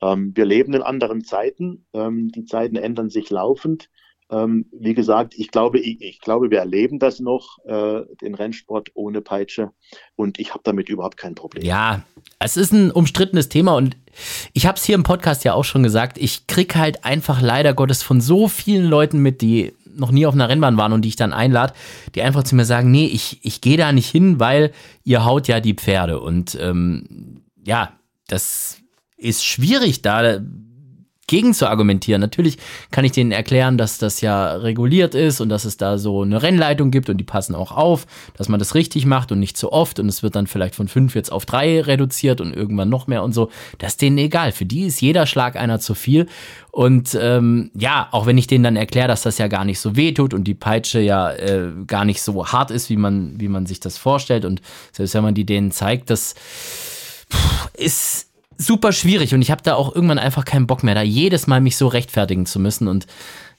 Ähm, 0.02 0.32
wir 0.36 0.46
leben 0.46 0.74
in 0.74 0.82
anderen 0.82 1.24
Zeiten. 1.24 1.86
Ähm, 1.94 2.30
die 2.30 2.46
Zeiten 2.46 2.76
ändern 2.76 3.10
sich 3.10 3.30
laufend. 3.30 3.89
Ähm, 4.30 4.66
wie 4.72 4.94
gesagt, 4.94 5.36
ich 5.38 5.52
glaube, 5.52 5.80
ich, 5.80 6.02
ich, 6.02 6.20
glaube, 6.20 6.50
wir 6.50 6.60
erleben 6.60 6.98
das 6.98 7.20
noch, 7.20 7.60
äh, 7.66 8.02
den 8.22 8.36
Rennsport 8.36 8.89
ohne 8.94 9.22
Peitsche. 9.22 9.72
Und 10.16 10.39
ich 10.39 10.52
habe 10.52 10.62
damit 10.63 10.89
überhaupt 10.89 11.18
kein 11.18 11.36
Problem. 11.36 11.63
Ja, 11.63 12.04
es 12.39 12.58
ist 12.58 12.72
ein 12.72 12.92
umstrittenes 12.92 13.50
Thema 13.50 13.76
und 13.76 13.98
ich 14.54 14.66
habe 14.66 14.78
es 14.78 14.86
hier 14.86 14.96
im 14.96 15.04
Podcast 15.04 15.44
ja 15.44 15.54
auch 15.54 15.63
schon 15.63 15.84
gesagt. 15.84 16.18
Ich 16.18 16.48
kriege 16.48 16.76
halt 16.76 17.04
einfach 17.04 17.42
leider 17.42 17.74
Gottes 17.74 18.02
von 18.02 18.22
so 18.22 18.48
vielen 18.48 18.86
Leuten 18.86 19.20
mit, 19.20 19.42
die 19.42 19.74
noch 19.95 20.12
nie 20.12 20.25
auf 20.25 20.34
einer 20.34 20.49
Rennbahn 20.49 20.77
waren 20.77 20.93
und 20.93 21.01
die 21.01 21.10
ich 21.10 21.15
dann 21.15 21.34
einlade, 21.34 21.73
die 22.15 22.21
einfach 22.21 22.43
zu 22.43 22.56
mir 22.56 22.65
sagen, 22.65 22.91
nee, 22.91 23.06
ich, 23.06 23.39
ich 23.43 23.62
gehe 23.62 23.77
da 23.77 23.91
nicht 23.91 24.10
hin, 24.10 24.39
weil 24.39 24.71
ihr 25.03 25.25
haut 25.25 25.47
ja 25.47 25.60
die 25.60 25.73
Pferde. 25.73 26.19
Und 26.19 26.58
ähm, 26.60 27.43
ja, 27.63 27.91
das 28.27 28.77
ist 29.17 29.45
schwierig, 29.45 30.01
da 30.01 30.39
gegen 31.34 31.56
zu 31.56 31.67
argumentieren. 31.67 32.22
Natürlich 32.22 32.60
kann 32.91 33.06
ich 33.06 33.12
denen 33.12 33.32
erklären, 33.32 33.76
dass 33.76 33.98
das 33.98 34.22
ja 34.22 34.54
reguliert 34.54 35.15
ist 35.15 35.41
und 35.41 35.50
dass 35.50 35.65
es 35.65 35.78
da 35.78 35.98
so 35.98 36.22
eine 36.22 36.43
Rennleitung 36.43 36.91
gibt 36.91 37.10
und 37.10 37.17
die 37.17 37.24
passen 37.24 37.56
auch 37.56 37.72
auf, 37.72 38.06
dass 38.38 38.50
man 38.50 38.60
das 38.60 38.76
richtig 38.76 39.08
macht 39.08 39.32
und 39.32 39.39
nicht 39.39 39.58
zu 39.58 39.72
oft 39.72 40.00
und 40.00 40.08
es 40.08 40.22
wird 40.22 40.36
dann 40.36 40.46
vielleicht 40.46 40.76
von 40.76 40.88
fünf 40.88 41.15
jetzt 41.15 41.32
auf 41.32 41.48
drei 41.48 41.82
reduziert 41.82 42.39
und 42.39 42.54
irgendwann 42.54 42.89
noch 42.89 43.08
mehr 43.08 43.24
und 43.24 43.34
so. 43.34 43.50
Das 43.80 43.93
ist 43.93 44.04
denen 44.04 44.19
egal. 44.19 44.52
Für 44.52 44.65
die 44.65 44.84
ist 44.84 45.02
jeder 45.02 45.26
Schlag 45.26 45.56
einer 45.56 45.80
zu 45.80 45.96
viel. 45.96 46.28
Und 46.69 47.17
ähm, 47.19 47.72
ja, 47.74 48.10
auch 48.12 48.28
wenn 48.28 48.38
ich 48.38 48.46
denen 48.46 48.63
dann 48.63 48.76
erkläre, 48.76 49.08
dass 49.08 49.24
das 49.24 49.39
ja 49.39 49.48
gar 49.48 49.65
nicht 49.65 49.80
so 49.80 49.96
weh 49.96 50.12
tut 50.12 50.36
und 50.36 50.43
die 50.43 50.54
Peitsche 50.54 51.00
ja 51.00 51.32
äh, 51.32 51.72
gar 51.88 52.06
nicht 52.06 52.22
so 52.22 52.46
hart 52.46 52.69
ist, 52.69 52.91
wie 52.91 52.98
man, 52.98 53.39
wie 53.39 53.48
man 53.48 53.65
sich 53.65 53.80
das 53.80 53.98
vorstellt 53.98 54.46
und 54.46 54.62
selbst 54.91 55.15
wenn 55.15 55.24
man 55.24 55.34
die 55.34 55.48
denen 55.48 55.72
zeigt, 55.72 56.12
das 56.12 56.36
ist 57.74 58.33
super 58.58 58.92
schwierig 58.92 59.34
und 59.34 59.42
ich 59.42 59.52
habe 59.52 59.62
da 59.63 59.76
auch 59.76 59.94
irgendwann 59.94 60.20
einfach 60.20 60.46
keinen 60.46 60.68
Bock 60.68 60.84
mehr, 60.84 60.96
da 60.96 61.02
jedes 61.02 61.48
Mal 61.48 61.62
mich 61.62 61.78
so 61.78 61.88
rechtfertigen 61.88 62.46
zu 62.46 62.60
müssen 62.60 62.88
und 62.88 63.08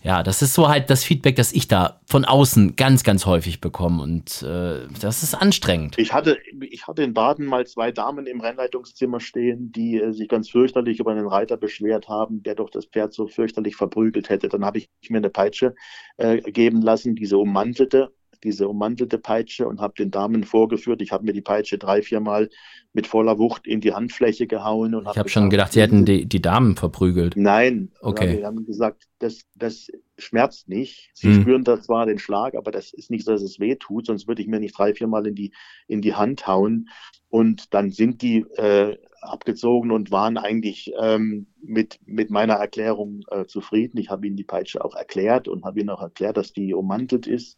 ja, 0.04 0.22
das 0.22 0.42
ist 0.42 0.52
so 0.52 0.68
halt 0.68 0.90
das 0.90 1.02
Feedback, 1.02 1.37
das 1.37 1.52
ich 1.52 1.66
da 1.66 2.00
von 2.04 2.26
außen 2.26 2.76
ganz, 2.76 3.04
ganz 3.04 3.24
häufig 3.24 3.62
bekomme 3.62 4.02
und 4.02 4.42
äh, 4.42 4.87
das 5.00 5.22
ist 5.22 5.35
anstrengend. 5.35 5.98
Ich 5.98 6.12
hatte, 6.12 6.37
ich 6.61 6.87
hatte 6.87 7.02
in 7.02 7.14
Baden 7.14 7.46
mal 7.46 7.66
zwei 7.66 7.90
Damen 7.90 8.26
im 8.26 8.42
Rennleitungszimmer 8.42 9.20
stehen, 9.20 9.72
die 9.72 9.98
äh, 9.98 10.12
sich 10.12 10.28
ganz 10.28 10.50
fürchterlich 10.50 11.00
über 11.00 11.12
einen 11.12 11.26
Reiter 11.26 11.57
beschwert 11.57 12.09
haben, 12.09 12.42
der 12.42 12.54
doch 12.54 12.68
das 12.68 12.85
Pferd 12.85 13.14
so 13.14 13.28
fürchterlich 13.28 13.76
verprügelt 13.76 14.28
hätte. 14.28 14.48
Dann 14.48 14.64
habe 14.66 14.76
ich 14.76 14.88
mir 15.09 15.18
eine 15.18 15.30
Peitsche 15.30 15.74
äh, 16.18 16.37
geben 16.42 16.83
lassen, 16.83 17.14
diese 17.14 17.38
ummantelte 17.38 18.12
diese 18.44 18.68
ummantelte 18.68 19.18
Peitsche 19.18 19.66
und 19.66 19.80
habe 19.80 19.94
den 19.94 20.11
Damen 20.11 20.44
vorgeführt. 20.44 21.02
Ich 21.02 21.11
habe 21.11 21.24
mir 21.24 21.33
die 21.33 21.40
Peitsche 21.40 21.78
drei, 21.78 22.02
viermal 22.02 22.50
mit 22.92 23.07
voller 23.07 23.38
Wucht 23.38 23.66
in 23.66 23.80
die 23.80 23.92
Handfläche 23.92 24.46
gehauen. 24.46 24.94
Und 24.94 25.09
ich 25.11 25.18
habe 25.18 25.28
schon 25.28 25.50
gedacht, 25.50 25.72
sie 25.72 25.80
hätten 25.80 26.04
die, 26.04 26.26
die 26.26 26.40
Damen 26.40 26.76
verprügelt. 26.76 27.37
Nein, 27.37 27.90
okay. 28.00 28.37
sie 28.38 28.44
haben 28.44 28.64
gesagt, 28.66 29.09
das, 29.18 29.40
das 29.54 29.88
schmerzt 30.18 30.68
nicht. 30.68 31.11
Sie 31.14 31.28
hm. 31.28 31.42
spüren 31.42 31.64
da 31.64 31.80
zwar 31.80 32.07
den 32.07 32.18
Schlag, 32.18 32.54
aber 32.54 32.70
das 32.70 32.92
ist 32.92 33.11
nicht 33.11 33.24
so, 33.24 33.33
dass 33.33 33.42
es 33.42 33.59
weh 33.59 33.74
tut, 33.74 34.07
sonst 34.07 34.28
würde 34.28 34.42
ich 34.42 34.48
mir 34.48 34.61
nicht 34.61 34.78
drei, 34.78 34.94
viermal 34.94 35.26
in 35.26 35.35
die, 35.35 35.52
in 35.88 36.02
die 36.02 36.14
Hand 36.14 36.46
hauen. 36.46 36.88
Und 37.28 37.74
dann 37.74 37.90
sind 37.90 38.22
die 38.22 38.44
äh, 38.57 38.96
abgezogen 39.24 39.90
und 39.90 40.11
waren 40.11 40.37
eigentlich 40.37 40.92
ähm, 41.00 41.46
mit, 41.61 41.98
mit 42.04 42.30
meiner 42.30 42.54
Erklärung 42.54 43.22
äh, 43.30 43.46
zufrieden. 43.46 43.98
Ich 43.98 44.11
habe 44.11 44.26
ihnen 44.26 44.37
die 44.37 44.44
Peitsche 44.44 44.85
auch 44.85 44.94
erklärt 44.94 45.48
und 45.48 45.64
habe 45.64 45.80
ihnen 45.80 45.90
auch 45.90 46.02
erklärt, 46.02 46.37
dass 46.37 46.52
die 46.52 46.74
ummantelt 46.74 47.26
ist. 47.26 47.57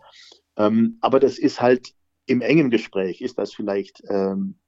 Ähm, 0.56 0.98
aber 1.00 1.20
das 1.20 1.38
ist 1.38 1.60
halt 1.60 1.92
im 2.26 2.40
engen 2.40 2.70
Gespräch, 2.70 3.20
ist 3.20 3.38
das 3.38 3.52
vielleicht 3.52 4.02
ähm, 4.08 4.58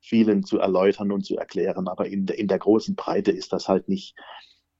vielen 0.00 0.44
zu 0.44 0.58
erläutern 0.58 1.12
und 1.12 1.24
zu 1.24 1.36
erklären, 1.36 1.88
aber 1.88 2.06
in, 2.06 2.26
in 2.26 2.48
der 2.48 2.58
großen 2.58 2.96
Breite 2.96 3.30
ist 3.30 3.52
das 3.52 3.68
halt 3.68 3.88
nicht, 3.88 4.14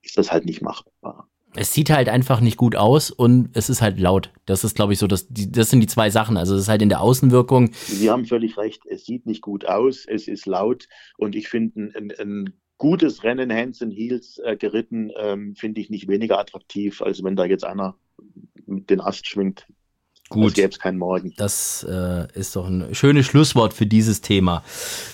ist 0.03 0.19
das 0.19 0.33
halt 0.33 0.45
nicht 0.45 0.63
machbar. 0.63 1.29
Es 1.57 1.75
sieht 1.75 1.91
halt 1.91 2.09
einfach 2.09 2.41
nicht 2.41 2.57
gut 2.57 2.77
aus 2.77 3.11
und 3.11 3.51
es 3.55 3.71
ist 3.71 3.83
halt 3.83 3.99
laut. 3.99 4.33
Das 4.47 4.63
ist, 4.63 4.77
glaube 4.77 4.93
ich, 4.93 5.01
so, 5.01 5.09
das, 5.09 5.27
die, 5.29 5.51
das 5.51 5.69
sind 5.69 5.81
die 5.81 5.89
zwei 5.89 6.09
Sachen. 6.09 6.37
Also 6.37 6.55
es 6.55 6.63
ist 6.63 6.69
halt 6.69 6.81
in 6.81 6.89
der 6.89 7.01
Außenwirkung. 7.01 7.73
Sie 7.73 8.09
haben 8.09 8.25
völlig 8.25 8.57
recht, 8.57 8.83
es 8.87 9.05
sieht 9.05 9.27
nicht 9.27 9.43
gut 9.43 9.65
aus, 9.67 10.07
es 10.07 10.29
ist 10.29 10.47
laut 10.47 10.87
und 11.19 11.35
ich 11.35 11.49
finde 11.49 11.93
ein, 11.97 12.13
ein, 12.19 12.55
gutes 12.79 13.25
Rennen 13.25 13.53
Hands 13.53 13.83
and 13.83 13.93
Heels 13.93 14.39
äh, 14.39 14.57
geritten, 14.57 15.13
ähm, 15.19 15.55
finde 15.55 15.83
ich 15.83 15.91
nicht 15.91 16.09
weniger 16.09 16.39
attraktiv, 16.39 17.03
als 17.03 17.23
wenn 17.23 17.37
da 17.37 17.45
jetzt 17.45 17.63
einer 17.63 17.95
mit 18.65 18.89
den 18.89 19.03
Ast 19.03 19.27
schwingt. 19.27 19.67
Gut. 20.31 20.55
gäbe 20.55 20.69
es 20.69 20.79
keinen 20.79 20.99
Morgen. 20.99 21.35
Das 21.37 21.85
äh, 21.88 22.27
ist 22.38 22.55
doch 22.55 22.69
ein 22.69 22.95
schönes 22.95 23.27
Schlusswort 23.27 23.75
für 23.75 23.85
dieses 23.85 24.21
Thema. 24.21 24.62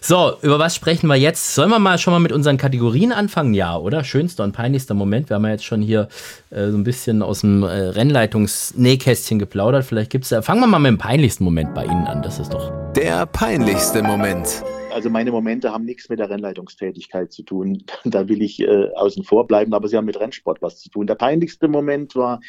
So, 0.02 0.34
über 0.42 0.58
was 0.58 0.76
sprechen 0.76 1.06
wir 1.06 1.16
jetzt? 1.16 1.54
Sollen 1.54 1.70
wir 1.70 1.78
mal 1.78 1.98
schon 1.98 2.12
mal 2.12 2.20
mit 2.20 2.32
unseren 2.32 2.58
Kategorien 2.58 3.12
anfangen? 3.12 3.54
Ja, 3.54 3.78
oder? 3.78 4.04
Schönster 4.04 4.44
und 4.44 4.52
peinlichster 4.52 4.92
Moment. 4.92 5.30
Wir 5.30 5.36
haben 5.36 5.44
ja 5.44 5.52
jetzt 5.52 5.64
schon 5.64 5.80
hier 5.80 6.08
äh, 6.50 6.68
so 6.68 6.76
ein 6.76 6.84
bisschen 6.84 7.22
aus 7.22 7.40
dem 7.40 7.62
äh, 7.62 7.66
Rennleitungs-Nähkästchen 7.66 9.38
geplaudert. 9.38 9.86
Vielleicht 9.86 10.10
gibt 10.10 10.24
es 10.24 10.30
da. 10.30 10.42
Fangen 10.42 10.60
wir 10.60 10.66
mal 10.66 10.78
mit 10.78 10.90
dem 10.90 10.98
peinlichsten 10.98 11.44
Moment 11.44 11.74
bei 11.74 11.84
Ihnen 11.84 12.06
an. 12.06 12.22
Das 12.22 12.38
ist 12.38 12.52
doch. 12.52 12.70
Der 12.92 13.24
peinlichste 13.24 14.02
Moment. 14.02 14.62
Also 14.92 15.10
meine 15.10 15.30
Momente 15.30 15.72
haben 15.72 15.84
nichts 15.84 16.08
mit 16.08 16.18
der 16.18 16.30
Rennleitungstätigkeit 16.30 17.32
zu 17.32 17.42
tun. 17.42 17.84
Da 18.04 18.28
will 18.28 18.40
ich 18.42 18.60
äh, 18.60 18.88
außen 18.94 19.24
vor 19.24 19.46
bleiben, 19.46 19.74
aber 19.74 19.88
sie 19.88 19.96
haben 19.96 20.06
mit 20.06 20.18
Rennsport 20.20 20.62
was 20.62 20.80
zu 20.80 20.90
tun. 20.90 21.06
Der 21.06 21.16
peinlichste 21.16 21.68
Moment 21.68 22.16
war 22.16 22.40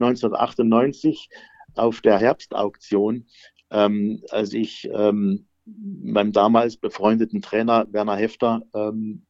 1998 0.00 1.28
auf 1.74 2.00
der 2.00 2.18
Herbstauktion, 2.18 3.26
ähm, 3.70 4.22
als 4.30 4.52
ich 4.52 4.88
ähm, 4.92 5.46
meinem 5.64 6.32
damals 6.32 6.76
befreundeten 6.76 7.42
Trainer 7.42 7.86
Werner 7.90 8.16
Hefter 8.16 8.62
ähm, 8.74 9.26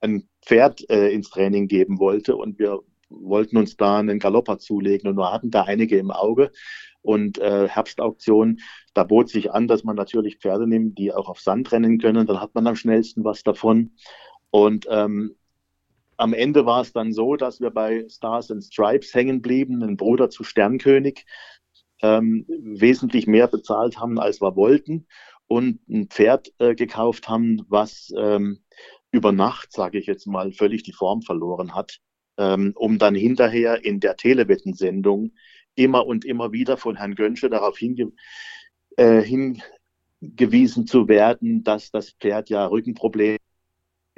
ein 0.00 0.28
Pferd 0.42 0.88
äh, 0.90 1.10
ins 1.12 1.30
Training 1.30 1.68
geben 1.68 1.98
wollte 1.98 2.36
und 2.36 2.58
wir 2.58 2.80
wollten 3.08 3.56
uns 3.56 3.76
da 3.76 3.98
einen 3.98 4.18
Galopper 4.18 4.58
zulegen 4.58 5.10
und 5.10 5.16
wir 5.16 5.32
hatten 5.32 5.50
da 5.50 5.62
einige 5.62 5.98
im 5.98 6.10
Auge. 6.10 6.52
Und 7.02 7.38
äh, 7.38 7.66
Herbstauktion, 7.66 8.60
da 8.92 9.04
bot 9.04 9.30
sich 9.30 9.50
an, 9.52 9.66
dass 9.68 9.84
man 9.84 9.96
natürlich 9.96 10.36
Pferde 10.36 10.66
nimmt, 10.66 10.98
die 10.98 11.12
auch 11.12 11.28
auf 11.28 11.40
Sand 11.40 11.72
rennen 11.72 11.98
können, 11.98 12.26
dann 12.26 12.40
hat 12.40 12.54
man 12.54 12.66
am 12.66 12.76
schnellsten 12.76 13.24
was 13.24 13.42
davon. 13.42 13.92
Und 14.50 14.86
ähm, 14.90 15.34
am 16.18 16.34
Ende 16.34 16.66
war 16.66 16.82
es 16.82 16.92
dann 16.92 17.12
so, 17.12 17.36
dass 17.36 17.60
wir 17.60 17.70
bei 17.70 18.06
Stars 18.08 18.50
and 18.50 18.62
Stripes 18.62 19.14
hängen 19.14 19.40
blieben, 19.40 19.82
ein 19.82 19.96
Bruder 19.96 20.28
zu 20.28 20.44
Sternkönig 20.44 21.24
ähm, 22.02 22.46
wesentlich 22.48 23.26
mehr 23.26 23.48
bezahlt 23.48 23.98
haben, 23.98 24.18
als 24.18 24.40
wir 24.40 24.56
wollten 24.56 25.06
und 25.46 25.80
ein 25.88 26.08
Pferd 26.08 26.52
äh, 26.58 26.74
gekauft 26.74 27.28
haben, 27.28 27.64
was 27.68 28.12
ähm, 28.16 28.60
über 29.10 29.32
Nacht, 29.32 29.72
sage 29.72 29.98
ich 29.98 30.06
jetzt 30.06 30.26
mal, 30.26 30.52
völlig 30.52 30.82
die 30.82 30.92
Form 30.92 31.22
verloren 31.22 31.74
hat, 31.74 32.00
ähm, 32.38 32.72
um 32.76 32.98
dann 32.98 33.14
hinterher 33.14 33.84
in 33.84 34.00
der 34.00 34.16
Telewettensendung 34.16 35.32
immer 35.74 36.06
und 36.06 36.24
immer 36.24 36.52
wieder 36.52 36.76
von 36.76 36.96
Herrn 36.96 37.14
Gönsche 37.14 37.50
darauf 37.50 37.78
hinge 37.78 38.12
äh, 38.96 39.22
hingewiesen 39.22 40.86
zu 40.86 41.08
werden, 41.08 41.64
dass 41.64 41.90
das 41.90 42.10
Pferd 42.12 42.50
ja 42.50 42.66
Rückenprobleme 42.66 43.38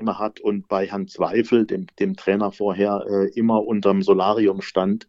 hat 0.07 0.41
und 0.41 0.69
bei 0.69 0.87
Herrn 0.87 1.09
Zweifel, 1.09 1.67
dem, 1.67 1.87
dem 1.99 2.17
Trainer 2.17 2.53
vorher, 2.53 3.05
äh, 3.09 3.39
immer 3.39 3.65
unterm 3.65 4.03
Solarium 4.03 4.61
stand 4.61 5.09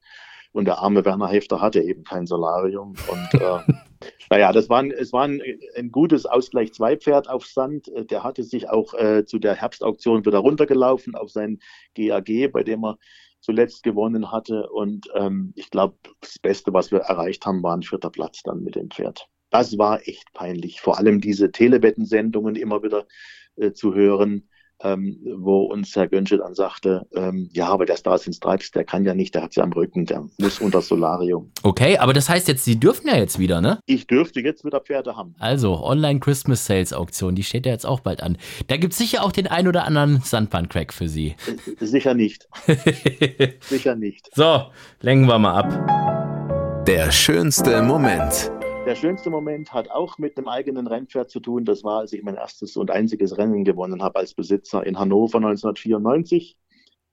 und 0.53 0.65
der 0.65 0.77
arme 0.77 1.03
Werner 1.03 1.27
Hefter 1.27 1.59
hatte 1.59 1.81
eben 1.81 2.03
kein 2.03 2.27
Solarium. 2.27 2.93
Und 3.09 3.41
äh, 3.41 3.59
naja, 4.29 4.51
das 4.53 4.69
war 4.69 4.79
ein, 4.79 4.91
es 4.91 5.11
war 5.11 5.23
ein, 5.23 5.41
ein 5.75 5.91
gutes 5.91 6.25
Ausgleich 6.25 6.73
2 6.73 6.97
Pferd 6.97 7.29
auf 7.29 7.45
Sand. 7.45 7.91
Der 8.09 8.23
hatte 8.23 8.43
sich 8.43 8.69
auch 8.69 8.93
äh, 8.93 9.25
zu 9.25 9.39
der 9.39 9.55
Herbstauktion 9.55 10.25
wieder 10.25 10.37
runtergelaufen 10.37 11.15
auf 11.15 11.31
sein 11.31 11.59
GAG, 11.95 12.51
bei 12.51 12.63
dem 12.63 12.85
er 12.85 12.97
zuletzt 13.41 13.83
gewonnen 13.83 14.31
hatte. 14.31 14.69
Und 14.69 15.07
ähm, 15.15 15.53
ich 15.55 15.71
glaube, 15.71 15.97
das 16.21 16.37
Beste, 16.39 16.71
was 16.71 16.91
wir 16.91 16.99
erreicht 16.99 17.45
haben, 17.45 17.63
war 17.63 17.75
ein 17.75 17.83
vierter 17.83 18.11
Platz 18.11 18.43
dann 18.43 18.63
mit 18.63 18.75
dem 18.75 18.89
Pferd. 18.91 19.27
Das 19.49 19.77
war 19.77 20.07
echt 20.07 20.31
peinlich. 20.33 20.81
Vor 20.81 20.99
allem 20.99 21.19
diese 21.19 21.51
Telewettensendungen 21.51 22.55
immer 22.55 22.83
wieder 22.83 23.07
äh, 23.55 23.71
zu 23.71 23.95
hören 23.95 24.49
ähm, 24.83 25.17
wo 25.37 25.63
uns 25.63 25.95
Herr 25.95 26.07
Gönsche 26.07 26.37
dann 26.37 26.53
sagte, 26.53 27.07
ähm, 27.15 27.49
ja, 27.53 27.67
aber 27.67 27.85
der 27.85 27.97
Stars 27.97 28.27
in 28.27 28.33
Stripes, 28.33 28.71
der 28.71 28.83
kann 28.83 29.05
ja 29.05 29.13
nicht, 29.13 29.33
der 29.35 29.43
hat 29.43 29.53
sie 29.53 29.61
am 29.61 29.71
Rücken, 29.71 30.05
der 30.05 30.27
muss 30.39 30.59
unter 30.59 30.81
Solarium. 30.81 31.51
Okay, 31.63 31.97
aber 31.97 32.13
das 32.13 32.29
heißt 32.29 32.47
jetzt, 32.47 32.65
Sie 32.65 32.79
dürfen 32.79 33.07
ja 33.07 33.17
jetzt 33.17 33.39
wieder, 33.39 33.61
ne? 33.61 33.79
Ich 33.85 34.07
dürfte 34.07 34.41
jetzt 34.41 34.65
wieder 34.65 34.81
Pferde 34.81 35.15
haben. 35.15 35.35
Also, 35.39 35.83
Online 35.83 36.19
Christmas 36.19 36.65
Sales 36.65 36.93
Auktion, 36.93 37.35
die 37.35 37.43
steht 37.43 37.65
ja 37.65 37.71
jetzt 37.71 37.85
auch 37.85 38.01
bald 38.01 38.21
an. 38.21 38.37
Da 38.67 38.77
gibt 38.77 38.93
es 38.93 38.99
sicher 38.99 39.23
auch 39.23 39.31
den 39.31 39.47
ein 39.47 39.67
oder 39.67 39.85
anderen 39.85 40.21
Sandbahn-Crack 40.21 40.93
für 40.93 41.07
Sie. 41.07 41.35
Äh, 41.79 41.85
sicher 41.85 42.13
nicht. 42.13 42.47
sicher 43.61 43.95
nicht. 43.95 44.29
So, 44.35 44.63
lenken 45.01 45.27
wir 45.27 45.39
mal 45.39 45.59
ab. 45.59 46.85
Der 46.85 47.11
schönste 47.11 47.81
Moment. 47.81 48.51
Der 48.85 48.95
schönste 48.95 49.29
Moment 49.29 49.73
hat 49.73 49.89
auch 49.89 50.17
mit 50.17 50.37
einem 50.37 50.49
eigenen 50.49 50.87
Rennpferd 50.87 51.29
zu 51.29 51.39
tun. 51.39 51.63
Das 51.63 51.85
war, 51.85 51.99
als 51.99 52.11
ich 52.11 52.21
mein 52.21 52.35
erstes 52.35 52.75
und 52.75 52.91
einziges 52.91 53.37
Rennen 53.37 53.63
gewonnen 53.63 54.03
habe 54.03 54.19
als 54.19 54.33
Besitzer 54.33 54.85
in 54.85 54.99
Hannover 54.99 55.37
1994 55.37 56.57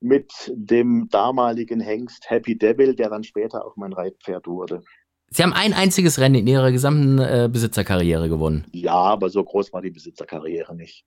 mit 0.00 0.32
dem 0.52 1.08
damaligen 1.10 1.78
Hengst 1.78 2.28
Happy 2.28 2.58
Devil, 2.58 2.96
der 2.96 3.08
dann 3.10 3.22
später 3.22 3.64
auch 3.64 3.76
mein 3.76 3.92
Reitpferd 3.92 4.48
wurde. 4.48 4.82
Sie 5.28 5.44
haben 5.44 5.52
ein 5.52 5.72
einziges 5.72 6.18
Rennen 6.18 6.34
in 6.34 6.48
Ihrer 6.48 6.72
gesamten 6.72 7.20
äh, 7.20 7.48
Besitzerkarriere 7.50 8.28
gewonnen. 8.28 8.66
Ja, 8.72 8.94
aber 8.94 9.30
so 9.30 9.44
groß 9.44 9.72
war 9.72 9.80
die 9.80 9.90
Besitzerkarriere 9.90 10.74
nicht. 10.74 11.04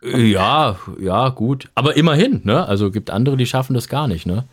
ja, 0.00 0.78
ja, 1.00 1.28
gut. 1.30 1.72
Aber 1.74 1.96
immerhin, 1.96 2.42
ne? 2.44 2.68
Also 2.68 2.92
gibt 2.92 3.10
andere, 3.10 3.36
die 3.36 3.46
schaffen 3.46 3.74
das 3.74 3.88
gar 3.88 4.06
nicht, 4.06 4.26
ne? 4.26 4.44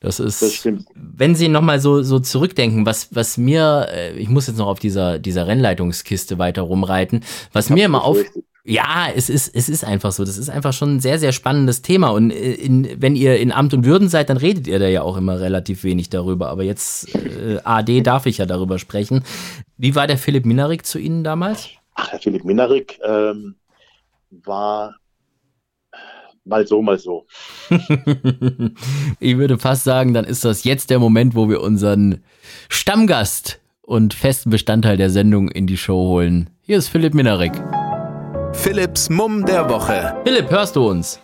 Das 0.00 0.20
ist, 0.20 0.42
das 0.42 0.68
wenn 0.94 1.34
Sie 1.34 1.48
nochmal 1.48 1.80
so, 1.80 2.02
so 2.02 2.18
zurückdenken, 2.18 2.84
was, 2.84 3.14
was 3.14 3.38
mir, 3.38 3.88
äh, 3.90 4.12
ich 4.18 4.28
muss 4.28 4.46
jetzt 4.46 4.58
noch 4.58 4.66
auf 4.66 4.78
dieser, 4.78 5.18
dieser 5.18 5.46
Rennleitungskiste 5.46 6.38
weiter 6.38 6.62
rumreiten, 6.62 7.24
was 7.52 7.70
mir 7.70 7.86
immer 7.86 8.04
auf, 8.04 8.18
Ja, 8.68 9.06
es 9.14 9.30
ist, 9.30 9.54
es 9.54 9.68
ist 9.68 9.84
einfach 9.84 10.10
so. 10.10 10.24
Das 10.24 10.36
ist 10.36 10.50
einfach 10.50 10.72
schon 10.72 10.96
ein 10.96 11.00
sehr, 11.00 11.20
sehr 11.20 11.30
spannendes 11.30 11.82
Thema. 11.82 12.08
Und 12.08 12.32
äh, 12.32 12.54
in, 12.54 13.00
wenn 13.00 13.14
ihr 13.14 13.38
in 13.38 13.52
Amt 13.52 13.74
und 13.74 13.84
Würden 13.84 14.08
seid, 14.08 14.28
dann 14.28 14.38
redet 14.38 14.66
ihr 14.66 14.80
da 14.80 14.88
ja 14.88 15.02
auch 15.02 15.16
immer 15.16 15.38
relativ 15.38 15.84
wenig 15.84 16.10
darüber. 16.10 16.48
Aber 16.48 16.64
jetzt, 16.64 17.14
äh, 17.14 17.60
AD, 17.62 18.00
darf 18.00 18.26
ich 18.26 18.38
ja 18.38 18.46
darüber 18.46 18.80
sprechen. 18.80 19.22
Wie 19.76 19.94
war 19.94 20.08
der 20.08 20.18
Philipp 20.18 20.44
Minarik 20.46 20.84
zu 20.84 20.98
Ihnen 20.98 21.22
damals? 21.22 21.68
Ach, 21.94 22.10
Herr 22.10 22.18
Philipp 22.18 22.44
Minarik 22.44 22.98
ähm, 23.04 23.54
war 24.30 24.96
mal 26.44 26.66
so, 26.66 26.82
mal 26.82 26.98
so. 26.98 27.24
ich 29.20 29.36
würde 29.36 29.58
fast 29.58 29.84
sagen, 29.84 30.14
dann 30.14 30.24
ist 30.24 30.44
das 30.44 30.64
jetzt 30.64 30.90
der 30.90 30.98
Moment, 30.98 31.34
wo 31.34 31.48
wir 31.48 31.60
unseren 31.60 32.22
Stammgast 32.68 33.60
und 33.82 34.14
festen 34.14 34.50
Bestandteil 34.50 34.96
der 34.96 35.10
Sendung 35.10 35.48
in 35.48 35.66
die 35.66 35.76
Show 35.76 36.08
holen. 36.08 36.50
Hier 36.62 36.78
ist 36.78 36.88
Philipp 36.88 37.14
Minarik. 37.14 37.52
Philipps 38.52 39.10
Mumm 39.10 39.44
der 39.44 39.68
Woche. 39.68 40.16
Philipp, 40.24 40.50
hörst 40.50 40.76
du 40.76 40.88
uns? 40.88 41.20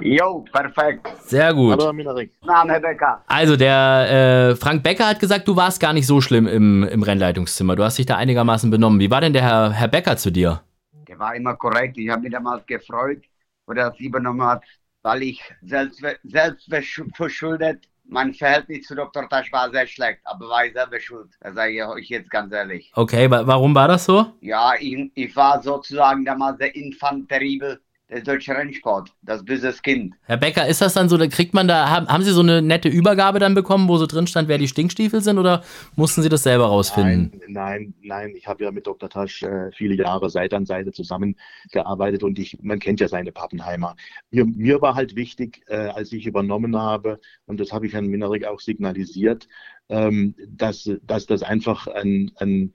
Jo, 0.00 0.44
perfekt. 0.52 1.08
Sehr 1.24 1.52
gut. 1.52 1.80
Hallo, 1.80 1.92
Minarik. 1.92 2.32
Name 2.44 2.72
Herr 2.72 2.80
Becker. 2.80 3.22
Also 3.26 3.56
der 3.56 4.50
äh, 4.50 4.56
Frank 4.56 4.82
Becker 4.82 5.08
hat 5.08 5.20
gesagt, 5.20 5.46
du 5.46 5.56
warst 5.56 5.80
gar 5.80 5.92
nicht 5.92 6.06
so 6.06 6.20
schlimm 6.20 6.46
im, 6.46 6.84
im 6.84 7.02
Rennleitungszimmer. 7.02 7.76
Du 7.76 7.84
hast 7.84 7.98
dich 7.98 8.06
da 8.06 8.16
einigermaßen 8.16 8.70
benommen. 8.70 9.00
Wie 9.00 9.10
war 9.10 9.20
denn 9.20 9.32
der 9.32 9.42
Herr, 9.42 9.72
Herr 9.72 9.88
Becker 9.88 10.16
zu 10.16 10.30
dir? 10.30 10.62
Der 11.08 11.18
war 11.18 11.34
immer 11.34 11.54
korrekt. 11.56 11.98
Ich 11.98 12.08
habe 12.08 12.22
mich 12.22 12.32
damals 12.32 12.64
gefreut, 12.66 13.22
wo 13.66 13.72
er 13.72 13.90
das 13.90 14.00
übernommen 14.00 14.42
hat, 14.42 14.62
weil 15.02 15.22
ich 15.22 15.42
selbst, 15.62 16.02
selbst 16.24 16.68
verschuldet 17.14 17.88
mein 18.10 18.34
Verhältnis 18.34 18.86
zu 18.86 18.94
Dr. 18.94 19.28
Tasch 19.28 19.52
war 19.52 19.70
sehr 19.70 19.86
schlecht, 19.86 20.20
aber 20.24 20.48
war 20.48 20.66
ich 20.66 20.72
selber 20.72 20.98
schuld. 20.98 21.30
Das 21.40 21.54
sage 21.54 21.72
ich 21.72 21.84
euch 21.84 22.08
jetzt 22.08 22.30
ganz 22.30 22.52
ehrlich. 22.52 22.90
Okay, 22.94 23.30
wa 23.30 23.46
warum 23.46 23.74
war 23.74 23.88
das 23.88 24.04
so? 24.04 24.32
Ja, 24.40 24.74
ich, 24.78 25.10
ich 25.14 25.34
war 25.36 25.62
sozusagen 25.62 26.24
damals 26.24 26.58
der 26.58 26.74
Infant 26.74 27.28
terrible 27.28 27.80
der 28.10 28.22
deutsche 28.22 28.52
Rennsport, 28.52 29.12
das 29.22 29.44
böse 29.44 29.72
Kind. 29.82 30.14
Herr 30.24 30.36
Becker, 30.36 30.66
ist 30.66 30.80
das 30.80 30.94
dann 30.94 31.08
so, 31.08 31.16
da 31.16 31.28
kriegt 31.28 31.54
man 31.54 31.68
da, 31.68 31.88
haben, 31.88 32.08
haben 32.08 32.24
Sie 32.24 32.32
so 32.32 32.40
eine 32.40 32.60
nette 32.60 32.88
Übergabe 32.88 33.38
dann 33.38 33.54
bekommen, 33.54 33.88
wo 33.88 33.96
so 33.98 34.06
drin 34.06 34.26
stand, 34.26 34.48
wer 34.48 34.58
die 34.58 34.66
Stinkstiefel 34.68 35.20
sind 35.20 35.38
oder 35.38 35.62
mussten 35.94 36.22
Sie 36.22 36.28
das 36.28 36.42
selber 36.42 36.66
rausfinden? 36.66 37.40
Nein, 37.46 37.52
nein, 37.52 37.94
nein 38.02 38.36
ich 38.36 38.48
habe 38.48 38.64
ja 38.64 38.72
mit 38.72 38.86
Dr. 38.86 39.08
Tasch 39.08 39.42
äh, 39.42 39.70
viele 39.72 39.94
Jahre 39.94 40.28
Seite 40.28 40.56
an 40.56 40.66
Seite 40.66 40.90
zusammengearbeitet 40.90 42.24
und 42.24 42.38
ich, 42.38 42.58
man 42.62 42.80
kennt 42.80 43.00
ja 43.00 43.08
seine 43.08 43.30
Pappenheimer. 43.30 43.94
Mir, 44.30 44.44
mir 44.44 44.82
war 44.82 44.96
halt 44.96 45.14
wichtig, 45.14 45.62
äh, 45.68 45.76
als 45.76 46.12
ich 46.12 46.26
übernommen 46.26 46.76
habe, 46.76 47.20
und 47.46 47.60
das 47.60 47.72
habe 47.72 47.86
ich 47.86 47.92
Herrn 47.92 48.06
Minerik 48.06 48.44
auch 48.44 48.60
signalisiert, 48.60 49.48
ähm, 49.88 50.34
dass, 50.48 50.90
dass 51.06 51.26
das 51.26 51.42
einfach 51.42 51.86
ein, 51.86 52.32
ein 52.36 52.72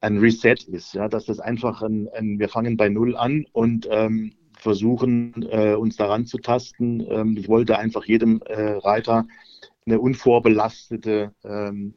ein 0.00 0.18
Reset 0.18 0.64
ist, 0.66 0.94
ja, 0.94 1.08
dass 1.08 1.26
das 1.26 1.40
einfach 1.40 1.82
ein, 1.82 2.08
ein 2.14 2.38
wir 2.38 2.48
fangen 2.48 2.76
bei 2.76 2.88
Null 2.88 3.16
an 3.16 3.46
und 3.52 3.88
ähm, 3.90 4.32
versuchen 4.58 5.46
äh, 5.50 5.74
uns 5.74 5.96
daran 5.96 6.26
zu 6.26 6.38
tasten. 6.38 7.00
Ähm, 7.00 7.36
ich 7.36 7.48
wollte 7.48 7.78
einfach 7.78 8.04
jedem 8.04 8.40
äh, 8.46 8.72
Reiter 8.78 9.26
eine 9.86 10.00
unvorbelastete 10.00 11.32
ähm, 11.44 11.94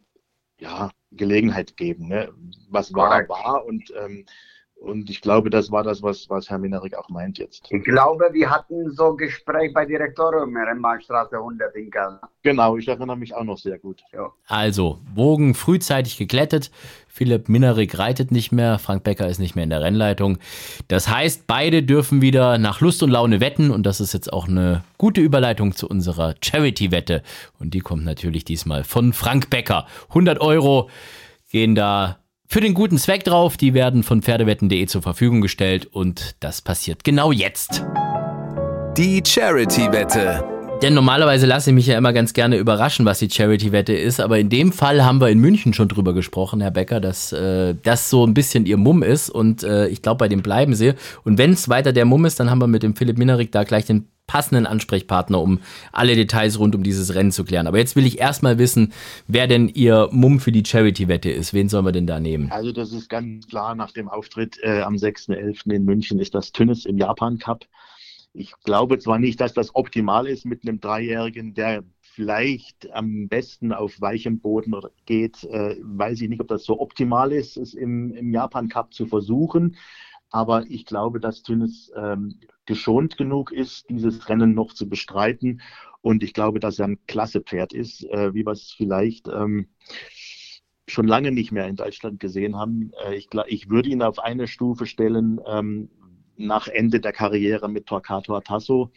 ja, 0.60 0.92
Gelegenheit 1.12 1.76
geben. 1.78 2.08
Ne? 2.08 2.32
Was 2.70 2.94
war, 2.94 3.28
war 3.28 3.66
und 3.66 3.92
ähm, 4.00 4.26
und 4.82 5.12
ich 5.12 5.22
glaube, 5.22 5.52
das 5.52 5.72
war 5.72 5.84
das, 5.84 6.02
was, 6.02 6.28
was 6.30 6.50
Herr 6.50 6.58
Minerik 6.58 6.98
auch 6.98 7.08
meint 7.08 7.38
jetzt. 7.38 7.68
Ich 7.70 7.84
glaube, 7.84 8.26
wir 8.32 8.50
hatten 8.50 8.90
so 8.92 9.12
ein 9.12 9.18
Gespräch 9.18 9.74
bei 9.74 9.86
Direktorium 9.86 10.58
Rennbahnstraße 10.58 11.38
100 11.38 11.76
in 11.76 11.92
Köln. 11.92 12.18
Genau, 12.42 12.78
ich 12.78 12.88
erinnere 12.88 13.16
mich 13.16 13.36
auch 13.36 13.44
noch 13.44 13.60
sehr 13.60 13.78
gut. 13.78 14.02
Ja. 14.12 14.32
Also, 14.48 15.00
Wogen 15.14 15.54
frühzeitig 15.54 16.18
geglättet. 16.18 16.72
Philipp 17.08 17.48
Minerik 17.48 18.00
reitet 18.00 18.32
nicht 18.32 18.52
mehr, 18.52 18.80
Frank 18.80 19.04
Becker 19.04 19.28
ist 19.28 19.38
nicht 19.38 19.54
mehr 19.54 19.66
in 19.66 19.70
der 19.70 19.82
Rennleitung. 19.82 20.40
Das 20.88 21.08
heißt, 21.08 21.46
beide 21.46 21.84
dürfen 21.84 22.22
wieder 22.22 22.58
nach 22.58 22.82
Lust 22.82 23.04
und 23.04 23.12
Laune 23.12 23.40
wetten 23.40 23.70
und 23.70 23.86
das 23.86 24.02
ist 24.02 24.14
jetzt 24.14 24.34
auch 24.34 24.48
eine 24.48 24.84
gute 24.98 25.22
Überleitung 25.22 25.76
zu 25.76 25.88
unserer 25.88 26.34
Charity-Wette. 26.42 27.22
Und 27.60 27.76
die 27.76 27.82
kommt 27.82 28.04
natürlich 28.04 28.46
diesmal 28.46 28.84
von 28.84 29.14
Frank 29.14 29.52
Becker. 29.52 29.86
100 30.10 30.42
Euro 30.42 30.90
gehen 31.52 31.76
da 31.76 32.21
für 32.52 32.60
den 32.60 32.74
guten 32.74 32.98
Zweck 32.98 33.24
drauf. 33.24 33.56
Die 33.56 33.74
werden 33.74 34.04
von 34.04 34.22
Pferdewetten.de 34.22 34.86
zur 34.86 35.02
Verfügung 35.02 35.40
gestellt 35.40 35.86
und 35.86 36.36
das 36.42 36.62
passiert 36.62 37.06
genau 37.06 37.32
jetzt. 37.32 37.86
Die 38.98 39.24
Charity-Wette. 39.26 40.61
Denn 40.82 40.96
normalerweise 40.96 41.46
lasse 41.46 41.70
ich 41.70 41.76
mich 41.76 41.86
ja 41.86 41.96
immer 41.96 42.12
ganz 42.12 42.34
gerne 42.34 42.58
überraschen, 42.58 43.06
was 43.06 43.20
die 43.20 43.30
Charity-Wette 43.30 43.94
ist. 43.94 44.20
Aber 44.20 44.40
in 44.40 44.50
dem 44.50 44.72
Fall 44.72 45.06
haben 45.06 45.22
wir 45.22 45.30
in 45.30 45.38
München 45.38 45.76
schon 45.76 45.88
drüber 45.88 46.14
gesprochen, 46.14 46.60
Herr 46.60 46.72
Becker, 46.72 47.00
dass 47.00 47.32
äh, 47.34 47.76
das 47.84 48.10
so 48.10 48.26
ein 48.26 48.34
bisschen 48.34 48.66
ihr 48.66 48.78
Mumm 48.78 49.04
ist. 49.04 49.30
Und 49.30 49.62
äh, 49.62 49.88
ich 49.90 50.02
glaube, 50.02 50.18
bei 50.18 50.28
dem 50.28 50.42
bleiben 50.42 50.74
sie. 50.74 50.94
Und 51.24 51.38
wenn 51.38 51.52
es 51.52 51.70
weiter 51.70 51.94
der 51.94 52.06
Mumm 52.06 52.26
ist, 52.26 52.40
dann 52.40 52.50
haben 52.50 52.60
wir 52.60 52.68
mit 52.68 52.82
dem 52.82 52.96
Philipp 52.96 53.20
Minerik 53.20 53.52
da 53.52 53.64
gleich 53.64 53.86
den 53.86 54.08
passenden 54.26 54.66
Ansprechpartner, 54.66 55.40
um 55.40 55.60
alle 55.92 56.16
Details 56.16 56.58
rund 56.58 56.74
um 56.74 56.82
dieses 56.82 57.14
Rennen 57.14 57.32
zu 57.32 57.44
klären. 57.44 57.68
Aber 57.68 57.78
jetzt 57.78 57.96
will 57.96 58.06
ich 58.06 58.20
erstmal 58.20 58.58
wissen, 58.58 58.92
wer 59.28 59.46
denn 59.46 59.68
Ihr 59.68 60.10
Mumm 60.12 60.40
für 60.40 60.52
die 60.52 60.66
Charity-Wette 60.66 61.30
ist. 61.30 61.54
Wen 61.54 61.70
sollen 61.70 61.86
wir 61.86 61.92
denn 61.92 62.08
da 62.08 62.20
nehmen? 62.20 62.50
Also 62.50 62.72
das 62.72 62.92
ist 62.92 63.08
ganz 63.08 63.46
klar 63.48 63.76
nach 63.76 63.92
dem 63.92 64.08
Auftritt 64.08 64.58
äh, 64.64 64.82
am 64.82 64.96
6.11. 64.96 65.72
in 65.72 65.86
München 65.86 66.18
ist 66.18 66.34
das 66.34 66.54
Tünnes 66.54 66.86
im 66.86 66.98
Japan 66.98 67.38
Cup. 67.38 67.66
Ich 68.34 68.54
glaube 68.64 68.98
zwar 69.00 69.20
nicht, 69.20 69.42
dass 69.42 69.54
das 69.54 69.76
optimal 69.76 70.28
ist 70.28 70.46
mit 70.46 70.66
einem 70.66 70.80
Dreijährigen, 70.80 71.54
der 71.54 71.84
vielleicht 72.00 72.92
am 72.94 73.28
besten 73.28 73.74
auf 73.74 74.00
weichem 74.00 74.40
Boden 74.40 74.74
geht. 75.06 75.44
Äh, 75.44 75.78
weiß 75.82 76.22
ich 76.22 76.30
nicht, 76.30 76.42
ob 76.42 76.48
das 76.48 76.64
so 76.64 76.80
optimal 76.80 77.32
ist, 77.32 77.58
es 77.58 77.74
im, 77.74 78.14
im 78.14 78.34
Japan 78.34 78.70
Cup 78.70 78.94
zu 78.94 79.06
versuchen. 79.06 79.76
Aber 80.30 80.66
ich 80.70 80.86
glaube, 80.86 81.20
dass 81.20 81.44
Tünnes 81.44 81.92
ähm, 81.96 82.40
geschont 82.66 83.18
genug 83.18 83.52
ist, 83.52 83.90
dieses 83.90 84.30
Rennen 84.30 84.54
noch 84.54 84.74
zu 84.74 84.88
bestreiten. 84.88 85.62
Und 86.02 86.24
ich 86.24 86.34
glaube, 86.34 86.60
dass 86.60 86.80
er 86.80 86.88
ein 86.88 87.06
klasse 87.08 87.42
Pferd 87.42 87.74
ist, 87.74 88.06
äh, 88.06 88.34
wie 88.34 88.46
wir 88.46 88.54
es 88.54 88.72
vielleicht 88.72 89.28
ähm, 89.28 89.68
schon 90.88 91.08
lange 91.08 91.32
nicht 91.32 91.52
mehr 91.52 91.68
in 91.68 91.76
Deutschland 91.76 92.20
gesehen 92.20 92.56
haben. 92.56 92.92
Äh, 93.06 93.16
ich, 93.16 93.28
ich, 93.48 93.70
würde 93.70 93.90
ihn 93.90 94.02
auf 94.02 94.20
eine 94.20 94.48
Stufe 94.48 94.86
stellen 94.86 95.40
ähm, 95.46 95.90
nach 96.38 96.68
Ende 96.68 97.00
der 97.00 97.14
Karriere 97.14 97.70
mit 97.70 97.88
Torquato 97.88 98.40
Tasso. 98.42 98.92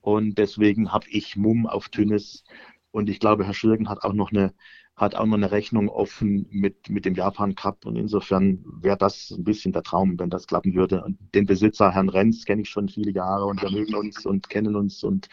Und 0.00 0.38
deswegen 0.38 0.92
habe 0.92 1.06
ich 1.10 1.36
Mumm 1.36 1.66
auf 1.66 1.88
Tünnes. 1.88 2.44
Und 2.90 3.08
ich 3.10 3.20
glaube, 3.20 3.44
Herr 3.44 3.54
Schürgen 3.54 3.88
hat 3.88 4.02
auch 4.02 4.12
noch 4.12 4.30
eine 4.30 4.54
hat 4.96 5.14
auch 5.14 5.26
noch 5.26 5.36
eine 5.36 5.50
Rechnung 5.50 5.90
offen 5.90 6.46
mit, 6.50 6.88
mit 6.88 7.04
dem 7.04 7.14
Japan 7.14 7.54
Cup. 7.54 7.84
Und 7.84 7.96
insofern 7.96 8.64
wäre 8.80 8.96
das 8.96 9.30
ein 9.30 9.44
bisschen 9.44 9.72
der 9.72 9.82
Traum, 9.82 10.18
wenn 10.18 10.30
das 10.30 10.46
klappen 10.46 10.74
würde. 10.74 11.04
Und 11.04 11.18
den 11.34 11.44
Besitzer, 11.44 11.92
Herrn 11.92 12.08
Renz, 12.08 12.46
kenne 12.46 12.62
ich 12.62 12.70
schon 12.70 12.88
viele 12.88 13.10
Jahre 13.10 13.44
und 13.44 13.60
wir 13.60 13.70
mögen 13.70 13.94
uns 13.94 14.24
und 14.24 14.48
kennen 14.48 14.74
uns. 14.74 15.04
Und 15.04 15.28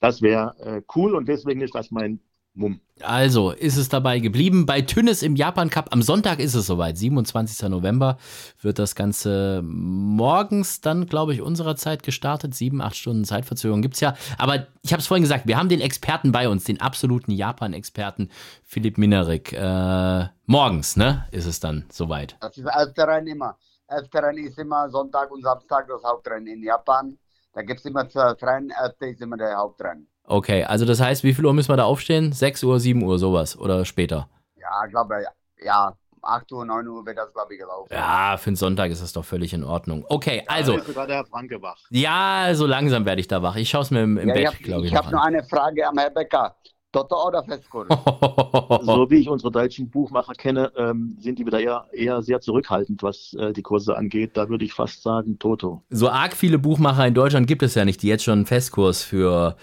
das 0.00 0.22
wäre 0.22 0.56
äh, 0.60 0.82
cool 0.96 1.14
und 1.14 1.28
deswegen 1.28 1.60
ist 1.60 1.74
das 1.74 1.90
mein 1.90 2.20
Mumm. 2.58 2.80
Also 3.00 3.52
ist 3.52 3.76
es 3.76 3.88
dabei 3.88 4.18
geblieben. 4.18 4.66
Bei 4.66 4.80
Tünnes 4.82 5.22
im 5.22 5.36
Japan 5.36 5.70
Cup 5.70 5.92
am 5.92 6.02
Sonntag 6.02 6.40
ist 6.40 6.54
es 6.54 6.66
soweit. 6.66 6.98
27. 6.98 7.68
November 7.68 8.18
wird 8.60 8.80
das 8.80 8.96
Ganze 8.96 9.62
morgens 9.62 10.80
dann, 10.80 11.06
glaube 11.06 11.32
ich, 11.32 11.40
unserer 11.40 11.76
Zeit 11.76 12.02
gestartet. 12.02 12.56
Sieben, 12.56 12.82
acht 12.82 12.96
Stunden 12.96 13.24
Zeitverzögerung 13.24 13.80
gibt 13.80 13.94
es 13.94 14.00
ja. 14.00 14.14
Aber 14.36 14.66
ich 14.82 14.92
habe 14.92 15.00
es 15.00 15.06
vorhin 15.06 15.22
gesagt, 15.22 15.46
wir 15.46 15.56
haben 15.56 15.68
den 15.68 15.80
Experten 15.80 16.32
bei 16.32 16.48
uns, 16.48 16.64
den 16.64 16.80
absoluten 16.80 17.30
Japan-Experten 17.30 18.28
Philipp 18.64 18.98
Minerik. 18.98 19.52
Äh, 19.52 20.26
morgens, 20.46 20.96
ne, 20.96 21.26
ist 21.30 21.46
es 21.46 21.60
dann 21.60 21.84
soweit. 21.92 22.36
Das 22.40 22.58
ist 22.58 22.66
elfte 22.66 23.06
Rennen 23.06 23.28
immer. 23.28 23.56
Elfte 23.86 24.20
Rennen 24.20 24.44
ist 24.44 24.58
immer 24.58 24.90
Sonntag 24.90 25.30
und 25.30 25.42
Samstag 25.42 25.86
das 25.86 26.02
Hauptrennen 26.02 26.48
in 26.48 26.64
Japan. 26.64 27.16
Da 27.52 27.62
gibt 27.62 27.78
es 27.78 27.86
immer 27.86 28.08
zwölf 28.08 28.42
Rennen, 28.42 28.70
elfte 28.70 29.06
ist 29.06 29.22
immer 29.22 29.36
der 29.36 29.56
Hauptrennen. 29.56 30.08
Okay, 30.30 30.62
also 30.64 30.84
das 30.84 31.00
heißt, 31.00 31.24
wie 31.24 31.32
viel 31.32 31.46
Uhr 31.46 31.54
müssen 31.54 31.70
wir 31.70 31.78
da 31.78 31.84
aufstehen? 31.84 32.32
6 32.32 32.62
Uhr, 32.64 32.78
7 32.78 33.02
Uhr, 33.02 33.18
sowas 33.18 33.58
oder 33.58 33.86
später? 33.86 34.28
Ja, 34.60 34.84
ich 34.84 34.90
glaube, 34.90 35.24
ja, 35.64 35.94
8 36.22 36.52
Uhr, 36.52 36.66
9 36.66 36.86
Uhr 36.86 37.06
wird 37.06 37.16
das, 37.16 37.32
glaube 37.32 37.54
ich, 37.54 37.60
gelaufen. 37.60 37.88
Ja, 37.90 38.36
für 38.36 38.48
einen 38.48 38.56
Sonntag 38.56 38.90
ist 38.90 39.02
das 39.02 39.14
doch 39.14 39.24
völlig 39.24 39.54
in 39.54 39.64
Ordnung. 39.64 40.04
Okay, 40.06 40.44
also. 40.46 40.72
Ja, 40.72 40.78
ist 40.80 40.86
sogar 40.86 41.06
der 41.06 41.24
Franke 41.24 41.62
wach. 41.62 41.78
Ja, 41.88 42.50
so 42.52 42.66
langsam 42.66 43.06
werde 43.06 43.22
ich 43.22 43.28
da 43.28 43.42
wach. 43.42 43.56
Ich 43.56 43.70
schaue 43.70 43.82
es 43.82 43.90
mir 43.90 44.02
im, 44.02 44.18
im 44.18 44.28
ja, 44.28 44.34
Bett, 44.34 44.58
glaube 44.58 44.84
ich. 44.84 44.92
Ich 44.92 44.98
habe 44.98 45.10
nur 45.10 45.24
eine 45.24 45.42
Frage 45.44 45.86
am 45.88 45.96
Herr 45.96 46.10
Becker. 46.10 46.54
Toto 47.02 47.28
oder 47.28 47.42
Festkurs? 47.42 47.88
so 48.82 49.10
wie 49.10 49.16
ich 49.16 49.28
unsere 49.28 49.50
deutschen 49.52 49.88
Buchmacher 49.88 50.32
kenne, 50.34 50.72
ähm, 50.76 51.16
sind 51.20 51.38
die 51.38 51.46
wieder 51.46 51.60
eher, 51.60 51.86
eher 51.92 52.22
sehr 52.22 52.40
zurückhaltend, 52.40 53.02
was 53.02 53.34
äh, 53.34 53.52
die 53.52 53.62
Kurse 53.62 53.96
angeht. 53.96 54.32
Da 54.34 54.48
würde 54.48 54.64
ich 54.64 54.72
fast 54.72 55.02
sagen 55.02 55.38
Toto. 55.38 55.82
So 55.90 56.08
arg 56.08 56.34
viele 56.34 56.58
Buchmacher 56.58 57.06
in 57.06 57.14
Deutschland 57.14 57.46
gibt 57.46 57.62
es 57.62 57.74
ja 57.74 57.84
nicht, 57.84 58.02
die 58.02 58.08
jetzt 58.08 58.24
schon 58.24 58.38
einen 58.38 58.46
Festkurs 58.46 59.02
für 59.02 59.56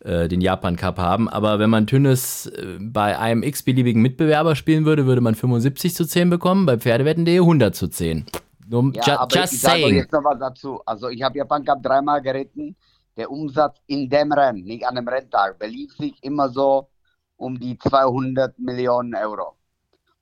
äh, 0.00 0.28
den 0.28 0.40
Japan 0.40 0.76
Cup 0.76 0.98
haben. 0.98 1.28
Aber 1.28 1.58
wenn 1.58 1.70
man 1.70 1.86
Tünnes 1.86 2.46
äh, 2.46 2.78
bei 2.80 3.18
einem 3.18 3.42
x-beliebigen 3.42 4.02
Mitbewerber 4.02 4.56
spielen 4.56 4.84
würde, 4.84 5.06
würde 5.06 5.20
man 5.20 5.34
75 5.34 5.94
zu 5.94 6.06
10 6.06 6.30
bekommen, 6.30 6.66
bei 6.66 6.78
Pferdewetten.de 6.78 7.38
100 7.38 7.74
zu 7.74 7.88
10. 7.88 8.26
Nur, 8.68 8.92
ja, 8.94 9.02
ju 9.06 9.12
aber 9.12 9.36
just 9.36 9.52
ich 9.54 9.60
saying. 9.60 9.82
sage 9.82 9.96
jetzt 9.96 10.12
noch 10.12 10.24
was 10.24 10.38
dazu. 10.38 10.80
Also 10.86 11.08
ich 11.08 11.22
habe 11.22 11.36
Japan 11.36 11.64
Cup 11.64 11.82
dreimal 11.82 12.22
geritten 12.22 12.74
der 13.16 13.30
Umsatz 13.30 13.78
in 13.86 14.08
dem 14.08 14.32
Rennen, 14.32 14.64
nicht 14.64 14.86
an 14.86 14.94
dem 14.94 15.08
Renntag, 15.08 15.58
belief 15.58 15.92
sich 15.96 16.14
immer 16.22 16.48
so 16.48 16.88
um 17.36 17.58
die 17.58 17.78
200 17.78 18.58
Millionen 18.58 19.14
Euro. 19.14 19.56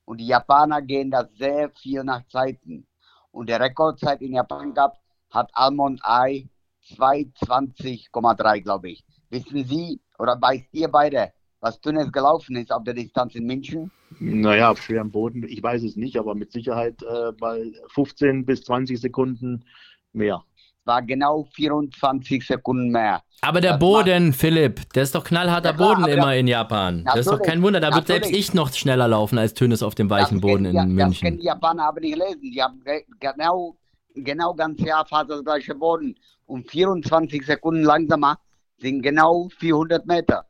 Und 0.05 0.17
die 0.17 0.27
Japaner 0.27 0.81
gehen 0.81 1.11
da 1.11 1.27
sehr 1.37 1.69
viel 1.69 2.03
nach 2.03 2.25
Zeiten. 2.27 2.85
Und 3.31 3.47
der 3.47 3.59
Rekordzeit 3.59 4.21
in 4.21 4.33
Japan 4.33 4.73
gab, 4.73 4.97
hat 5.29 5.49
Almond 5.53 6.01
Eye 6.03 6.49
220,3, 6.97 8.61
glaube 8.61 8.89
ich. 8.89 9.05
Wissen 9.29 9.63
Sie 9.65 10.01
oder 10.17 10.39
weißt 10.41 10.67
ihr 10.73 10.89
beide, 10.89 11.31
was 11.61 11.79
dünnes 11.79 12.11
gelaufen 12.11 12.55
ist 12.57 12.71
auf 12.71 12.83
der 12.83 12.93
Distanz 12.93 13.35
in 13.35 13.45
München? 13.45 13.91
Naja, 14.19 14.71
auf 14.71 14.81
schwerem 14.81 15.11
Boden, 15.11 15.45
ich 15.47 15.63
weiß 15.63 15.83
es 15.83 15.95
nicht, 15.95 16.17
aber 16.17 16.35
mit 16.35 16.51
Sicherheit 16.51 17.01
äh, 17.03 17.31
bei 17.39 17.71
15 17.89 18.45
bis 18.45 18.63
20 18.63 18.99
Sekunden 18.99 19.63
mehr. 20.11 20.43
War 20.85 21.01
genau 21.03 21.43
24 21.53 22.45
Sekunden 22.45 22.89
mehr. 22.89 23.21
Aber 23.41 23.61
der 23.61 23.71
Das 23.71 23.79
Boden, 23.79 24.29
macht... 24.29 24.39
Philipp, 24.39 24.89
der 24.93 25.03
ist 25.03 25.13
doch 25.13 25.23
knallharter 25.23 25.69
Ja, 25.71 25.75
klar, 25.75 25.95
Boden 25.95 26.07
immer 26.11 26.35
in 26.35 26.47
Japan. 26.47 27.03
Das 27.05 27.19
ist 27.19 27.29
doch 27.31 27.41
kein 27.41 27.61
Wunder, 27.61 27.79
da 27.79 27.93
wird 27.93 28.07
selbst 28.07 28.31
ich 28.31 28.53
noch 28.53 28.73
schneller 28.73 29.07
laufen 29.07 29.37
als 29.37 29.53
Tönes 29.53 29.83
auf 29.83 29.93
dem 29.95 30.09
weichen 30.09 30.35
das 30.37 30.41
Boden 30.41 30.65
in 30.65 30.73
ja, 30.75 30.81
Das 30.81 30.89
kennen 30.89 30.95
München. 30.95 31.37
die 31.37 31.45
Japaner 31.45 31.85
aber 31.85 31.99
nicht 31.99 32.17
lesen. 32.17 32.51
Die 32.51 32.61
haben 32.61 32.83
ge- 32.83 33.05
genau, 33.19 33.77
genau 34.15 34.53
ganz 34.55 34.79
Jahr 34.81 35.05
fast 35.05 35.29
das 35.29 35.43
gleiche 35.43 35.75
Boden. 35.75 36.15
Und 36.45 36.69
24 36.69 37.45
Sekunden 37.45 37.83
langsamer 37.83 38.39
sind 38.77 39.01
genau 39.03 39.49
400 39.59 40.05
Meter. 40.07 40.45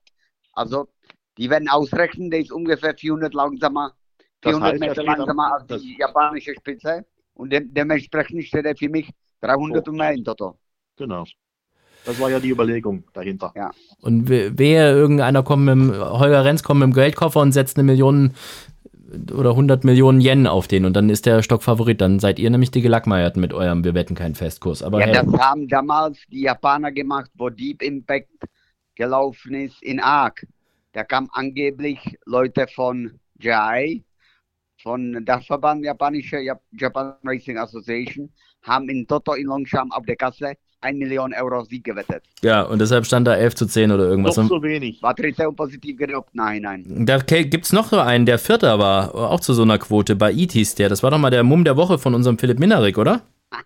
Also, 0.53 0.87
die 1.37 1.49
werden 1.49 1.69
ausrechnen, 1.69 2.29
der 2.31 2.39
ist 2.41 2.51
ungefähr 2.51 2.95
400 2.95 3.33
langsamer, 3.33 3.93
Das 4.41 4.51
400 4.53 4.71
heißt, 4.73 4.81
er 4.83 4.89
Meter 4.89 5.03
langsamer 5.03 5.53
als 5.55 5.67
das- 5.67 5.81
die 5.81 5.97
japanische 5.97 6.53
Spitze. 6.55 7.05
Und 7.33 7.51
dem, 7.51 7.73
dementsprechend 7.73 8.43
steht 8.45 8.65
er 8.65 8.75
für 8.75 8.89
mich 8.89 9.09
300 9.41 9.87
und 9.87 9.95
mehr 9.97 10.11
in 10.13 10.23
Toto. 10.23 10.57
Genau. 10.97 11.25
Das 12.05 12.19
war 12.19 12.29
ja 12.31 12.39
die 12.39 12.49
Überlegung 12.49 13.03
dahinter. 13.13 13.53
Und 14.01 14.27
we- 14.29 14.57
wehe, 14.57 14.91
irgendeiner 14.91 15.43
kommt 15.43 15.65
mit 15.65 15.73
dem, 15.73 15.91
Holger 15.93 16.45
Renz 16.45 16.63
kommt 16.63 16.79
mit 16.79 16.87
dem 16.87 16.93
Geldkoffer 16.93 17.41
und 17.41 17.51
setzt 17.51 17.77
eine 17.77 17.83
Million 17.83 18.33
oder 19.33 19.51
100 19.51 19.83
Millionen 19.83 20.21
Yen 20.21 20.47
auf 20.47 20.67
den 20.67 20.85
und 20.85 20.93
dann 20.95 21.09
ist 21.09 21.25
der 21.25 21.43
Stockfavorit. 21.43 22.01
Dann 22.01 22.19
seid 22.19 22.39
ihr 22.39 22.49
nämlich 22.49 22.71
die 22.71 22.81
Gelackmeierten 22.81 23.41
mit 23.41 23.53
eurem 23.53 23.83
Wir 23.83 23.93
wetten 23.93 24.15
keinen 24.15 24.35
Festkurs. 24.35 24.81
Aber 24.81 24.99
Ja, 24.99 25.07
hey, 25.07 25.13
das 25.13 25.39
haben 25.39 25.67
damals 25.67 26.17
die 26.31 26.41
Japaner 26.43 26.91
gemacht, 26.91 27.29
wo 27.35 27.49
Deep 27.49 27.81
Impact 27.83 28.29
gelaufen 28.95 29.53
ist 29.53 29.81
in 29.83 29.99
Ark. 29.99 30.45
Da 30.93 31.03
kamen 31.03 31.29
angeblich 31.33 32.17
Leute 32.25 32.67
von 32.67 33.19
JI, 33.39 34.03
von 34.81 35.23
Dachverband 35.25 35.83
Japanische 35.85 36.39
Jap 36.39 36.61
Japan 36.71 37.13
Racing 37.23 37.57
Association, 37.57 38.29
haben 38.63 38.89
in 38.89 39.07
Toto 39.07 39.33
in 39.33 39.47
Longsham 39.47 39.91
auf 39.91 40.05
der 40.05 40.15
Kasse 40.15 40.55
1 40.81 40.97
Million 40.97 41.33
Euro 41.33 41.63
Sieg 41.63 41.83
gewettet. 41.83 42.23
ja, 42.41 42.63
und 42.63 42.79
deshalb 42.79 43.05
stand 43.05 43.27
da 43.27 43.35
11 43.35 43.55
zu 43.55 43.65
10 43.67 43.91
oder 43.91 44.05
irgendwas. 44.05 44.37
Und 44.37 44.47
so 44.47 44.61
wenig. 44.63 45.01
War 45.01 45.15
und 45.47 45.55
positiv 45.55 45.97
gedruckt? 45.97 46.29
Nein, 46.33 46.63
nein. 46.63 47.05
da 47.05 47.17
gibt 47.19 47.65
es 47.65 47.73
noch 47.73 47.87
so 47.87 47.99
einen, 47.99 48.25
der 48.25 48.39
Vierter 48.39 48.79
war, 48.79 49.13
auch 49.13 49.39
zu 49.39 49.53
so 49.53 49.61
einer 49.61 49.77
Quote. 49.77 50.15
Bei 50.15 50.31
IT 50.31 50.53
hieß 50.53 50.75
der. 50.75 50.89
Das 50.89 51.03
war 51.03 51.11
doch 51.11 51.19
mal 51.19 51.29
der 51.29 51.43
Mumm 51.43 51.63
der 51.63 51.77
Woche 51.77 51.99
von 51.99 52.15
unserem 52.15 52.37
Philipp 52.37 52.59
Minarik, 52.59 52.97
oder? 52.97 53.21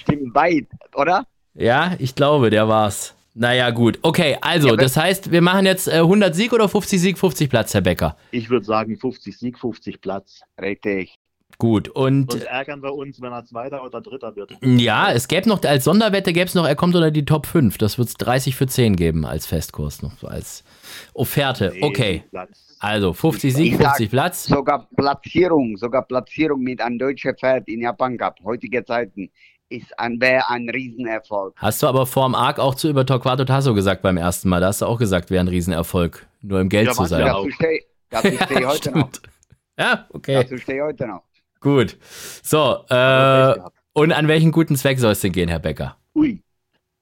Stimmt 0.00 0.34
weit, 0.34 0.66
oder? 0.94 1.26
Ja, 1.54 1.94
ich 1.98 2.14
glaube, 2.14 2.50
der 2.50 2.68
war's. 2.68 3.14
Naja, 3.38 3.68
gut. 3.70 3.98
Okay, 4.00 4.38
also, 4.40 4.68
Ja, 4.68 4.76
das 4.76 4.96
heißt, 4.96 5.30
wir 5.30 5.42
machen 5.42 5.66
jetzt 5.66 5.88
äh, 5.88 5.96
100 5.96 6.34
Sieg 6.34 6.54
oder 6.54 6.70
50 6.70 6.98
Sieg, 6.98 7.18
50 7.18 7.50
Platz, 7.50 7.74
Herr 7.74 7.82
Becker. 7.82 8.16
Ich 8.30 8.48
würde 8.48 8.64
sagen 8.64 8.96
50 8.96 9.36
Sieg, 9.36 9.58
50 9.58 10.00
Platz. 10.00 10.40
Richtig. 10.60 11.18
Gut, 11.58 11.88
und 11.88 12.30
Sonst 12.30 12.44
ärgern 12.44 12.82
wir 12.82 12.92
uns, 12.94 13.20
wenn 13.22 13.32
er 13.32 13.44
Zweiter 13.44 13.82
oder 13.82 14.00
Dritter 14.02 14.36
wird. 14.36 14.52
ja, 14.62 15.10
es 15.10 15.26
gäbe 15.26 15.48
noch, 15.48 15.62
als 15.64 15.84
Sonderwette 15.84 16.32
gäbe 16.34 16.44
es 16.46 16.54
noch, 16.54 16.66
er 16.66 16.76
kommt 16.76 16.94
unter 16.94 17.10
die 17.10 17.24
Top 17.24 17.46
5. 17.46 17.78
Das 17.78 17.96
wird 17.96 18.08
es 18.08 18.14
30 18.16 18.54
für 18.54 18.66
10 18.66 18.94
geben 18.96 19.24
als 19.24 19.46
Festkurs, 19.46 20.02
noch 20.02 20.12
so 20.18 20.26
als 20.26 20.64
Offerte. 21.14 21.72
Nee, 21.74 21.80
Okay, 21.82 22.24
Platz. 22.30 22.76
also 22.80 23.12
50 23.14 23.54
Sieg, 23.54 23.72
Ich 23.72 23.78
sag- 23.78 23.86
50 23.96 24.10
Platz. 24.10 24.44
Sogar 24.44 24.86
Platzierung, 24.96 25.76
sogar 25.78 26.02
Platzierung 26.02 26.60
mit 26.60 26.80
einem 26.80 26.98
deutschen 26.98 27.34
Pferd 27.34 27.66
in 27.68 27.80
Japan 27.80 28.18
gab, 28.18 28.38
heutige 28.44 28.84
Zeiten, 28.84 29.30
ist 29.68 29.98
ein, 29.98 30.20
wäre 30.20 30.48
ein 30.50 30.68
Riesenerfolg. 30.68 31.54
Hast 31.56 31.82
du 31.82 31.86
aber 31.86 32.06
vorm 32.06 32.34
Arc 32.34 32.58
auch 32.60 32.74
zu 32.74 32.88
über 32.88 33.04
Torquato 33.06 33.44
Tasso 33.46 33.72
gesagt 33.74 34.02
beim 34.02 34.16
ersten 34.18 34.48
Mal. 34.48 34.60
Da 34.60 34.68
hast 34.68 34.82
du 34.82 34.86
auch 34.86 34.98
gesagt, 34.98 35.30
wäre 35.30 35.42
ein 35.42 35.48
Riesenerfolg, 35.48 36.26
nur 36.42 36.60
im 36.60 36.68
Geld 36.68 36.86
Ja, 36.88 36.92
zu 36.92 37.04
sein. 37.06 37.20
ja 37.26 37.32
Dazu 37.32 37.50
stehe 37.50 37.80
steh 38.44 38.58
ich 38.60 38.66
heute 38.66 38.90
noch. 38.92 39.10
Ja, 39.78 40.06
okay, 40.10 40.34
Dazu 40.34 40.58
stehe 40.58 40.78
ich 40.78 40.84
heute 40.84 41.06
noch. 41.08 41.22
Gut. 41.66 41.96
So, 42.42 42.84
äh, 42.88 43.54
und 43.92 44.12
an 44.12 44.28
welchen 44.28 44.52
guten 44.52 44.76
Zweck 44.76 44.98
soll 45.00 45.12
es 45.12 45.20
denn 45.20 45.32
gehen, 45.32 45.48
Herr 45.48 45.58
Becker? 45.58 45.96
Ui, 46.14 46.42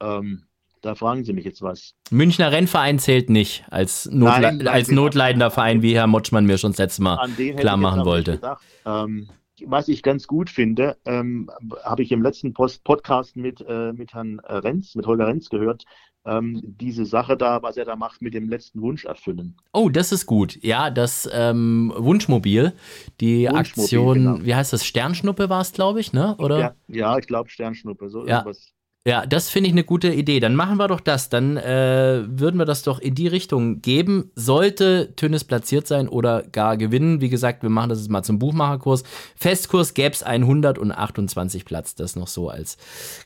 ähm, 0.01 0.45
da 0.81 0.95
fragen 0.95 1.23
Sie 1.25 1.33
mich 1.33 1.45
jetzt 1.45 1.61
was. 1.63 1.95
Münchner 2.11 2.51
Rennverein 2.51 2.99
zählt 2.99 3.29
nicht 3.31 3.65
als, 3.71 4.07
Notle 4.07 4.41
Nein, 4.41 4.57
nein, 4.59 4.69
als 4.69 4.89
wir- 4.89 4.95
notleidender 4.97 5.51
Verein, 5.51 5.83
wie 5.83 5.95
Herr 5.95 6.07
Motschmann 6.07 6.47
mir 6.47 6.57
schon 6.59 6.73
das 6.73 6.79
letzte 6.79 7.03
Mal 7.03 7.29
klar 7.59 7.77
machen 7.77 8.05
wollte. 8.05 8.41
Ähm, 8.87 9.29
was 9.67 9.89
ich 9.89 10.03
ganz 10.03 10.27
gut 10.27 10.51
finde, 10.51 10.97
ähm, 11.05 11.51
habe 11.85 12.03
ich 12.03 12.11
im 12.11 12.23
letzten 12.23 12.53
Post 12.55 12.85
Podcast 12.85 13.37
mit, 13.37 13.61
äh, 13.69 13.93
mit 13.93 14.13
Herrn 14.15 14.41
Renz, 14.41 14.95
mit 14.95 15.07
Holger 15.07 15.27
Renz 15.29 15.49
gehört, 15.49 15.85
ähm, 16.27 16.61
diese 16.65 17.05
Sache 17.05 17.37
da, 17.37 17.63
was 17.63 17.77
er 17.77 17.85
da 17.85 17.97
macht 17.97 18.23
mit 18.23 18.35
dem 18.35 18.49
letzten 18.49 18.81
Wunsch 18.81 19.05
erfüllen. 19.05 19.57
Oh, 19.73 19.89
das 19.89 20.13
ist 20.13 20.27
gut. 20.27 20.59
Ja, 20.63 20.91
das 20.91 21.29
ähm, 21.33 21.93
Wunschmobil, 21.97 22.73
die 23.21 23.49
Wunschmobil, 23.49 23.59
Aktion, 23.59 24.15
genau. 24.15 24.39
wie 24.43 24.55
heißt 24.55 24.73
das? 24.73 24.85
Sternschnuppe 24.87 25.49
war 25.51 25.61
es, 25.61 25.73
glaube 25.73 26.01
ich, 26.01 26.13
ne? 26.13 26.35
Oder? 26.39 26.59
Ja, 26.59 26.75
ja 26.89 27.19
ich 27.19 27.27
glaube 27.27 27.51
Sternschnuppe, 27.51 28.09
so 28.09 28.27
Ja. 28.27 28.39
irgendwas. 28.39 28.73
Ja, 29.07 29.27
das 29.27 29.51
finde 29.51 29.69
ich 29.69 29.75
eine 29.75 29.85
gute 29.85 30.09
Idee. 30.09 30.41
Dann 30.41 30.55
machen 30.55 30.79
wir 30.79 30.89
doch 30.89 31.01
das. 31.01 31.29
Dann 31.29 31.59
äh, 31.59 32.23
würden 32.27 32.57
wir 32.57 32.65
das 32.65 32.85
doch 32.85 32.99
in 32.99 33.15
die 33.15 33.29
Richtung 33.29 33.83
geben. 33.83 34.31
Sollte 34.35 35.15
Tönnes 35.15 35.45
platziert 35.45 35.87
sein 35.87 36.09
oder 36.09 36.43
gar 36.43 36.79
gewinnen. 36.79 37.21
Wie 37.21 37.29
gesagt, 37.29 37.63
wir 37.63 37.69
machen 37.69 37.91
das 37.91 37.99
jetzt 37.99 38.09
mal 38.09 38.23
zum 38.23 38.39
Buchmacherkurs. 38.39 39.03
Festkurs 39.37 39.93
gäbe 39.93 40.15
es 40.15 40.23
128 40.23 41.67
Platz. 41.67 41.95
Das 41.95 42.17
noch 42.17 42.29
so 42.29 42.49
als 42.49 42.79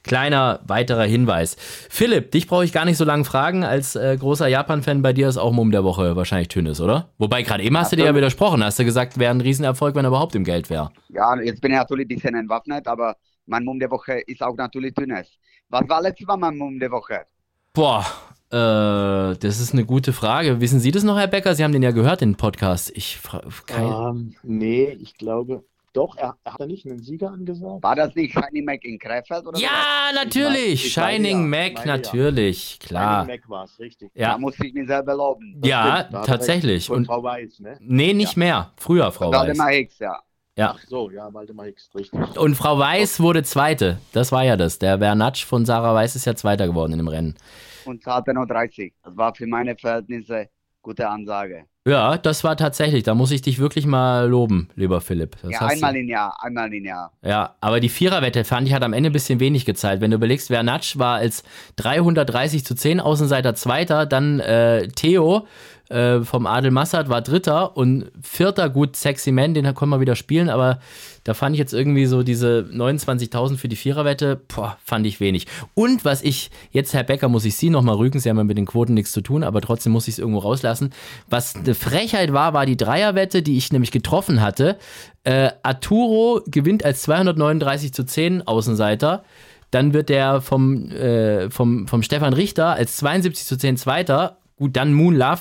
kleiner 0.03 0.59
weiterer 0.67 1.05
Hinweis. 1.05 1.57
Philipp, 1.89 2.33
dich 2.33 2.49
brauche 2.49 2.65
ich 2.65 2.73
gar 2.73 2.85
nicht 2.85 2.97
so 2.97 3.05
lange 3.05 3.25
fragen. 3.25 3.63
Als 3.63 3.95
äh, 3.95 4.17
großer 4.19 4.49
Japan-Fan 4.49 5.01
bei 5.03 5.13
dir 5.13 5.29
ist 5.29 5.37
auch 5.37 5.53
Mumm 5.53 5.71
der 5.71 5.85
Woche 5.85 6.17
wahrscheinlich 6.17 6.49
Tönnes, 6.49 6.81
oder? 6.81 7.11
Wobei 7.19 7.43
gerade 7.43 7.63
eben 7.63 7.79
hast 7.79 7.93
du 7.93 7.97
dir 7.97 8.07
ja 8.07 8.17
widersprochen. 8.17 8.65
Hast 8.65 8.81
du 8.81 8.85
gesagt, 8.85 9.17
wäre 9.17 9.31
ein 9.31 9.41
Riesenerfolg, 9.41 9.95
wenn 9.95 10.05
er 10.05 10.09
überhaupt 10.09 10.35
im 10.35 10.43
Geld 10.43 10.71
wäre. 10.71 10.91
Ja, 11.11 11.41
jetzt 11.41 11.61
bin 11.61 11.71
ich 11.71 11.79
natürlich 11.79 12.07
ein 12.07 12.17
bisschen 12.17 12.35
entwaffnet, 12.35 12.89
aber 12.89 13.15
mein 13.47 13.65
Mumm 13.65 13.79
der 13.79 13.93
Woche 13.93 14.19
ist 14.27 14.43
auch 14.43 14.57
natürlich 14.57 14.93
Dünnes. 14.95 15.39
Was 15.71 15.89
war 15.89 16.01
letztes 16.03 16.27
Mal 16.27 16.37
mein 16.39 16.57
Mumm 16.57 16.79
der 16.79 16.91
Woche? 16.91 17.27
Boah, 17.75 18.05
äh, 18.51 19.37
das 19.39 19.61
ist 19.61 19.73
eine 19.75 19.85
gute 19.85 20.13
Frage. 20.15 20.61
Wissen 20.63 20.81
Sie 20.81 20.91
das 20.91 21.05
noch, 21.05 21.19
Herr 21.19 21.27
Becker? 21.27 21.55
Sie 21.55 21.63
haben 21.63 21.73
den 21.73 21.83
ja 21.83 21.91
gehört, 21.91 22.23
den 22.23 22.37
Podcast. 22.37 22.91
Ich 22.95 23.19
kein, 23.67 23.85
Ähm, 23.85 24.35
nee, 24.43 24.97
ich 24.99 25.15
glaube, 25.19 25.63
doch, 25.93 26.17
er 26.17 26.37
hat 26.47 26.59
er 26.61 26.67
nicht 26.67 26.87
einen 26.87 27.03
Sieger 27.03 27.31
angesagt? 27.33 27.83
War 27.83 27.97
das 27.97 28.15
nicht 28.15 28.33
Shiny 28.33 28.63
Mac 28.63 28.83
in 28.85 28.99
Krefeld 28.99 29.47
oder 29.47 29.59
Ja, 29.59 29.69
Ich 30.11 30.15
natürlich. 30.15 30.47
meine- 30.47 30.67
ich 30.73 30.97
meine 30.97 31.13
Shining 31.17 31.39
ja, 31.41 31.47
Mac, 31.47 31.67
ich 31.67 31.75
meine 31.77 31.91
ja. 31.91 31.97
natürlich. 31.97 32.79
Klar. 32.81 33.25
Shining 33.27 33.37
Mac 33.41 33.51
war 33.51 33.65
es, 33.65 33.79
richtig. 33.79 34.11
so? 34.15 34.19
Da 34.19 34.31
Ja, 34.31 34.39
muss 34.39 34.59
ich 34.61 34.73
mir 34.73 34.87
selber 34.87 35.15
loben. 35.15 35.61
ja 35.65 35.99
Stimmt, 36.09 36.15
er 36.15 36.23
tatsächlich. 36.23 36.91
Und 36.91 37.07
Frau 37.07 37.23
Weiß, 37.23 37.61
ne? 37.61 37.77
nee, 37.81 38.15
nicht 38.15 38.37
mehr. 38.39 38.73
Früher, 38.77 39.13
Frau 39.13 39.31
Weiß. 39.31 39.41
Waldemar 39.41 39.69
Hicks, 39.69 39.99
ja. 39.99 40.19
Ja. 40.59 40.75
Ach 40.77 40.85
so, 40.89 41.09
ja, 41.11 41.33
Waldemar 41.33 41.67
Hicks, 41.67 41.89
richtig. 41.95 42.21
Und 42.37 42.57
Frau 42.57 42.79
Weiß 42.81 43.21
wurde 43.21 43.45
Zweite. 43.45 43.99
Das 44.13 44.33
war 44.33 44.43
ja 44.45 44.57
das. 44.57 44.81
Der 44.81 44.97
Bernatsch 44.99 45.45
von 45.45 45.65
Sarah 45.65 45.95
Weiß 45.95 46.17
ist 46.17 46.25
ja 46.25 46.35
Zweiter 46.35 46.67
geworden 46.67 46.93
in 46.93 46.99
dem 46.99 47.07
Rennen. 47.09 47.37
Und 47.85 48.03
zahlte 48.03 48.35
nur 48.35 48.45
30. 48.47 48.93
Das 49.05 49.17
war 49.17 49.33
für 49.35 49.47
meine 49.47 49.77
Verhältnisse 49.77 50.49
gute 50.83 51.09
Ansage. 51.09 51.65
Ja, 51.87 52.19
das 52.19 52.45
war 52.45 52.57
tatsächlich. 52.57 53.03
Da 53.05 53.15
muss 53.15 53.31
ich 53.31 53.41
dich 53.41 53.59
wirklich 53.61 53.87
mal 53.87 54.29
loben, 54.29 54.69
lieber 54.75 55.01
Philipp. 55.01 55.37
Das 55.43 55.51
ja, 55.53 55.61
hast 55.61 55.71
du- 55.71 55.75
einmal 55.75 55.97
im 55.97 56.09
Jahr, 56.09 56.37
einmal 56.43 56.75
im 56.75 56.85
Jahr. 56.85 57.13
Ja, 57.23 57.55
aber 57.61 57.79
die 57.81 57.89
Viererwette 57.89 58.45
fand 58.45 58.67
ich 58.67 58.75
hat 58.75 58.83
am 58.83 58.93
Ende 58.93 59.11
ein 59.11 59.13
bisschen 59.13 59.41
wenig 59.41 59.65
gezahlt. 59.65 60.01
Wenn 60.01 60.11
du 60.11 60.17
überlegst, 60.17 60.49
Vernatsch 60.49 60.99
war 60.99 61.17
als 61.19 61.45
330 61.77 62.65
zu 62.65 62.75
10 62.75 63.01
Außenseiter 63.01 63.55
Zweiter, 63.55 64.07
dann 64.07 64.41
äh, 64.41 64.89
Theo 64.89 65.47
äh, 65.89 66.21
vom 66.21 66.47
Adel 66.47 66.71
Massad 66.71 67.09
war 67.09 67.23
Dritter 67.23 67.77
und 67.77 68.11
Vierter, 68.23 68.69
gut, 68.69 68.97
Sexy 68.97 69.33
Man, 69.33 69.55
den 69.55 69.65
konnte 69.75 69.87
man 69.87 70.01
wieder 70.01 70.17
spielen, 70.17 70.51
aber 70.51 70.81
da 71.25 71.35
fand 71.35 71.55
ich 71.55 71.59
jetzt 71.59 71.73
irgendwie 71.73 72.07
so 72.07 72.23
diese 72.23 72.69
29.000 72.73 73.57
für 73.57 73.69
die 73.69 73.77
Viererwette, 73.77 74.41
boah, 74.55 74.79
fand 74.85 75.07
ich 75.07 75.21
wenig. 75.21 75.47
Und 75.75 76.05
was 76.05 76.23
ich, 76.23 76.51
jetzt 76.71 76.95
Herr 76.95 77.05
Becker, 77.05 77.29
muss 77.29 77.45
ich 77.45 77.57
Sie 77.57 77.71
nochmal 77.71 77.97
rügen, 77.97 78.21
Sie 78.21 78.29
haben 78.29 78.39
ja 78.39 78.45
mit 78.45 78.59
den 78.59 78.67
Quoten 78.67 78.95
nichts 78.95 79.13
zu 79.13 79.21
tun, 79.21 79.43
aber 79.43 79.61
trotzdem 79.61 79.93
muss 79.93 80.09
ich 80.09 80.15
es 80.15 80.19
irgendwo 80.19 80.41
rauslassen. 80.41 80.91
Was 81.29 81.55
eine 81.55 81.75
Frechheit 81.75 82.33
war, 82.33 82.53
war 82.53 82.67
die 82.67 82.77
Dreierwette, 82.77 83.43
die 83.43 83.57
ich 83.57 83.73
nämlich 83.73 83.91
getroffen 83.91 84.41
hatte. 84.41 84.77
Äh, 85.25 85.51
Arturo 85.63 86.43
gewinnt 86.47 86.85
als 86.85 87.03
239 87.03 87.93
zu 87.93 88.05
10 88.05 88.47
Außenseiter. 88.47 89.25
Dann 89.71 89.93
wird 89.93 90.09
der 90.09 90.41
vom, 90.41 90.91
äh, 90.91 91.51
vom, 91.51 91.89
vom 91.89 92.03
Stefan 92.03 92.33
Richter 92.33 92.69
als 92.69 92.97
72 92.97 93.47
zu 93.47 93.59
10 93.59 93.77
Zweiter. 93.77 94.39
Gut, 94.57 94.77
dann 94.77 94.93
Moon 94.93 95.15
Love 95.15 95.41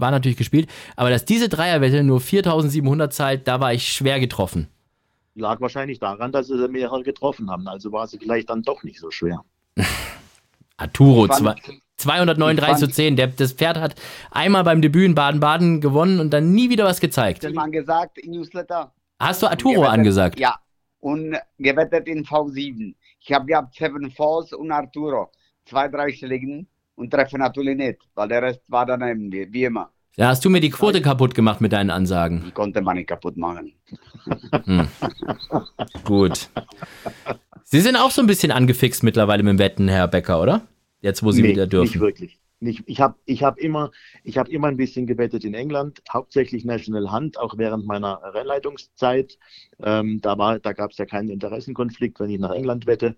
war 0.00 0.10
natürlich 0.10 0.36
gespielt. 0.36 0.68
Aber 0.96 1.10
dass 1.10 1.24
diese 1.24 1.48
Dreierwette 1.48 2.02
nur 2.02 2.20
4700 2.20 3.12
zahlt, 3.12 3.46
da 3.48 3.60
war 3.60 3.72
ich 3.72 3.92
schwer 3.92 4.20
getroffen. 4.20 4.68
Lag 5.36 5.60
wahrscheinlich 5.60 5.98
daran, 5.98 6.30
dass 6.32 6.46
sie 6.46 6.68
mehrere 6.68 7.02
getroffen 7.02 7.50
haben. 7.50 7.66
Also 7.68 7.90
war 7.92 8.06
sie 8.06 8.18
vielleicht 8.18 8.50
dann 8.50 8.62
doch 8.62 8.82
nicht 8.84 9.00
so 9.00 9.10
schwer. 9.10 9.40
Arturo, 10.76 11.26
fand- 11.26 11.38
zwei, 11.38 11.76
239 11.96 12.72
ich 12.72 12.78
zu 12.78 12.84
fand- 12.86 12.94
10. 12.94 13.16
Der, 13.16 13.26
das 13.28 13.52
Pferd 13.52 13.78
hat 13.78 13.94
einmal 14.30 14.64
beim 14.64 14.82
Debüt 14.82 15.04
in 15.06 15.14
Baden-Baden 15.14 15.80
gewonnen 15.80 16.20
und 16.20 16.30
dann 16.30 16.52
nie 16.52 16.70
wieder 16.70 16.84
was 16.84 17.00
gezeigt. 17.00 17.44
Hat 17.44 17.52
man 17.54 17.70
gesagt 17.72 18.18
im 18.18 18.32
Newsletter? 18.32 18.92
Hast 19.20 19.42
du 19.42 19.46
Arturo 19.46 19.74
Gewettet. 19.74 19.92
angesagt? 19.92 20.40
Ja. 20.40 20.56
und 21.00 21.36
gewettet 21.58 22.08
in 22.08 22.24
V7. 22.24 22.94
Ich 23.20 23.32
habe 23.32 23.46
gehabt 23.46 23.74
Seven 23.74 24.10
Falls 24.10 24.52
und 24.52 24.70
Arturo. 24.72 25.30
Zwei, 25.66 25.88
drei 25.88 26.10
Schlägen 26.12 26.66
und 26.96 27.10
treffe 27.10 27.38
natürlich 27.38 27.76
nicht, 27.76 27.98
weil 28.14 28.28
der 28.28 28.42
Rest 28.42 28.62
war 28.68 28.86
daneben, 28.86 29.30
wie 29.32 29.64
immer. 29.64 29.90
Ja, 30.16 30.28
hast 30.28 30.44
du 30.44 30.50
mir 30.50 30.60
die 30.60 30.70
Quote 30.70 31.02
kaputt 31.02 31.34
gemacht 31.34 31.60
mit 31.60 31.72
deinen 31.72 31.90
Ansagen? 31.90 32.44
Die 32.46 32.52
konnte 32.52 32.80
man 32.80 32.96
nicht 32.96 33.08
kaputt 33.08 33.36
machen. 33.36 33.72
Hm. 34.64 34.86
Gut. 36.04 36.50
Sie 37.64 37.80
sind 37.80 37.96
auch 37.96 38.12
so 38.12 38.20
ein 38.20 38.28
bisschen 38.28 38.52
angefixt 38.52 39.02
mittlerweile 39.02 39.42
mit 39.42 39.54
dem 39.54 39.58
Wetten, 39.58 39.88
Herr 39.88 40.06
Becker, 40.06 40.40
oder? 40.40 40.62
Jetzt, 41.00 41.24
wo 41.24 41.32
Sie 41.32 41.42
nee, 41.42 41.48
wieder 41.48 41.66
dürfen. 41.66 41.90
Nicht 41.90 42.00
wirklich. 42.00 42.38
Nicht, 42.60 42.84
ich 42.86 43.00
habe 43.00 43.16
ich 43.26 43.42
hab 43.42 43.58
immer, 43.58 43.90
hab 44.26 44.48
immer 44.48 44.68
ein 44.68 44.76
bisschen 44.76 45.06
gewettet 45.06 45.44
in 45.44 45.52
England, 45.52 46.00
hauptsächlich 46.10 46.64
National 46.64 47.12
Hunt, 47.12 47.38
auch 47.38 47.58
während 47.58 47.84
meiner 47.84 48.20
Rennleitungszeit. 48.22 49.36
Ähm, 49.82 50.20
da 50.22 50.36
da 50.58 50.72
gab 50.72 50.92
es 50.92 50.98
ja 50.98 51.04
keinen 51.04 51.28
Interessenkonflikt, 51.28 52.20
wenn 52.20 52.30
ich 52.30 52.38
nach 52.38 52.52
England 52.52 52.86
wette. 52.86 53.16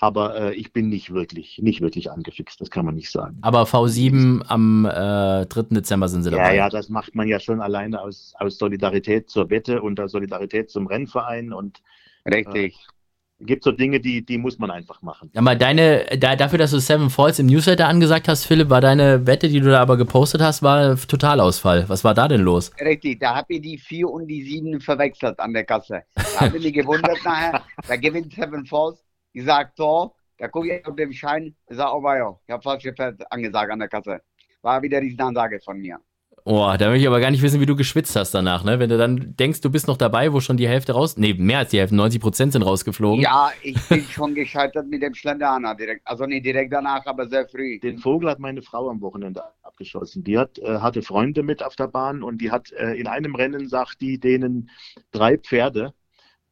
Aber 0.00 0.40
äh, 0.40 0.54
ich 0.54 0.72
bin 0.72 0.88
nicht 0.88 1.12
wirklich, 1.12 1.58
nicht 1.60 1.80
wirklich 1.80 2.10
angefixt, 2.10 2.60
das 2.60 2.70
kann 2.70 2.84
man 2.84 2.94
nicht 2.94 3.10
sagen. 3.10 3.38
Aber 3.42 3.64
V7 3.64 4.42
am 4.46 4.84
äh, 4.84 5.44
3. 5.46 5.62
Dezember 5.70 6.08
sind 6.08 6.22
Sie 6.22 6.30
dabei. 6.30 6.54
Ja, 6.54 6.64
ja, 6.64 6.68
das 6.68 6.88
macht 6.88 7.16
man 7.16 7.26
ja 7.26 7.40
schon 7.40 7.60
alleine 7.60 8.00
aus, 8.00 8.32
aus 8.38 8.58
Solidarität 8.58 9.28
zur 9.28 9.50
Wette 9.50 9.82
und 9.82 9.98
aus 9.98 10.12
Solidarität 10.12 10.70
zum 10.70 10.86
Rennverein 10.86 11.52
und 11.52 11.82
Richtig. 12.24 12.74
Äh, 12.74 12.92
gibt 13.40 13.62
so 13.62 13.70
Dinge, 13.70 14.00
die, 14.00 14.24
die 14.24 14.38
muss 14.38 14.58
man 14.58 14.70
einfach 14.70 15.00
machen. 15.02 15.30
Ja, 15.32 15.40
mal 15.40 15.56
deine, 15.56 16.06
da, 16.18 16.34
dafür, 16.34 16.58
dass 16.58 16.72
du 16.72 16.80
Seven 16.80 17.10
Falls 17.10 17.38
im 17.38 17.46
Newsletter 17.46 17.86
angesagt 17.86 18.28
hast, 18.28 18.44
Philipp, 18.44 18.68
war 18.68 18.80
deine 18.80 19.26
Wette, 19.26 19.48
die 19.48 19.60
du 19.60 19.70
da 19.70 19.80
aber 19.80 19.96
gepostet 19.96 20.40
hast, 20.40 20.62
war 20.62 20.96
Totalausfall. 20.96 21.88
Was 21.88 22.02
war 22.04 22.14
da 22.14 22.26
denn 22.26 22.40
los? 22.40 22.72
Richtig, 22.80 23.20
da 23.20 23.36
habe 23.36 23.54
ich 23.54 23.62
die 23.62 23.78
4 23.78 24.08
und 24.08 24.26
die 24.26 24.42
7 24.42 24.80
verwechselt 24.80 25.38
an 25.38 25.52
der 25.52 25.64
Kasse. 25.64 26.02
Da 26.14 26.40
habe 26.40 26.58
ich 26.58 26.64
mich 26.64 26.72
gewundert 26.72 27.18
nachher, 27.24 27.62
da 27.86 27.96
gewinnt 27.96 28.32
Seven 28.34 28.66
Falls. 28.66 28.98
Ich 29.38 29.44
sage 29.44 29.70
Tor, 29.76 30.16
da 30.38 30.48
gucke 30.48 30.74
ich 30.74 30.84
auf 30.84 30.96
den 30.96 31.12
Schein, 31.12 31.54
ich 31.70 31.76
sage, 31.76 31.96
oh 31.96 32.02
ja, 32.02 32.36
ich 32.44 32.52
habe 32.52 32.60
falsch 32.60 32.84
angesagt 33.30 33.70
an 33.70 33.78
der 33.78 33.88
Kasse. 33.88 34.20
War 34.62 34.82
wieder 34.82 35.00
diese 35.00 35.22
Ansage 35.22 35.60
von 35.60 35.78
mir. 35.78 36.00
Oh, 36.44 36.74
da 36.76 36.88
möchte 36.88 37.02
ich 37.02 37.06
aber 37.06 37.20
gar 37.20 37.30
nicht 37.30 37.42
wissen, 37.42 37.60
wie 37.60 37.66
du 37.66 37.76
geschwitzt 37.76 38.16
hast 38.16 38.32
danach, 38.32 38.64
ne? 38.64 38.80
Wenn 38.80 38.90
du 38.90 38.98
dann 38.98 39.36
denkst, 39.36 39.60
du 39.60 39.70
bist 39.70 39.86
noch 39.86 39.96
dabei, 39.96 40.32
wo 40.32 40.40
schon 40.40 40.56
die 40.56 40.66
Hälfte 40.66 40.92
raus, 40.92 41.16
nee, 41.18 41.34
mehr 41.34 41.58
als 41.58 41.70
die 41.70 41.78
Hälfte, 41.78 41.94
90 41.94 42.20
Prozent 42.20 42.52
sind 42.52 42.62
rausgeflogen. 42.62 43.22
Ja, 43.22 43.52
ich 43.62 43.80
bin 43.88 44.02
schon 44.10 44.34
gescheitert 44.34 44.88
mit 44.88 45.02
dem 45.02 45.14
Schlenderaner 45.14 45.76
direkt, 45.76 46.00
also 46.04 46.26
nicht 46.26 46.44
direkt 46.44 46.72
danach, 46.72 47.06
aber 47.06 47.28
sehr 47.28 47.46
früh. 47.46 47.78
Den 47.78 47.98
Vogel 47.98 48.28
hat 48.30 48.40
meine 48.40 48.62
Frau 48.62 48.90
am 48.90 49.00
Wochenende 49.00 49.44
abgeschossen. 49.62 50.24
Die 50.24 50.36
hat, 50.36 50.58
äh, 50.58 50.78
hatte 50.80 51.02
Freunde 51.02 51.44
mit 51.44 51.62
auf 51.62 51.76
der 51.76 51.86
Bahn 51.86 52.24
und 52.24 52.38
die 52.38 52.50
hat 52.50 52.72
äh, 52.72 52.94
in 52.94 53.06
einem 53.06 53.36
Rennen, 53.36 53.68
sagt 53.68 54.00
die, 54.00 54.18
denen 54.18 54.68
drei 55.12 55.38
Pferde 55.38 55.94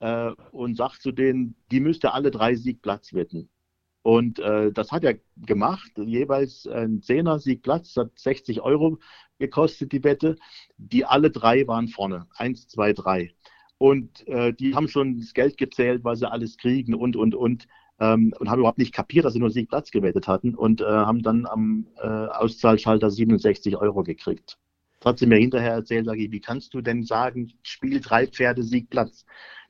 äh, 0.01 0.31
und 0.53 0.77
sagt 0.77 1.03
zu 1.03 1.13
denen, 1.13 1.57
die 1.71 1.81
müsste 1.81 2.13
alle 2.13 2.31
drei 2.31 2.55
Siegplatz 2.55 3.13
wetten. 3.15 3.49
Und 4.03 4.39
äh, 4.39 4.71
das 4.71 4.93
hat 4.93 5.03
er 5.03 5.19
gemacht, 5.37 5.91
jeweils 5.97 6.67
ein 6.69 7.03
Zehner 7.03 7.41
Siegplatz, 7.41 7.97
hat 7.97 8.17
60 8.17 8.61
Euro 8.61 8.99
gekostet, 9.39 9.91
die 9.91 10.05
Wette. 10.05 10.37
Die 10.77 11.05
alle 11.05 11.31
drei 11.31 11.67
waren 11.67 11.89
vorne. 11.89 12.29
Eins, 12.37 12.69
zwei, 12.69 12.93
drei. 12.93 13.35
Und 13.79 14.27
äh, 14.29 14.53
die 14.53 14.75
haben 14.75 14.89
schon 14.89 15.19
das 15.19 15.35
Geld 15.35 15.59
gezählt, 15.59 16.05
was 16.05 16.21
sie 16.21 16.31
alles 16.31 16.57
kriegen 16.57 16.95
und, 16.95 17.17
und, 17.17 17.35
und. 17.35 17.67
Ähm, 17.99 18.33
und 18.39 18.51
haben 18.51 18.59
überhaupt 18.59 18.79
nicht 18.79 18.93
kapiert, 18.93 19.25
dass 19.25 19.33
sie 19.33 19.39
nur 19.39 19.51
Siegplatz 19.51 19.91
gewettet 19.91 20.29
hatten 20.29 20.55
und 20.55 20.83
äh, 20.83 20.85
haben 20.85 21.23
dann 21.23 21.47
am 21.47 21.87
äh, 21.97 22.07
Auszahlschalter 22.07 23.11
67 23.11 23.77
Euro 23.77 24.03
gekriegt. 24.03 24.59
Trotzdem 25.01 25.31
mir 25.31 25.39
hinterher 25.39 25.73
erzählt, 25.73 26.05
sage 26.05 26.23
ich, 26.23 26.31
wie 26.31 26.41
kannst 26.41 26.75
du 26.75 26.83
denn 26.83 27.05
sagen, 27.05 27.55
Spiel 27.63 28.01
drei 28.01 28.27
Pferde, 28.27 28.63
Siegplatz? 28.63 29.25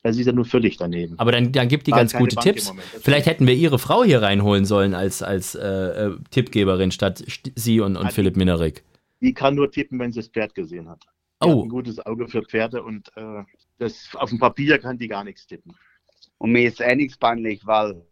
Das 0.06 0.16
ist 0.16 0.26
ja 0.26 0.32
nur 0.32 0.44
völlig 0.44 0.76
daneben. 0.76 1.18
Aber 1.18 1.32
dann, 1.32 1.52
dann 1.52 1.68
gibt 1.68 1.86
die 1.86 1.90
ganz 1.90 2.12
gute 2.12 2.36
Bank 2.36 2.44
Tipps. 2.44 2.72
Vielleicht 3.00 3.26
hätten 3.26 3.46
wir 3.46 3.54
Ihre 3.54 3.78
Frau 3.78 4.04
hier 4.04 4.22
reinholen 4.22 4.64
sollen 4.64 4.94
als, 4.94 5.22
als 5.22 5.54
äh, 5.54 5.66
äh 5.66 6.16
Tippgeberin 6.30 6.90
statt 6.90 7.24
Sie 7.54 7.80
und, 7.80 7.96
und 7.96 8.12
Philipp 8.12 8.36
Minerik 8.36 8.84
die 9.20 9.34
kann 9.34 9.54
nur 9.54 9.70
tippen, 9.70 9.98
wenn 9.98 10.12
sie 10.12 10.20
das 10.20 10.28
Pferd 10.28 10.54
gesehen 10.54 10.88
hat. 10.88 11.02
Die 11.42 11.48
oh. 11.48 11.58
hat 11.58 11.64
ein 11.64 11.68
gutes 11.68 12.04
Auge 12.04 12.28
für 12.28 12.42
Pferde 12.42 12.82
und 12.82 13.10
äh, 13.16 13.42
das, 13.78 14.08
auf 14.14 14.30
dem 14.30 14.38
Papier 14.38 14.78
kann 14.78 14.98
die 14.98 15.08
gar 15.08 15.24
nichts 15.24 15.46
tippen. 15.46 15.74
Und 16.38 16.52
mir 16.52 16.68
ist 16.68 16.80
eh 16.80 16.94
nichts 16.94 17.16
peinlich, 17.16 17.66
weil 17.66 18.02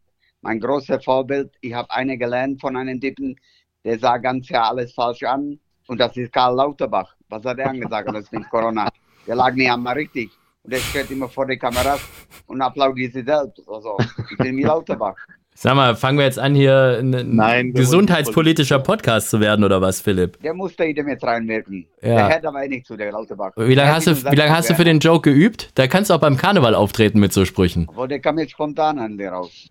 mein 0.40 0.61
großer 0.61 1.01
Vorbild, 1.01 1.53
ich 1.61 1.72
habe 1.72 1.90
eine 1.90 2.18
gelernt 2.18 2.61
von 2.61 2.76
einem 2.76 3.01
Tippen, 3.01 3.38
der 3.84 3.99
sah 3.99 4.18
ganz 4.18 4.49
ja 4.49 4.68
alles 4.68 4.92
falsch 4.92 5.22
an. 5.22 5.59
Und 5.86 6.01
das 6.01 6.16
ist 6.16 6.32
Karl 6.32 6.57
Lauterbach. 6.57 7.14
Was 7.28 7.45
hat 7.45 7.59
er 7.59 7.70
angesagt? 7.70 8.09
Das 8.12 8.30
ist 8.30 8.51
Corona. 8.51 8.90
Der 9.26 9.36
lag 9.36 9.55
nicht 9.55 9.70
einmal 9.70 9.95
richtig. 9.95 10.30
Und 10.65 10.73
der 10.73 10.79
steht 10.79 11.11
immer 11.11 11.29
vor 11.29 11.47
der 11.47 11.59
Kamera 11.59 11.99
und 12.47 12.62
applaudiert 12.62 13.12
sich 13.12 13.25
selbst. 13.25 13.62
Also, 13.69 13.99
ich 14.31 14.39
bin 14.39 14.57
wie 14.57 14.62
Lauterbach. 14.62 15.15
Sag 15.57 15.77
mal, 15.77 15.95
fangen 15.95 16.19
wir 16.19 16.25
jetzt 16.25 16.41
an, 16.41 16.57
hier 16.57 16.99
ein 16.99 17.37
Nein, 17.37 17.73
gesundheitspolitischer 17.73 18.81
Podcast 18.81 19.31
zu 19.31 19.39
werden 19.39 19.65
oder 19.65 19.81
was, 19.81 20.01
Philipp? 20.01 20.43
Der 20.43 20.53
musste 20.53 20.85
jedem 20.85 21.09
jetzt 21.09 21.23
reinwirken. 21.23 21.87
Ja. 22.03 22.17
Der 22.17 22.29
hätte 22.29 22.49
aber 22.49 22.65
eh 22.65 22.69
nicht 22.69 22.87
zu 22.87 22.97
der 22.97 23.13
Lauterbach. 23.13 23.53
Wie 23.57 23.75
lange 23.75 23.95
hast, 23.95 24.09
du, 24.09 24.17
wie 24.17 24.35
lang 24.35 24.51
hast 24.51 24.69
du 24.69 24.75
für 24.75 24.85
den 24.85 24.99
Joke 24.99 25.31
geübt? 25.31 25.71
Da 25.77 25.87
kannst 25.87 26.11
du 26.11 26.15
auch 26.15 26.19
beim 26.19 26.37
Karneval 26.37 26.75
auftreten 26.75 27.21
mit 27.21 27.33
so 27.33 27.45
Sprüchen. 27.45 27.89
Aber 27.89 28.09
der 28.09 28.19
kam 28.19 28.37
jetzt 28.41 28.51
spontan 28.51 28.99
an 28.99 29.17
dir 29.17 29.29
raus. 29.29 29.69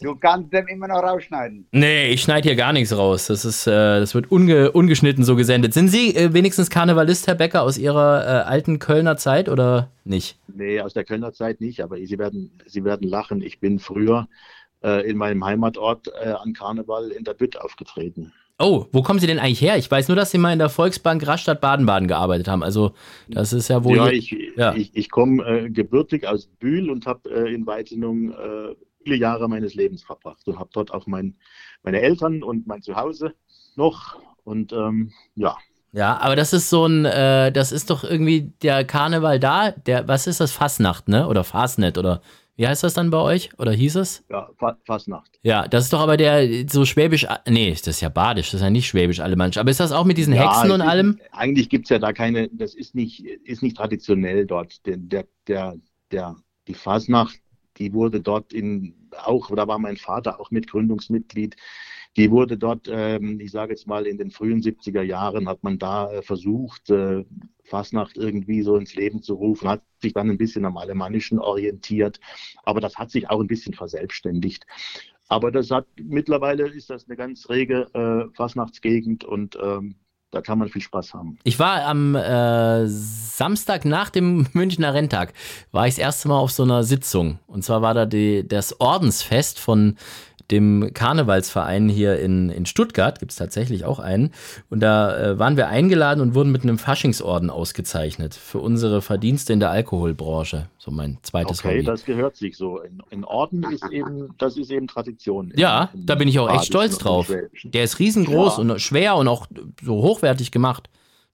Du 0.00 0.16
kannst 0.16 0.50
dem 0.52 0.66
immer 0.68 0.88
noch 0.88 1.02
rausschneiden. 1.02 1.66
Nee, 1.72 2.06
ich 2.08 2.22
schneide 2.22 2.48
hier 2.48 2.56
gar 2.56 2.72
nichts 2.72 2.96
raus. 2.96 3.26
Das, 3.26 3.44
ist, 3.44 3.66
äh, 3.66 4.00
das 4.00 4.14
wird 4.14 4.30
unge 4.32 4.72
ungeschnitten 4.72 5.24
so 5.24 5.36
gesendet. 5.36 5.74
Sind 5.74 5.88
Sie 5.88 6.16
äh, 6.16 6.32
wenigstens 6.32 6.70
Karnevalist, 6.70 7.26
Herr 7.26 7.34
Becker, 7.34 7.62
aus 7.62 7.76
Ihrer 7.76 8.24
äh, 8.24 8.48
alten 8.48 8.78
Kölner 8.78 9.18
Zeit 9.18 9.50
oder 9.50 9.90
nicht? 10.04 10.38
Nee, 10.54 10.80
aus 10.80 10.94
der 10.94 11.04
Kölner 11.04 11.32
Zeit 11.32 11.60
nicht, 11.60 11.82
aber 11.82 11.96
Sie 11.98 12.18
werden, 12.18 12.50
Sie 12.66 12.82
werden 12.84 13.08
lachen. 13.08 13.42
Ich 13.42 13.60
bin 13.60 13.78
früher 13.78 14.26
äh, 14.82 15.08
in 15.08 15.16
meinem 15.16 15.44
Heimatort 15.44 16.08
äh, 16.08 16.30
an 16.30 16.52
Karneval 16.52 17.10
in 17.10 17.24
der 17.24 17.34
Bütt 17.34 17.60
aufgetreten. 17.60 18.32
Oh, 18.58 18.86
wo 18.92 19.02
kommen 19.02 19.18
Sie 19.18 19.26
denn 19.26 19.38
eigentlich 19.38 19.60
her? 19.60 19.76
Ich 19.76 19.90
weiß 19.90 20.08
nur, 20.08 20.16
dass 20.16 20.30
Sie 20.30 20.38
mal 20.38 20.52
in 20.52 20.58
der 20.58 20.68
Volksbank 20.68 21.26
Rastatt 21.26 21.60
Baden-Baden 21.60 22.06
gearbeitet 22.06 22.48
haben. 22.48 22.62
Also 22.62 22.92
das 23.28 23.52
ist 23.52 23.68
ja 23.68 23.82
wohl. 23.82 23.96
Ja, 23.96 24.08
ich, 24.08 24.36
ja. 24.56 24.74
ich, 24.74 24.94
ich 24.94 25.10
komme 25.10 25.44
äh, 25.44 25.70
gebürtig 25.70 26.28
aus 26.28 26.46
Bühl 26.46 26.90
und 26.90 27.06
habe 27.06 27.28
äh, 27.30 27.52
in 27.52 27.66
Weizenung 27.66 28.30
äh, 28.30 28.76
viele 29.02 29.16
Jahre 29.16 29.48
meines 29.48 29.74
Lebens 29.74 30.04
verbracht 30.04 30.46
und 30.46 30.58
habe 30.58 30.70
dort 30.72 30.92
auch 30.92 31.06
mein, 31.06 31.34
meine 31.82 32.00
Eltern 32.00 32.42
und 32.42 32.66
mein 32.66 32.82
Zuhause 32.82 33.34
noch. 33.74 34.16
Und 34.44 34.72
ähm, 34.72 35.12
ja. 35.34 35.56
Ja, 35.92 36.18
aber 36.18 36.36
das 36.36 36.52
ist 36.52 36.70
so 36.70 36.86
ein, 36.86 37.04
äh, 37.04 37.52
das 37.52 37.72
ist 37.72 37.90
doch 37.90 38.04
irgendwie 38.04 38.52
der 38.62 38.84
Karneval 38.84 39.40
da. 39.40 39.72
Der, 39.72 40.08
was 40.08 40.26
ist 40.26 40.40
das? 40.40 40.52
Fasnacht, 40.52 41.08
ne? 41.08 41.28
Oder 41.28 41.44
Fasnet 41.44 41.98
oder 41.98 42.22
wie 42.56 42.66
heißt 42.66 42.84
das 42.84 42.94
dann 42.94 43.10
bei 43.10 43.18
euch? 43.18 43.50
Oder 43.58 43.72
hieß 43.72 43.96
es? 43.96 44.24
Ja, 44.28 44.50
Fastnacht. 44.84 45.38
Ja, 45.42 45.66
das 45.66 45.84
ist 45.84 45.92
doch 45.92 46.00
aber 46.00 46.16
der 46.16 46.68
so 46.68 46.84
schwäbisch. 46.84 47.26
Nee, 47.48 47.70
das 47.70 47.86
ist 47.86 48.00
ja 48.02 48.10
badisch, 48.10 48.50
das 48.50 48.60
ist 48.60 48.64
ja 48.64 48.70
nicht 48.70 48.86
schwäbisch 48.86 49.20
alemannisch. 49.20 49.56
Aber 49.56 49.70
ist 49.70 49.80
das 49.80 49.92
auch 49.92 50.04
mit 50.04 50.18
diesen 50.18 50.34
ja, 50.34 50.54
Hexen 50.54 50.70
und 50.70 50.82
allem? 50.82 51.18
Eigentlich 51.32 51.70
gibt 51.70 51.86
es 51.86 51.90
ja 51.90 51.98
da 51.98 52.12
keine, 52.12 52.48
das 52.48 52.74
ist 52.74 52.94
nicht, 52.94 53.24
ist 53.24 53.62
nicht 53.62 53.76
traditionell 53.76 54.46
dort. 54.46 54.84
Der, 54.86 54.98
der, 54.98 55.26
der, 55.48 55.76
der, 56.10 56.36
die 56.68 56.74
Fasnacht, 56.74 57.40
die 57.78 57.94
wurde 57.94 58.20
dort 58.20 58.52
in, 58.52 59.08
auch, 59.24 59.50
da 59.54 59.66
war 59.66 59.78
mein 59.78 59.96
Vater 59.96 60.38
auch 60.38 60.50
Mitgründungsmitglied. 60.50 61.56
Die 62.16 62.30
wurde 62.30 62.58
dort, 62.58 62.88
ähm, 62.90 63.40
ich 63.40 63.50
sage 63.50 63.72
jetzt 63.72 63.86
mal, 63.86 64.06
in 64.06 64.18
den 64.18 64.30
frühen 64.30 64.60
70er 64.60 65.02
Jahren 65.02 65.48
hat 65.48 65.62
man 65.62 65.78
da 65.78 66.12
äh, 66.12 66.22
versucht, 66.22 66.90
äh, 66.90 67.24
Fasnacht 67.64 68.18
irgendwie 68.18 68.62
so 68.62 68.76
ins 68.76 68.94
Leben 68.94 69.22
zu 69.22 69.34
rufen, 69.34 69.68
hat 69.68 69.82
sich 70.00 70.12
dann 70.12 70.28
ein 70.28 70.36
bisschen 70.36 70.64
am 70.64 70.76
Alemannischen 70.76 71.38
orientiert, 71.38 72.20
aber 72.64 72.80
das 72.80 72.96
hat 72.96 73.10
sich 73.10 73.30
auch 73.30 73.40
ein 73.40 73.46
bisschen 73.46 73.72
verselbstständigt. 73.72 74.66
Aber 75.28 75.50
das 75.50 75.70
hat 75.70 75.86
mittlerweile 75.96 76.68
ist 76.68 76.90
das 76.90 77.06
eine 77.06 77.16
ganz 77.16 77.48
rege 77.48 77.86
äh, 77.94 78.34
Fasnachtsgegend 78.34 79.24
und 79.24 79.56
ähm, 79.62 79.94
da 80.32 80.40
kann 80.40 80.58
man 80.58 80.68
viel 80.68 80.80
Spaß 80.80 81.12
haben. 81.14 81.38
Ich 81.44 81.58
war 81.58 81.84
am 81.84 82.14
äh, 82.14 82.86
Samstag 82.86 83.84
nach 83.84 84.10
dem 84.10 84.46
Münchner 84.52 84.94
Renntag, 84.94 85.34
war 85.70 85.86
ich 85.86 85.94
das 85.94 86.02
erste 86.02 86.28
Mal 86.28 86.38
auf 86.38 86.50
so 86.50 86.62
einer 86.62 86.84
Sitzung. 86.84 87.38
Und 87.46 87.62
zwar 87.64 87.82
war 87.82 87.94
da 87.94 88.06
die, 88.06 88.46
das 88.46 88.80
Ordensfest 88.80 89.60
von 89.60 89.96
dem 90.52 90.90
Karnevalsverein 90.94 91.88
hier 91.88 92.18
in, 92.20 92.50
in 92.50 92.66
Stuttgart, 92.66 93.18
gibt 93.18 93.32
es 93.32 93.38
tatsächlich 93.38 93.84
auch 93.84 93.98
einen. 93.98 94.30
Und 94.70 94.80
da 94.80 95.16
äh, 95.16 95.38
waren 95.38 95.56
wir 95.56 95.68
eingeladen 95.68 96.20
und 96.20 96.34
wurden 96.34 96.52
mit 96.52 96.62
einem 96.62 96.78
Faschingsorden 96.78 97.50
ausgezeichnet 97.50 98.34
für 98.34 98.58
unsere 98.58 99.02
Verdienste 99.02 99.52
in 99.52 99.60
der 99.60 99.70
Alkoholbranche. 99.70 100.68
So 100.78 100.90
mein 100.90 101.18
zweites 101.22 101.60
okay, 101.60 101.78
Hobby. 101.78 101.84
das 101.84 102.04
gehört 102.04 102.36
sich 102.36 102.56
so. 102.56 102.80
In, 102.80 103.02
in 103.10 103.24
Orden 103.24 103.64
ist 103.72 103.90
eben, 103.90 104.34
das 104.38 104.56
ist 104.56 104.70
eben 104.70 104.86
Tradition. 104.86 105.52
Ja, 105.56 105.90
in, 105.92 106.00
in 106.00 106.06
da 106.06 106.14
bin 106.14 106.28
ich 106.28 106.38
auch 106.38 106.52
echt 106.52 106.66
stolz 106.66 106.98
drauf. 106.98 107.32
Der 107.64 107.84
ist 107.84 107.98
riesengroß 107.98 108.58
ja. 108.58 108.62
und 108.62 108.80
schwer 108.80 109.16
und 109.16 109.28
auch 109.28 109.46
so 109.82 109.94
hochwertig 110.02 110.50
gemacht. 110.50 110.90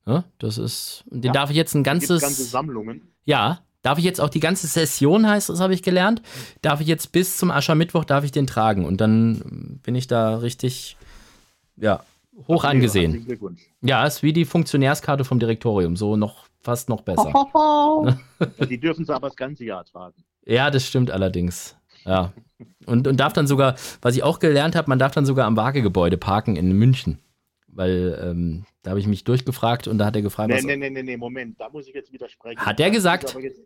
Ja, 0.06 0.24
das 0.38 0.56
ist, 0.56 1.04
den 1.10 1.22
ja. 1.24 1.32
darf 1.32 1.50
ich 1.50 1.56
jetzt 1.56 1.74
ein 1.74 1.82
ganzes. 1.82 2.22
ganze 2.22 2.44
Sammlungen. 2.44 3.12
Ja, 3.26 3.60
Darf 3.82 3.98
ich 3.98 4.04
jetzt 4.04 4.20
auch 4.20 4.28
die 4.28 4.40
ganze 4.40 4.66
Session, 4.66 5.28
heißt 5.28 5.48
das, 5.50 5.60
habe 5.60 5.72
ich 5.72 5.82
gelernt, 5.82 6.20
darf 6.62 6.80
ich 6.80 6.88
jetzt 6.88 7.12
bis 7.12 7.36
zum 7.36 7.50
Aschermittwoch, 7.50 8.04
darf 8.04 8.24
ich 8.24 8.32
den 8.32 8.46
tragen. 8.46 8.84
Und 8.84 9.00
dann 9.00 9.80
bin 9.82 9.94
ich 9.94 10.08
da 10.08 10.36
richtig, 10.36 10.96
ja, 11.76 12.02
hoch 12.46 12.64
angesehen. 12.64 13.26
Ja, 13.80 14.04
ist 14.06 14.22
wie 14.22 14.32
die 14.32 14.44
Funktionärskarte 14.44 15.24
vom 15.24 15.38
Direktorium, 15.38 15.96
so 15.96 16.16
noch 16.16 16.46
fast 16.60 16.88
noch 16.88 17.02
besser. 17.02 17.32
Die 18.68 18.78
dürfen 18.78 19.04
sie 19.04 19.14
aber 19.14 19.28
das 19.28 19.36
ganze 19.36 19.64
Jahr 19.64 19.84
tragen. 19.84 20.24
Ja, 20.44 20.70
das 20.70 20.86
stimmt 20.86 21.10
allerdings. 21.10 21.76
Ja. 22.04 22.32
Und, 22.86 23.06
und 23.06 23.18
darf 23.18 23.32
dann 23.32 23.46
sogar, 23.46 23.76
was 24.02 24.16
ich 24.16 24.22
auch 24.22 24.38
gelernt 24.38 24.74
habe, 24.74 24.88
man 24.88 24.98
darf 24.98 25.12
dann 25.12 25.26
sogar 25.26 25.46
am 25.46 25.56
Waagegebäude 25.56 26.16
parken 26.16 26.56
in 26.56 26.72
München. 26.72 27.18
Weil 27.68 28.18
ähm, 28.22 28.64
da 28.82 28.90
habe 28.90 29.00
ich 29.00 29.06
mich 29.06 29.24
durchgefragt 29.24 29.88
und 29.88 29.98
da 29.98 30.06
hat 30.06 30.16
er 30.16 30.22
gefragt, 30.22 30.50
Nee, 30.50 30.60
nee, 30.62 30.76
nee, 30.76 30.90
nee, 30.90 31.02
nee, 31.02 31.16
Moment, 31.16 31.60
da 31.60 31.68
muss 31.68 31.86
ich 31.86 31.94
jetzt 31.94 32.12
widersprechen. 32.12 32.58
Hat 32.58 32.80
er 32.80 32.90
gesagt? 32.90 33.34
jetzt- 33.40 33.60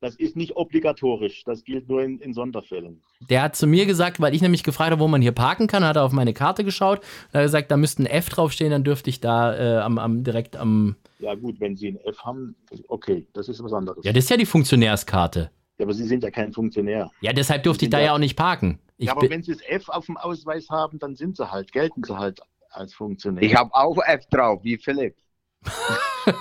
Das 0.00 0.14
ist 0.14 0.36
nicht 0.36 0.54
obligatorisch, 0.54 1.42
das 1.44 1.64
gilt 1.64 1.88
nur 1.88 2.02
in, 2.04 2.20
in 2.20 2.32
Sonderfällen. 2.34 3.02
Der 3.28 3.42
hat 3.42 3.56
zu 3.56 3.66
mir 3.66 3.84
gesagt, 3.84 4.20
weil 4.20 4.32
ich 4.34 4.42
nämlich 4.42 4.62
gefragt 4.62 4.92
habe, 4.92 5.00
wo 5.00 5.08
man 5.08 5.20
hier 5.22 5.32
parken 5.32 5.66
kann, 5.66 5.82
hat 5.82 5.96
er 5.96 6.04
auf 6.04 6.12
meine 6.12 6.32
Karte 6.34 6.62
geschaut 6.62 7.00
und 7.00 7.34
hat 7.34 7.42
gesagt, 7.42 7.70
da 7.72 7.76
müsste 7.76 8.04
ein 8.04 8.06
F 8.06 8.28
draufstehen, 8.28 8.70
dann 8.70 8.84
dürfte 8.84 9.10
ich 9.10 9.18
da 9.20 9.56
äh, 9.56 9.78
am, 9.80 9.98
am, 9.98 10.22
direkt 10.22 10.54
am. 10.56 10.94
Ja 11.18 11.34
gut, 11.34 11.58
wenn 11.58 11.74
Sie 11.76 11.88
ein 11.88 11.96
F 12.04 12.22
haben, 12.22 12.54
okay, 12.86 13.26
das 13.32 13.48
ist 13.48 13.60
was 13.64 13.72
anderes. 13.72 14.04
Ja, 14.04 14.12
das 14.12 14.24
ist 14.24 14.30
ja 14.30 14.36
die 14.36 14.46
Funktionärskarte. 14.46 15.50
Ja, 15.78 15.84
aber 15.84 15.94
Sie 15.94 16.04
sind 16.06 16.22
ja 16.22 16.30
kein 16.30 16.52
Funktionär. 16.52 17.10
Ja, 17.20 17.32
deshalb 17.32 17.62
durfte 17.64 17.86
ich 17.86 17.90
da 17.90 17.98
ja 18.00 18.14
auch 18.14 18.18
nicht 18.18 18.36
parken. 18.36 18.78
Ich 18.98 19.06
ja, 19.06 19.12
aber 19.16 19.28
wenn 19.30 19.42
Sie 19.42 19.52
das 19.52 19.62
F 19.66 19.88
auf 19.88 20.06
dem 20.06 20.16
Ausweis 20.16 20.68
haben, 20.70 20.98
dann 21.00 21.16
sind 21.16 21.36
Sie 21.36 21.50
halt, 21.50 21.72
gelten 21.72 22.04
Sie 22.04 22.16
halt 22.16 22.40
als 22.78 22.94
Funktionär. 22.94 23.42
Ich 23.42 23.54
habe 23.54 23.74
auch 23.74 23.98
F 24.06 24.26
drauf, 24.26 24.60
wie 24.62 24.78
Philipp. 24.78 25.16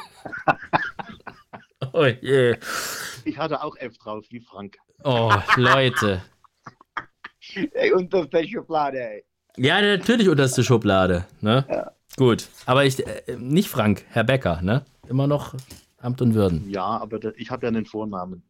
oh, 1.94 2.06
je. 2.06 2.56
Ich 3.26 3.38
hatte 3.38 3.62
auch 3.62 3.76
F 3.78 3.98
drauf, 3.98 4.26
wie 4.30 4.40
Frank. 4.40 4.78
oh, 5.04 5.34
Leute. 5.56 6.22
Ey, 7.74 7.92
unterste 7.92 8.48
Schublade, 8.48 9.00
ey. 9.00 9.24
Ja, 9.58 9.82
natürlich 9.82 10.30
unterste 10.30 10.64
Schublade. 10.64 11.26
Ne? 11.42 11.92
Gut, 12.16 12.48
aber 12.66 12.86
ich, 12.86 13.06
äh, 13.06 13.36
nicht 13.38 13.70
Frank, 13.70 14.06
Herr 14.10 14.24
Becker, 14.24 14.62
ne? 14.62 14.86
Immer 15.10 15.28
noch 15.28 15.56
Amt 16.00 16.22
und 16.22 16.36
Würden. 16.36 16.70
Ja, 16.70 16.86
aber 16.86 17.20
da, 17.20 17.32
ich 17.36 17.50
habe 17.50 17.66
ja 17.66 17.70
einen 17.70 17.86
Vornamen. 17.86 18.44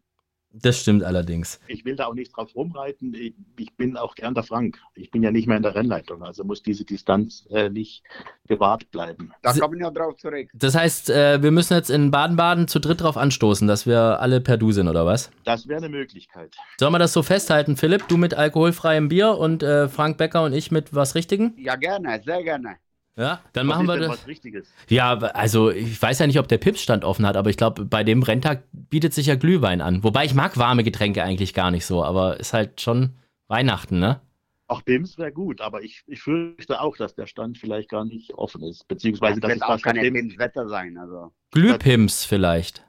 Das 0.53 0.79
stimmt 0.79 1.03
allerdings. 1.03 1.59
Ich 1.67 1.85
will 1.85 1.95
da 1.95 2.05
auch 2.07 2.13
nicht 2.15 2.35
drauf 2.35 2.55
rumreiten. 2.55 3.13
Ich, 3.13 3.33
ich 3.59 3.75
bin 3.75 3.95
auch 3.95 4.15
gern 4.15 4.33
der 4.33 4.43
Frank. 4.43 4.79
Ich 4.95 5.11
bin 5.11 5.21
ja 5.21 5.29
nicht 5.31 5.47
mehr 5.47 5.57
in 5.57 5.63
der 5.63 5.75
Rennleitung, 5.75 6.23
also 6.23 6.43
muss 6.43 6.63
diese 6.63 6.83
Distanz 6.83 7.45
äh, 7.51 7.69
nicht 7.69 8.01
gewahrt 8.47 8.89
bleiben. 8.89 9.31
Da 9.43 9.53
Sie- 9.53 9.59
kommen 9.59 9.77
wir 9.79 9.91
drauf 9.91 10.15
zurück. 10.17 10.49
Das 10.53 10.73
heißt, 10.73 11.09
äh, 11.11 11.43
wir 11.43 11.51
müssen 11.51 11.73
jetzt 11.73 11.89
in 11.91 12.09
Baden-Baden 12.11 12.67
zu 12.67 12.79
dritt 12.79 13.01
drauf 13.01 13.17
anstoßen, 13.17 13.67
dass 13.67 13.85
wir 13.85 14.19
alle 14.19 14.41
per 14.41 14.57
Du 14.57 14.71
sind, 14.71 14.87
oder 14.87 15.05
was? 15.05 15.29
Das 15.43 15.67
wäre 15.67 15.77
eine 15.79 15.89
Möglichkeit. 15.89 16.55
Sollen 16.79 16.93
wir 16.93 16.99
das 16.99 17.13
so 17.13 17.21
festhalten, 17.23 17.77
Philipp? 17.77 18.07
Du 18.07 18.17
mit 18.17 18.33
alkoholfreiem 18.33 19.09
Bier 19.09 19.37
und 19.37 19.61
äh, 19.63 19.87
Frank 19.89 20.17
Becker 20.17 20.43
und 20.43 20.53
ich 20.53 20.71
mit 20.71 20.95
was 20.95 21.13
Richtigen? 21.13 21.53
Ja, 21.57 21.75
gerne, 21.75 22.21
sehr 22.25 22.41
gerne. 22.41 22.77
Ja, 23.17 23.41
dann 23.53 23.67
Was 23.67 23.77
machen 23.77 23.89
ist 23.89 23.93
wir 23.95 23.99
das. 23.99 24.09
was 24.09 24.27
Richtiges? 24.27 24.71
Ja, 24.89 25.17
also 25.17 25.71
ich 25.71 25.99
weiß 25.99 26.19
ja 26.19 26.27
nicht, 26.27 26.39
ob 26.39 26.47
der 26.47 26.59
Pips-Stand 26.59 27.03
offen 27.03 27.25
hat, 27.25 27.35
aber 27.35 27.49
ich 27.49 27.57
glaube, 27.57 27.83
bei 27.83 28.03
dem 28.03 28.21
Renntag 28.21 28.63
bietet 28.71 29.13
sich 29.13 29.25
ja 29.25 29.35
Glühwein 29.35 29.81
an. 29.81 30.03
Wobei 30.03 30.23
ich 30.25 30.35
mag 30.35 30.57
warme 30.57 30.83
Getränke 30.83 31.23
eigentlich 31.23 31.55
gar 31.55 31.71
nicht 31.71 31.85
so, 31.85 32.03
aber 32.03 32.39
ist 32.39 32.53
halt 32.53 32.79
schon 32.79 33.13
Weihnachten, 33.47 33.99
ne? 33.99 34.21
Auch 34.69 34.81
BIMS 34.81 35.17
wäre 35.17 35.31
gut, 35.31 35.61
aber 35.61 35.81
ich, 35.81 36.03
ich 36.07 36.21
fürchte 36.21 36.81
auch, 36.81 36.97
dass 36.97 37.15
der 37.15 37.25
Stand 37.25 37.57
vielleicht 37.57 37.89
gar 37.89 38.03
nicht 38.03 38.33
offen 38.33 38.61
ist. 38.63 38.85
Beziehungsweise, 38.89 39.39
Das 39.39 39.49
dass 39.49 39.61
wird 39.61 39.79
es 39.79 39.85
auch 39.85 39.93
dem 39.93 40.15
ins 40.15 40.37
Wetter 40.37 40.67
sein. 40.67 40.97
Also. 40.97 41.31
Glühpims 41.51 42.25
vielleicht. 42.25 42.85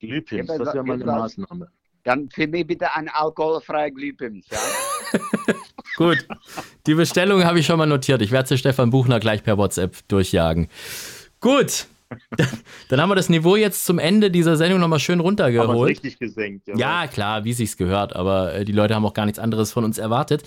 Glühpins, 0.00 0.48
Ja, 0.48 0.58
das 0.58 0.74
wäre 0.74 0.84
mal 0.84 0.94
eine 0.94 1.04
Maßnahme. 1.06 1.68
Dann 2.02 2.28
für 2.30 2.48
mich 2.48 2.66
bitte 2.66 2.92
ein 2.96 3.08
alkoholfreier 3.08 3.92
Glühpims, 3.92 4.46
ja? 4.50 4.58
Gut, 5.96 6.26
die 6.86 6.94
Bestellung 6.94 7.44
habe 7.44 7.58
ich 7.58 7.66
schon 7.66 7.78
mal 7.78 7.86
notiert. 7.86 8.22
Ich 8.22 8.30
werde 8.30 8.48
sie 8.48 8.58
Stefan 8.58 8.90
Buchner 8.90 9.20
gleich 9.20 9.42
per 9.42 9.58
WhatsApp 9.58 9.96
durchjagen. 10.08 10.68
Gut, 11.40 11.86
dann 12.88 13.00
haben 13.00 13.08
wir 13.08 13.14
das 13.14 13.28
Niveau 13.28 13.56
jetzt 13.56 13.84
zum 13.84 13.98
Ende 13.98 14.30
dieser 14.30 14.56
Sendung 14.56 14.80
nochmal 14.80 14.98
schön 14.98 15.20
Aber 15.20 15.28
runtergeholt. 15.28 15.90
richtig 15.90 16.18
gesenkt. 16.18 16.68
Ja, 16.76 17.06
klar, 17.06 17.44
wie 17.44 17.52
sich's 17.52 17.76
gehört, 17.76 18.16
aber 18.16 18.54
äh, 18.54 18.64
die 18.64 18.72
Leute 18.72 18.94
haben 18.94 19.04
auch 19.04 19.14
gar 19.14 19.26
nichts 19.26 19.38
anderes 19.38 19.72
von 19.72 19.84
uns 19.84 19.98
erwartet. 19.98 20.42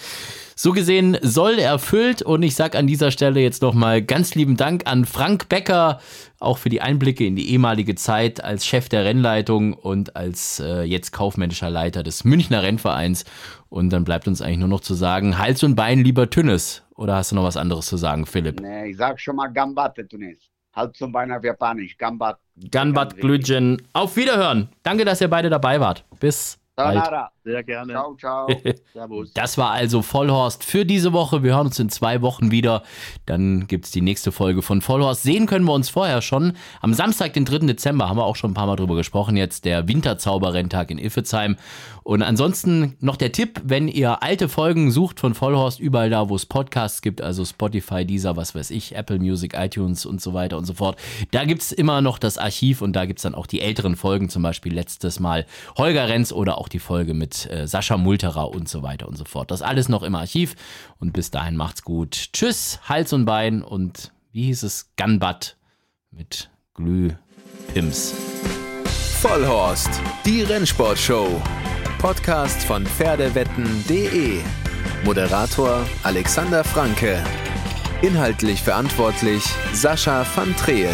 So 0.56 0.72
gesehen 0.72 1.18
soll 1.22 1.60
erfüllt 1.60 2.22
und 2.22 2.44
ich 2.44 2.56
sag 2.56 2.76
an 2.76 2.86
dieser 2.86 3.12
Stelle 3.12 3.40
jetzt 3.40 3.62
nochmal 3.62 4.02
ganz 4.02 4.36
lieben 4.36 4.58
Dank 4.58 4.84
an 4.86 5.06
Frank 5.06 5.50
Becker, 5.50 6.00
auch 6.40 6.58
für 6.58 6.70
die 6.70 6.82
Einblicke 6.82 7.26
in 7.26 7.36
die 7.36 7.52
ehemalige 7.52 7.96
Zeit 7.96 8.44
als 8.44 8.66
Chef 8.66 8.90
der 8.90 9.06
Rennleitung 9.06 9.74
und 9.74 10.16
als 10.16 10.60
äh, 10.60 10.84
jetzt 10.84 11.12
kaufmännischer 11.12 11.70
Leiter 11.70 12.04
des 12.04 12.24
Münchner 12.24 12.62
Rennvereins. 12.64 13.26
Und 13.70 13.90
dann 13.90 14.04
bleibt 14.04 14.28
uns 14.28 14.42
eigentlich 14.42 14.60
nur 14.60 14.68
noch 14.68 14.82
zu 14.82 14.94
sagen, 14.94 15.40
Hals 15.40 15.64
und 15.64 15.76
Bein 15.76 16.04
lieber 16.04 16.30
Tünnes. 16.30 16.84
Oder 16.96 17.16
hast 17.16 17.32
du 17.32 17.36
noch 17.36 17.44
was 17.44 17.58
anderes 17.58 17.88
zu 17.88 17.98
sagen, 17.98 18.26
Philipp? 18.26 18.60
Nee, 18.60 18.92
ich 18.92 18.98
sag 18.98 19.20
schon 19.20 19.36
mal 19.36 19.48
Gambate, 19.48 20.08
Tunis. 20.08 20.53
Halt 20.74 20.96
zum 20.96 21.12
Bein 21.12 21.32
auf 21.32 21.44
Japanisch, 21.44 21.98
Gambat. 21.98 22.40
Ganbat 22.72 23.18
Glüdjen, 23.18 23.82
auf 23.94 24.16
Wiederhören. 24.16 24.70
Danke, 24.84 25.06
dass 25.06 25.22
ihr 25.22 25.30
beide 25.30 25.50
dabei 25.50 25.80
wart. 25.80 26.06
Bis. 26.20 26.60
Sayonara. 26.76 27.30
Sehr 27.44 27.64
gerne. 27.64 27.94
Ciao, 27.94 28.16
ciao. 28.16 28.48
Servus. 28.94 29.34
Das 29.34 29.58
war 29.58 29.72
also 29.72 30.02
Vollhorst 30.02 30.64
für 30.64 30.86
diese 30.86 31.14
Woche. 31.14 31.44
Wir 31.44 31.56
hören 31.56 31.68
uns 31.68 31.78
in 31.78 31.90
zwei 31.90 32.22
Wochen 32.22 32.52
wieder. 32.52 32.84
Dann 33.26 33.68
gibt 33.68 33.86
es 33.86 33.92
die 33.92 34.02
nächste 34.02 34.32
Folge 34.32 34.62
von 34.62 34.82
Vollhorst. 34.82 35.24
Sehen 35.24 35.46
können 35.46 35.66
wir 35.66 35.74
uns 35.74 35.90
vorher 35.90 36.22
schon. 36.22 36.54
Am 36.82 36.94
Samstag, 36.94 37.34
den 37.34 37.46
3. 37.46 37.60
Dezember, 37.68 38.10
haben 38.10 38.18
wir 38.18 38.24
auch 38.24 38.38
schon 38.38 38.52
ein 38.52 38.54
paar 38.56 38.66
Mal 38.66 38.76
drüber 38.76 38.96
gesprochen. 38.96 39.38
Jetzt 39.38 39.66
der 39.66 39.88
Winterzauberrenntag 39.88 40.90
in 40.90 40.98
Iffezheim. 40.98 41.58
Und 42.04 42.22
ansonsten 42.22 42.98
noch 43.00 43.16
der 43.16 43.32
Tipp, 43.32 43.62
wenn 43.64 43.88
ihr 43.88 44.24
alte 44.24 44.50
Folgen 44.50 44.92
sucht 44.92 45.20
von 45.22 45.34
Vollhorst, 45.34 45.80
überall 45.80 46.10
da, 46.10 46.28
wo 46.28 46.36
es 46.36 46.46
Podcasts 46.46 47.02
gibt, 47.02 47.22
also 47.22 47.46
Spotify, 47.46 48.06
Deezer, 48.06 48.36
was 48.36 48.56
weiß 48.56 48.72
ich, 48.72 48.96
Apple 48.96 49.20
Music, 49.20 49.54
iTunes 49.56 50.06
und 50.06 50.22
so 50.22 50.34
weiter 50.34 50.58
und 50.58 50.66
so 50.66 50.74
fort. 50.74 50.98
Da 51.32 51.46
gibt 51.46 51.62
es 51.62 51.72
immer 51.72 52.02
noch 52.02 52.20
das 52.20 52.38
Archiv 52.38 52.82
und 52.82 52.94
da 52.94 53.06
gibt 53.06 53.20
es 53.20 53.24
dann 53.24 53.36
auch 53.36 53.48
die 53.48 53.62
älteren 53.62 53.96
Folgen, 53.96 54.28
zum 54.28 54.44
Beispiel 54.44 54.74
letztes 54.74 55.22
Mal 55.22 55.46
Holger 55.78 56.10
Renz 56.10 56.34
oder 56.34 56.58
auch 56.58 56.63
die 56.70 56.80
Folge 56.80 57.14
mit 57.14 57.50
äh, 57.50 57.68
Sascha 57.68 57.98
Multerer 57.98 58.50
und 58.50 58.68
so 58.70 58.84
weiter 58.84 59.08
und 59.08 59.18
so 59.18 59.26
fort. 59.26 59.52
Das 59.52 59.62
alles 59.62 59.90
noch 59.90 60.04
im 60.04 60.16
Archiv 60.16 60.56
und 61.00 61.14
bis 61.14 61.32
dahin 61.32 61.56
macht's 61.56 61.84
gut. 61.84 62.30
Tschüss, 62.34 62.80
Hals 62.88 63.14
und 63.14 63.26
Bein 63.26 63.62
und 63.62 64.12
wie 64.32 64.46
hieß 64.46 64.64
es? 64.64 64.92
Gunbutt 64.98 65.58
mit 66.12 66.50
Glühpims. 66.74 68.14
Vollhorst, 69.22 69.90
die 70.26 70.42
Rennsportshow. 70.42 71.42
Podcast 72.00 72.62
von 72.64 72.86
Pferdewetten.de. 72.86 74.42
Moderator 75.06 75.86
Alexander 76.04 76.64
Franke. 76.64 77.24
Inhaltlich 78.02 78.62
verantwortlich 78.62 79.44
Sascha 79.72 80.26
van 80.36 80.54
Treel. 80.58 80.92